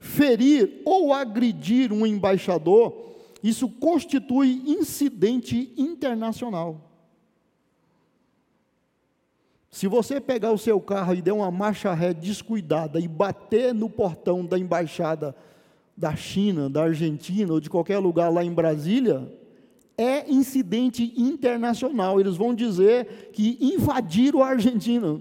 Ferir 0.00 0.82
ou 0.84 1.12
agredir 1.12 1.92
um 1.92 2.04
embaixador, 2.04 3.14
isso 3.44 3.68
constitui 3.68 4.64
incidente 4.66 5.72
internacional. 5.76 6.95
Se 9.76 9.86
você 9.86 10.18
pegar 10.18 10.52
o 10.52 10.56
seu 10.56 10.80
carro 10.80 11.14
e 11.14 11.20
der 11.20 11.32
uma 11.32 11.50
marcha 11.50 11.92
ré 11.92 12.14
descuidada 12.14 12.98
e 12.98 13.06
bater 13.06 13.74
no 13.74 13.90
portão 13.90 14.42
da 14.42 14.58
embaixada 14.58 15.36
da 15.94 16.16
China, 16.16 16.70
da 16.70 16.84
Argentina 16.84 17.52
ou 17.52 17.60
de 17.60 17.68
qualquer 17.68 17.98
lugar 17.98 18.32
lá 18.32 18.42
em 18.42 18.50
Brasília, 18.50 19.30
é 19.98 20.32
incidente 20.32 21.12
internacional. 21.14 22.18
Eles 22.18 22.38
vão 22.38 22.54
dizer 22.54 23.28
que 23.34 23.58
invadiram 23.60 24.42
a 24.42 24.46
Argentina. 24.46 25.20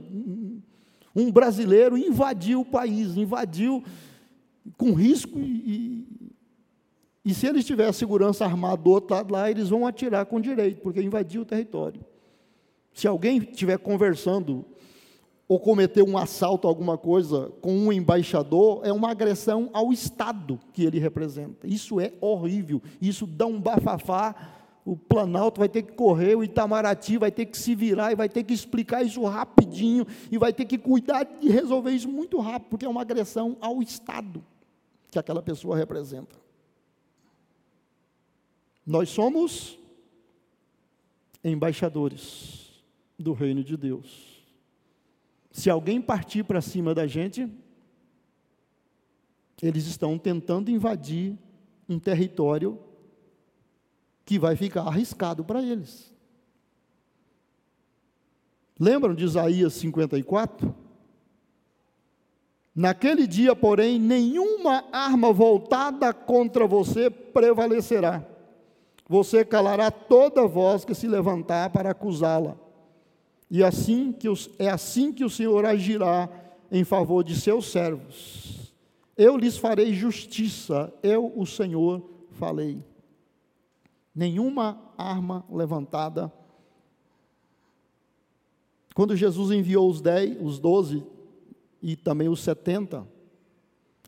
Um 1.13 1.29
brasileiro 1.33 1.97
invadiu 1.97 2.61
o 2.61 2.65
país, 2.65 3.17
invadiu 3.17 3.83
com 4.77 4.93
risco 4.93 5.37
e, 5.37 6.31
e 7.25 7.33
se 7.33 7.45
eles 7.45 7.65
tiverem 7.65 7.91
segurança 7.91 8.45
armada 8.45 8.77
do 8.77 8.89
outro 8.89 9.17
lado 9.17 9.33
lá, 9.33 9.51
eles 9.51 9.67
vão 9.67 9.85
atirar 9.85 10.25
com 10.25 10.39
direito, 10.39 10.79
porque 10.79 11.01
invadiu 11.01 11.41
o 11.41 11.45
território. 11.45 11.99
Se 12.95 13.09
alguém 13.09 13.39
estiver 13.39 13.77
conversando 13.77 14.65
ou 15.49 15.59
cometer 15.59 16.01
um 16.01 16.17
assalto, 16.17 16.65
alguma 16.65 16.97
coisa, 16.97 17.51
com 17.61 17.71
um 17.73 17.91
embaixador, 17.91 18.79
é 18.85 18.91
uma 18.91 19.11
agressão 19.11 19.69
ao 19.73 19.91
Estado 19.91 20.57
que 20.71 20.85
ele 20.85 20.97
representa. 20.97 21.67
Isso 21.67 21.99
é 21.99 22.13
horrível. 22.21 22.81
Isso 23.01 23.27
dá 23.27 23.45
um 23.45 23.59
bafafá. 23.59 24.33
O 24.85 24.95
Planalto 24.95 25.59
vai 25.59 25.67
ter 25.67 25.83
que 25.83 25.91
correr, 25.91 26.35
o 26.35 26.43
Itamaraty 26.43 27.17
vai 27.17 27.31
ter 27.31 27.47
que 27.47 27.57
se 27.57 27.75
virar 27.75 28.13
e 28.13 28.15
vai 28.15 28.29
ter 28.29 28.43
que 28.43 28.53
explicar 28.53 29.03
isso 29.03 29.23
rapidinho 29.25 30.07
e 30.31 30.37
vai 30.37 30.53
ter 30.53 30.63
que 30.63 30.77
cuidar 30.77 31.23
de 31.23 31.49
resolver 31.49 31.91
isso 31.91 32.07
muito 32.07 32.39
rápido, 32.39 32.69
porque 32.69 32.85
é 32.85 32.89
uma 32.89 33.01
agressão 33.01 33.57
ao 33.59 33.81
Estado 33.81 34.45
que 35.11 35.19
aquela 35.19 35.41
pessoa 35.41 35.75
representa. 35.75 36.35
Nós 38.85 39.09
somos 39.09 39.77
embaixadores 41.43 42.64
do 43.17 43.33
reino 43.33 43.63
de 43.63 43.77
Deus. 43.77 44.43
Se 45.51 45.69
alguém 45.69 46.01
partir 46.01 46.43
para 46.43 46.61
cima 46.61 46.93
da 46.93 47.07
gente, 47.07 47.49
eles 49.61 49.85
estão 49.87 50.17
tentando 50.17 50.69
invadir 50.69 51.37
um 51.87 51.97
território 51.97 52.79
que 54.25 54.37
vai 54.37 54.55
ficar 54.55 54.81
arriscado 54.81 55.43
para 55.43 55.61
eles. 55.61 56.13
Lembram 58.77 59.15
de 59.15 59.23
Isaías 59.23 59.73
54? 59.73 60.75
Naquele 62.75 63.25
dia, 63.25 63.55
porém, 63.55 63.97
nenhuma 63.97 64.83
arma 64.91 65.31
voltada 65.31 66.13
contra 66.13 66.67
você 66.67 67.09
prevalecerá. 67.09 68.25
Você 69.07 69.45
calará 69.45 69.89
toda 69.89 70.45
voz 70.45 70.83
que 70.83 70.93
se 70.93 71.07
levantar 71.07 71.69
para 71.69 71.91
acusá-la. 71.91 72.64
E 73.49 73.63
assim 73.63 74.11
que 74.11 74.27
os, 74.27 74.49
é 74.57 74.69
assim 74.69 75.11
que 75.11 75.23
o 75.23 75.29
Senhor 75.29 75.65
agirá 75.65 76.29
em 76.71 76.83
favor 76.83 77.23
de 77.23 77.35
seus 77.35 77.71
servos. 77.71 78.73
Eu 79.15 79.37
lhes 79.37 79.57
farei 79.57 79.93
justiça, 79.93 80.93
eu, 81.01 81.31
o 81.35 81.45
Senhor, 81.45 82.03
falei. 82.31 82.83
Nenhuma 84.13 84.93
arma 84.97 85.45
levantada 85.49 86.31
Quando 88.95 89.13
Jesus 89.13 89.51
enviou 89.51 89.89
os 89.89 89.99
dez, 89.99 90.37
os 90.41 90.57
doze 90.57 91.05
e 91.81 91.97
também 91.97 92.29
os 92.29 92.39
setenta, 92.39 93.05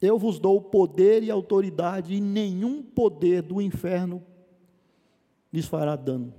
eu 0.02 0.18
vos 0.18 0.40
dou 0.40 0.62
poder 0.62 1.24
e 1.24 1.30
autoridade, 1.30 2.16
e 2.16 2.22
nenhum 2.22 2.82
poder 2.82 3.42
do 3.42 3.62
inferno 3.62 4.24
lhes 5.52 5.66
fará 5.68 5.98
dano. 5.98 6.34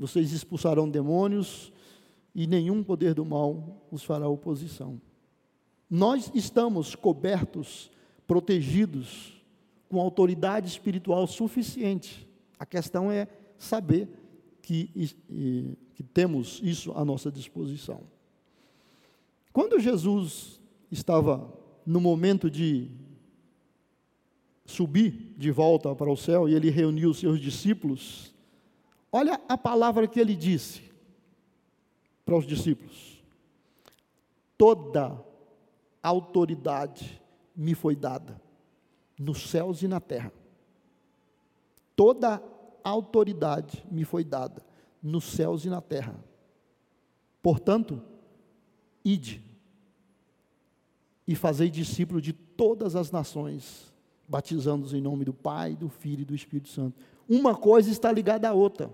Vocês 0.00 0.32
expulsarão 0.32 0.88
demônios, 0.88 1.70
e 2.34 2.46
nenhum 2.46 2.82
poder 2.82 3.12
do 3.12 3.22
mal 3.22 3.84
os 3.90 4.02
fará 4.02 4.26
oposição. 4.26 4.98
Nós 5.90 6.30
estamos 6.34 6.94
cobertos, 6.94 7.90
protegidos, 8.26 9.38
com 9.90 10.00
autoridade 10.00 10.68
espiritual 10.68 11.26
suficiente. 11.26 12.26
A 12.58 12.64
questão 12.64 13.12
é 13.12 13.28
saber 13.58 14.08
que, 14.62 14.88
que 15.94 16.02
temos 16.02 16.60
isso 16.62 16.92
à 16.92 17.04
nossa 17.04 17.30
disposição. 17.30 18.00
Quando 19.52 19.78
Jesus 19.80 20.62
estava 20.90 21.52
no 21.84 22.00
momento 22.00 22.50
de 22.50 22.90
subir 24.64 25.34
de 25.36 25.50
volta 25.50 25.94
para 25.94 26.10
o 26.10 26.16
céu 26.16 26.48
e 26.48 26.54
ele 26.54 26.70
reuniu 26.70 27.10
os 27.10 27.18
seus 27.18 27.38
discípulos, 27.38 28.32
olha 29.12 29.40
a 29.48 29.56
palavra 29.56 30.06
que 30.06 30.20
ele 30.20 30.34
disse 30.34 30.90
para 32.24 32.36
os 32.36 32.46
discípulos: 32.46 33.22
Toda 34.56 35.18
autoridade 36.02 37.20
me 37.56 37.74
foi 37.74 37.96
dada, 37.96 38.40
nos 39.18 39.48
céus 39.48 39.82
e 39.82 39.88
na 39.88 40.00
terra. 40.00 40.32
Toda 41.94 42.42
autoridade 42.82 43.84
me 43.90 44.04
foi 44.04 44.24
dada, 44.24 44.64
nos 45.02 45.24
céus 45.24 45.64
e 45.64 45.68
na 45.68 45.80
terra. 45.80 46.14
Portanto, 47.42 48.02
ide 49.04 49.42
e 51.26 51.34
fazei 51.34 51.70
discípulo 51.70 52.20
de 52.20 52.32
todas 52.32 52.96
as 52.96 53.10
nações, 53.10 53.92
batizando-os 54.28 54.92
em 54.92 55.00
nome 55.00 55.24
do 55.24 55.32
Pai, 55.32 55.76
do 55.76 55.88
Filho 55.88 56.22
e 56.22 56.24
do 56.24 56.34
Espírito 56.34 56.68
Santo. 56.68 56.98
Uma 57.30 57.54
coisa 57.54 57.88
está 57.88 58.10
ligada 58.10 58.48
à 58.48 58.52
outra. 58.52 58.90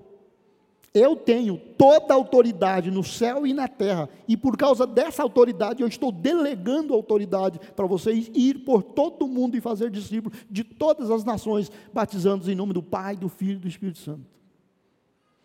Eu 0.93 1.16
tenho 1.16 1.57
toda 1.57 2.12
a 2.12 2.16
autoridade 2.16 2.91
no 2.91 3.03
céu 3.03 3.47
e 3.47 3.55
na 3.55 3.66
terra, 3.66 4.11
e 4.28 4.37
por 4.37 4.57
causa 4.59 4.87
dessa 4.87 5.22
autoridade, 5.22 5.82
eu 5.82 5.89
estou 5.89 6.12
delegando 6.12 6.93
autoridade 6.93 7.59
para 7.74 7.87
vocês 7.87 8.30
ir 8.34 8.59
por 8.61 8.82
todo 8.82 9.24
o 9.24 9.28
mundo 9.28 9.57
e 9.57 9.61
fazer 9.61 9.91
discípulos 9.91 10.39
de 10.51 10.64
todas 10.64 11.11
as 11.11 11.24
nações, 11.24 11.70
batizando-os 11.93 12.49
em 12.49 12.55
nome 12.55 12.74
do 12.74 12.82
Pai, 12.82 13.16
do 13.16 13.28
Filho 13.28 13.57
e 13.57 13.61
do 13.61 13.68
Espírito 13.68 13.99
Santo. 13.99 14.26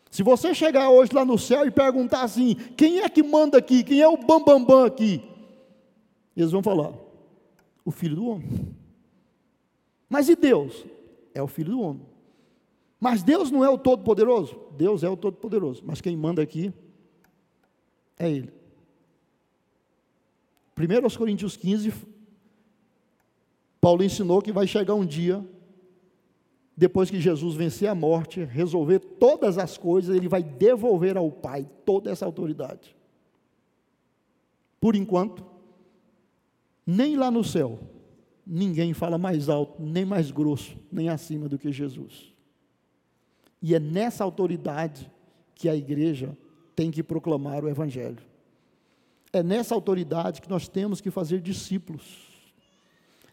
Se 0.10 0.24
você 0.24 0.54
chegar 0.54 0.90
hoje 0.90 1.14
lá 1.14 1.24
no 1.24 1.38
céu 1.38 1.66
e 1.66 1.72
perguntar 1.72 2.24
assim: 2.24 2.56
quem 2.76 3.00
é 3.00 3.08
que 3.08 3.24
manda 3.24 3.58
aqui? 3.58 3.84
Quem 3.84 4.02
é 4.02 4.08
o 4.08 4.18
bambambam 4.18 4.66
bam, 4.66 4.66
bam 4.66 4.86
aqui? 4.86 5.22
Eles 6.36 6.52
vão 6.52 6.62
falar: 6.62 6.94
o 7.86 7.92
Filho 7.92 8.18
do 8.18 8.26
Homem. 8.28 8.76
Mas 10.10 10.28
e 10.28 10.36
Deus? 10.36 10.86
É 11.34 11.42
o 11.42 11.48
Filho 11.48 11.72
do 11.72 11.82
Homem. 11.82 12.11
Mas 13.02 13.24
Deus 13.24 13.50
não 13.50 13.66
é 13.66 13.70
o 13.70 13.80
Todo-Poderoso? 13.80 14.56
Deus 14.78 15.04
é 15.04 15.10
o 15.10 15.18
Todo-Poderoso. 15.18 15.82
Mas 15.84 16.00
quem 16.00 16.16
manda 16.16 16.40
aqui 16.40 16.72
é 18.20 18.30
Ele. 18.30 18.54
1 20.78 21.18
Coríntios 21.18 21.58
15, 21.58 21.92
Paulo 23.82 24.04
ensinou 24.04 24.40
que 24.40 24.52
vai 24.52 24.68
chegar 24.68 24.94
um 24.94 25.06
dia, 25.06 25.44
depois 26.78 27.10
que 27.10 27.20
Jesus 27.20 27.56
vencer 27.56 27.90
a 27.90 27.96
morte, 27.96 28.44
resolver 28.44 29.00
todas 29.00 29.58
as 29.58 29.80
coisas, 29.80 30.16
ele 30.16 30.28
vai 30.28 30.44
devolver 30.44 31.18
ao 31.18 31.32
Pai 31.32 31.68
toda 31.84 32.12
essa 32.12 32.26
autoridade. 32.26 32.96
Por 34.80 34.96
enquanto, 34.96 35.44
nem 36.86 37.16
lá 37.16 37.32
no 37.32 37.44
céu, 37.44 37.80
ninguém 38.46 38.94
fala 38.94 39.18
mais 39.18 39.50
alto, 39.50 39.82
nem 39.82 40.06
mais 40.06 40.30
grosso, 40.30 40.78
nem 40.92 41.10
acima 41.10 41.50
do 41.50 41.58
que 41.58 41.72
Jesus. 41.72 42.31
E 43.62 43.76
é 43.76 43.80
nessa 43.80 44.24
autoridade 44.24 45.10
que 45.54 45.70
a 45.70 45.76
igreja 45.76 46.36
tem 46.76 46.90
que 46.90 47.04
proclamar 47.04 47.64
o 47.64 47.70
Evangelho. 47.70 48.18
É 49.32 49.42
nessa 49.42 49.76
autoridade 49.76 50.42
que 50.42 50.50
nós 50.50 50.68
temos 50.68 51.00
que 51.00 51.12
fazer 51.12 51.40
discípulos. 51.40 52.32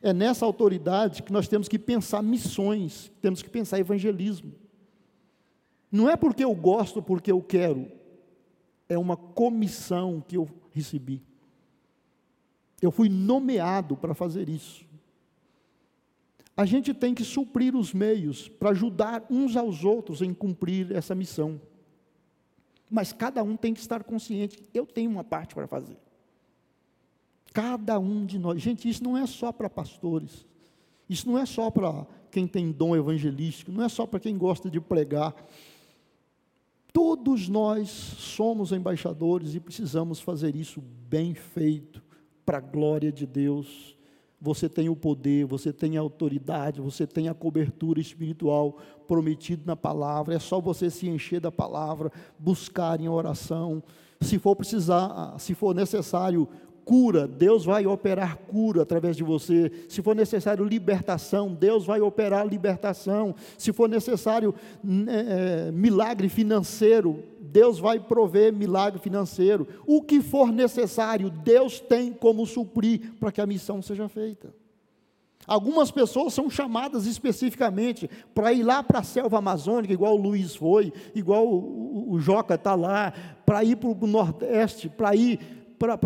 É 0.00 0.12
nessa 0.12 0.44
autoridade 0.44 1.22
que 1.22 1.32
nós 1.32 1.48
temos 1.48 1.66
que 1.66 1.78
pensar 1.78 2.22
missões, 2.22 3.10
temos 3.20 3.42
que 3.42 3.50
pensar 3.50 3.80
evangelismo. 3.80 4.52
Não 5.90 6.08
é 6.08 6.16
porque 6.16 6.44
eu 6.44 6.54
gosto, 6.54 7.02
porque 7.02 7.32
eu 7.32 7.42
quero, 7.42 7.90
é 8.88 8.96
uma 8.96 9.16
comissão 9.16 10.22
que 10.26 10.36
eu 10.36 10.48
recebi. 10.70 11.20
Eu 12.80 12.92
fui 12.92 13.08
nomeado 13.08 13.96
para 13.96 14.14
fazer 14.14 14.48
isso 14.48 14.87
a 16.58 16.64
gente 16.64 16.92
tem 16.92 17.14
que 17.14 17.22
suprir 17.22 17.76
os 17.76 17.94
meios 17.94 18.48
para 18.48 18.70
ajudar 18.70 19.24
uns 19.30 19.56
aos 19.56 19.84
outros 19.84 20.20
em 20.20 20.34
cumprir 20.34 20.90
essa 20.90 21.14
missão. 21.14 21.60
Mas 22.90 23.12
cada 23.12 23.44
um 23.44 23.56
tem 23.56 23.72
que 23.72 23.78
estar 23.78 24.02
consciente, 24.02 24.58
eu 24.74 24.84
tenho 24.84 25.08
uma 25.08 25.22
parte 25.22 25.54
para 25.54 25.68
fazer. 25.68 25.96
Cada 27.52 27.96
um 28.00 28.26
de 28.26 28.40
nós. 28.40 28.60
Gente, 28.60 28.88
isso 28.88 29.04
não 29.04 29.16
é 29.16 29.24
só 29.24 29.52
para 29.52 29.70
pastores. 29.70 30.44
Isso 31.08 31.30
não 31.30 31.38
é 31.38 31.46
só 31.46 31.70
para 31.70 32.04
quem 32.28 32.44
tem 32.44 32.72
dom 32.72 32.96
evangelístico, 32.96 33.70
não 33.70 33.84
é 33.84 33.88
só 33.88 34.04
para 34.04 34.18
quem 34.18 34.36
gosta 34.36 34.68
de 34.68 34.80
pregar. 34.80 35.36
Todos 36.92 37.48
nós 37.48 37.88
somos 37.88 38.72
embaixadores 38.72 39.54
e 39.54 39.60
precisamos 39.60 40.18
fazer 40.20 40.56
isso 40.56 40.80
bem 40.80 41.34
feito, 41.34 42.02
para 42.44 42.58
a 42.58 42.60
glória 42.60 43.12
de 43.12 43.26
Deus 43.26 43.96
você 44.40 44.68
tem 44.68 44.88
o 44.88 44.94
poder, 44.94 45.44
você 45.44 45.72
tem 45.72 45.96
a 45.96 46.00
autoridade, 46.00 46.80
você 46.80 47.06
tem 47.06 47.28
a 47.28 47.34
cobertura 47.34 48.00
espiritual 48.00 48.78
prometido 49.06 49.62
na 49.66 49.74
palavra. 49.74 50.34
É 50.34 50.38
só 50.38 50.60
você 50.60 50.90
se 50.90 51.08
encher 51.08 51.40
da 51.40 51.50
palavra, 51.50 52.12
buscar 52.38 53.00
em 53.00 53.08
oração. 53.08 53.82
Se 54.20 54.38
for 54.38 54.54
precisar, 54.54 55.36
se 55.38 55.54
for 55.54 55.74
necessário 55.74 56.48
cura, 56.88 57.28
Deus 57.28 57.66
vai 57.66 57.86
operar 57.86 58.38
cura 58.38 58.80
através 58.80 59.14
de 59.14 59.22
você. 59.22 59.70
Se 59.90 60.00
for 60.00 60.16
necessário 60.16 60.64
libertação, 60.64 61.52
Deus 61.52 61.84
vai 61.84 62.00
operar 62.00 62.48
libertação. 62.48 63.34
Se 63.58 63.74
for 63.74 63.90
necessário 63.90 64.54
é, 65.06 65.70
milagre 65.70 66.30
financeiro, 66.30 67.22
Deus 67.38 67.78
vai 67.78 68.00
prover 68.00 68.54
milagre 68.54 68.98
financeiro. 68.98 69.68
O 69.86 70.00
que 70.00 70.22
for 70.22 70.50
necessário, 70.50 71.28
Deus 71.28 71.78
tem 71.78 72.10
como 72.10 72.46
suprir 72.46 73.12
para 73.20 73.30
que 73.30 73.42
a 73.42 73.46
missão 73.46 73.82
seja 73.82 74.08
feita. 74.08 74.48
Algumas 75.46 75.90
pessoas 75.90 76.32
são 76.32 76.48
chamadas 76.48 77.06
especificamente 77.06 78.08
para 78.34 78.52
ir 78.52 78.62
lá 78.62 78.82
para 78.82 79.00
a 79.00 79.02
selva 79.02 79.38
amazônica, 79.38 79.92
igual 79.92 80.14
o 80.14 80.20
Luiz 80.20 80.54
foi, 80.54 80.92
igual 81.14 81.46
o, 81.46 81.56
o, 82.10 82.12
o 82.12 82.20
Joca 82.20 82.54
está 82.54 82.74
lá, 82.74 83.12
para 83.46 83.64
ir 83.64 83.76
para 83.76 83.88
o 83.88 84.06
Nordeste, 84.06 84.90
para 84.90 85.14
ir 85.14 85.57
para 85.78 85.98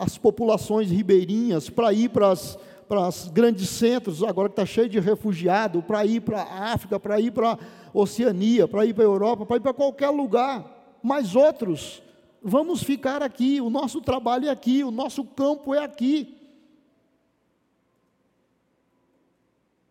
as 0.00 0.16
populações 0.16 0.90
ribeirinhas, 0.90 1.68
para 1.68 1.92
ir 1.92 2.08
para 2.08 2.30
as 2.30 2.58
os 2.90 3.28
grandes 3.28 3.68
centros, 3.68 4.22
agora 4.22 4.48
que 4.48 4.54
está 4.54 4.64
cheio 4.64 4.88
de 4.88 4.98
refugiado, 4.98 5.82
para 5.82 6.06
ir 6.06 6.20
para 6.20 6.42
a 6.42 6.72
África, 6.72 6.98
para 6.98 7.20
ir 7.20 7.30
para 7.32 7.52
a 7.52 7.58
Oceania, 7.92 8.66
para 8.66 8.86
ir 8.86 8.94
para 8.94 9.04
a 9.04 9.06
Europa, 9.06 9.44
para 9.44 9.56
ir 9.56 9.60
para 9.60 9.74
qualquer 9.74 10.08
lugar. 10.08 10.98
Mas 11.02 11.36
outros, 11.36 12.02
vamos 12.42 12.82
ficar 12.82 13.22
aqui, 13.22 13.60
o 13.60 13.68
nosso 13.68 14.00
trabalho 14.00 14.46
é 14.46 14.50
aqui, 14.50 14.82
o 14.82 14.90
nosso 14.90 15.22
campo 15.22 15.74
é 15.74 15.84
aqui. 15.84 16.34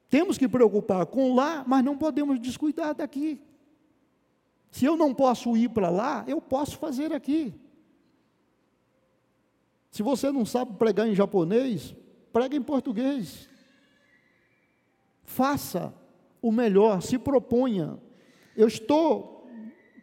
Temos 0.10 0.38
que 0.38 0.48
preocupar 0.48 1.06
com 1.06 1.36
lá, 1.36 1.64
mas 1.68 1.84
não 1.84 1.98
podemos 1.98 2.40
descuidar 2.40 2.96
daqui. 2.96 3.40
Se 4.72 4.86
eu 4.86 4.96
não 4.96 5.14
posso 5.14 5.56
ir 5.56 5.70
para 5.70 5.90
lá, 5.90 6.24
eu 6.28 6.42
posso 6.42 6.78
fazer 6.78 7.14
aqui. 7.14 7.54
Se 9.98 10.04
você 10.04 10.32
não 10.32 10.46
sabe 10.46 10.74
pregar 10.74 11.08
em 11.08 11.16
japonês, 11.16 11.96
prega 12.32 12.56
em 12.56 12.62
português. 12.62 13.50
Faça 15.24 15.92
o 16.40 16.52
melhor, 16.52 17.02
se 17.02 17.18
proponha. 17.18 17.98
Eu 18.56 18.68
estou 18.68 19.50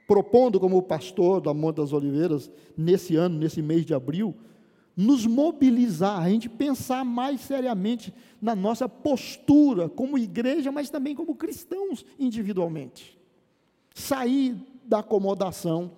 propondo, 0.05 0.59
como 0.59 0.83
pastor 0.83 1.41
da 1.41 1.55
Monte 1.55 1.77
das 1.77 1.93
Oliveiras, 1.93 2.51
nesse 2.77 3.15
ano, 3.15 3.39
nesse 3.39 3.63
mês 3.63 3.87
de 3.87 3.95
abril, 3.95 4.35
nos 4.97 5.27
mobilizar, 5.27 6.21
a 6.21 6.29
gente 6.29 6.49
pensar 6.49 7.05
mais 7.05 7.43
seriamente 7.43 8.13
na 8.43 8.57
nossa 8.57 8.89
postura 8.89 9.89
como 9.89 10.19
igreja, 10.19 10.73
mas 10.73 10.91
também 10.91 11.15
como 11.15 11.37
cristãos 11.37 12.05
individualmente. 12.19 13.17
Sair 13.95 14.57
da 14.85 14.99
acomodação 14.99 15.93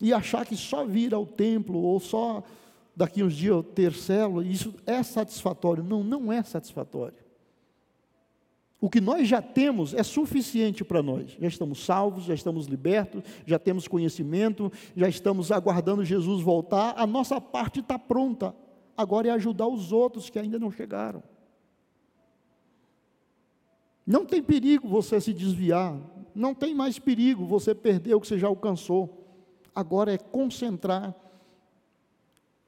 e 0.00 0.12
achar 0.12 0.46
que 0.46 0.56
só 0.56 0.84
vir 0.84 1.12
ao 1.12 1.26
templo 1.26 1.82
ou 1.82 1.98
só 1.98 2.44
daqui 2.98 3.22
uns 3.22 3.36
dias 3.36 3.54
eu 3.54 3.62
ter 3.62 3.92
célula, 3.92 4.44
isso 4.44 4.74
é 4.84 5.00
satisfatório. 5.04 5.84
Não, 5.84 6.02
não 6.02 6.32
é 6.32 6.42
satisfatório. 6.42 7.16
O 8.80 8.90
que 8.90 9.00
nós 9.00 9.28
já 9.28 9.40
temos 9.40 9.94
é 9.94 10.02
suficiente 10.02 10.84
para 10.84 11.00
nós. 11.00 11.36
Já 11.38 11.46
estamos 11.46 11.84
salvos, 11.84 12.24
já 12.24 12.34
estamos 12.34 12.66
libertos, 12.66 13.22
já 13.46 13.56
temos 13.56 13.86
conhecimento, 13.86 14.72
já 14.96 15.08
estamos 15.08 15.52
aguardando 15.52 16.04
Jesus 16.04 16.42
voltar. 16.42 16.94
A 16.96 17.06
nossa 17.06 17.40
parte 17.40 17.78
está 17.78 17.96
pronta. 17.96 18.52
Agora 18.96 19.28
é 19.28 19.30
ajudar 19.30 19.68
os 19.68 19.92
outros 19.92 20.28
que 20.28 20.38
ainda 20.38 20.58
não 20.58 20.72
chegaram. 20.72 21.22
Não 24.04 24.26
tem 24.26 24.42
perigo 24.42 24.88
você 24.88 25.20
se 25.20 25.32
desviar. 25.32 25.96
Não 26.34 26.52
tem 26.52 26.74
mais 26.74 26.98
perigo 26.98 27.46
você 27.46 27.76
perder 27.76 28.14
o 28.16 28.20
que 28.20 28.26
você 28.26 28.38
já 28.38 28.48
alcançou. 28.48 29.24
Agora 29.72 30.12
é 30.12 30.18
concentrar 30.18 31.14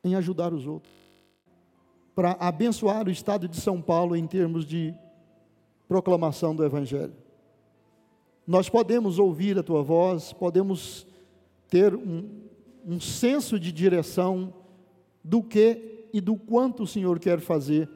em 0.02 0.14
ajudar 0.14 0.52
os 0.52 0.66
outros. 0.66 0.93
Para 2.14 2.32
abençoar 2.32 3.06
o 3.06 3.10
estado 3.10 3.48
de 3.48 3.56
São 3.56 3.81
Paulo 3.81 4.16
em 4.16 4.27
termos 4.27 4.66
de 4.66 4.94
proclamação 5.89 6.55
do 6.55 6.64
Evangelho. 6.64 7.14
Nós 8.47 8.68
podemos 8.68 9.18
ouvir 9.18 9.59
a 9.59 9.62
tua 9.62 9.82
voz, 9.82 10.32
podemos 10.32 11.06
ter 11.68 11.94
um, 11.94 12.28
um 12.85 13.01
senso 13.01 13.59
de 13.59 13.70
direção 13.70 14.52
do 15.22 15.43
que 15.43 16.09
e 16.12 16.20
do 16.20 16.36
quanto 16.36 16.82
o 16.82 16.86
Senhor 16.86 17.18
quer 17.18 17.40
fazer 17.40 17.89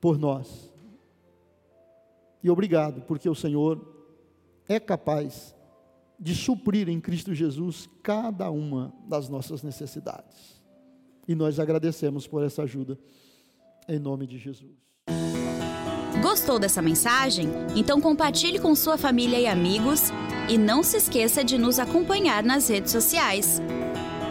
por 0.00 0.18
nós. 0.18 0.72
E 2.42 2.50
obrigado, 2.50 3.02
porque 3.02 3.28
o 3.28 3.34
Senhor 3.34 3.80
é 4.68 4.78
capaz 4.80 5.54
de 6.18 6.34
suprir 6.34 6.88
em 6.88 7.00
Cristo 7.00 7.34
Jesus 7.34 7.88
cada 8.02 8.50
uma 8.50 8.92
das 9.06 9.28
nossas 9.28 9.62
necessidades. 9.62 10.55
E 11.26 11.34
nós 11.34 11.58
agradecemos 11.58 12.26
por 12.26 12.42
essa 12.42 12.62
ajuda, 12.62 12.98
em 13.88 13.98
nome 13.98 14.26
de 14.26 14.38
Jesus. 14.38 14.72
Gostou 16.22 16.58
dessa 16.58 16.82
mensagem? 16.82 17.48
Então 17.74 18.00
compartilhe 18.00 18.58
com 18.58 18.74
sua 18.74 18.96
família 18.96 19.38
e 19.38 19.46
amigos 19.46 20.10
e 20.48 20.56
não 20.56 20.82
se 20.82 20.96
esqueça 20.96 21.44
de 21.44 21.58
nos 21.58 21.78
acompanhar 21.78 22.42
nas 22.42 22.68
redes 22.68 22.92
sociais. 22.92 23.60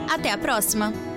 Até 0.10 0.32
a 0.32 0.38
próxima! 0.38 1.15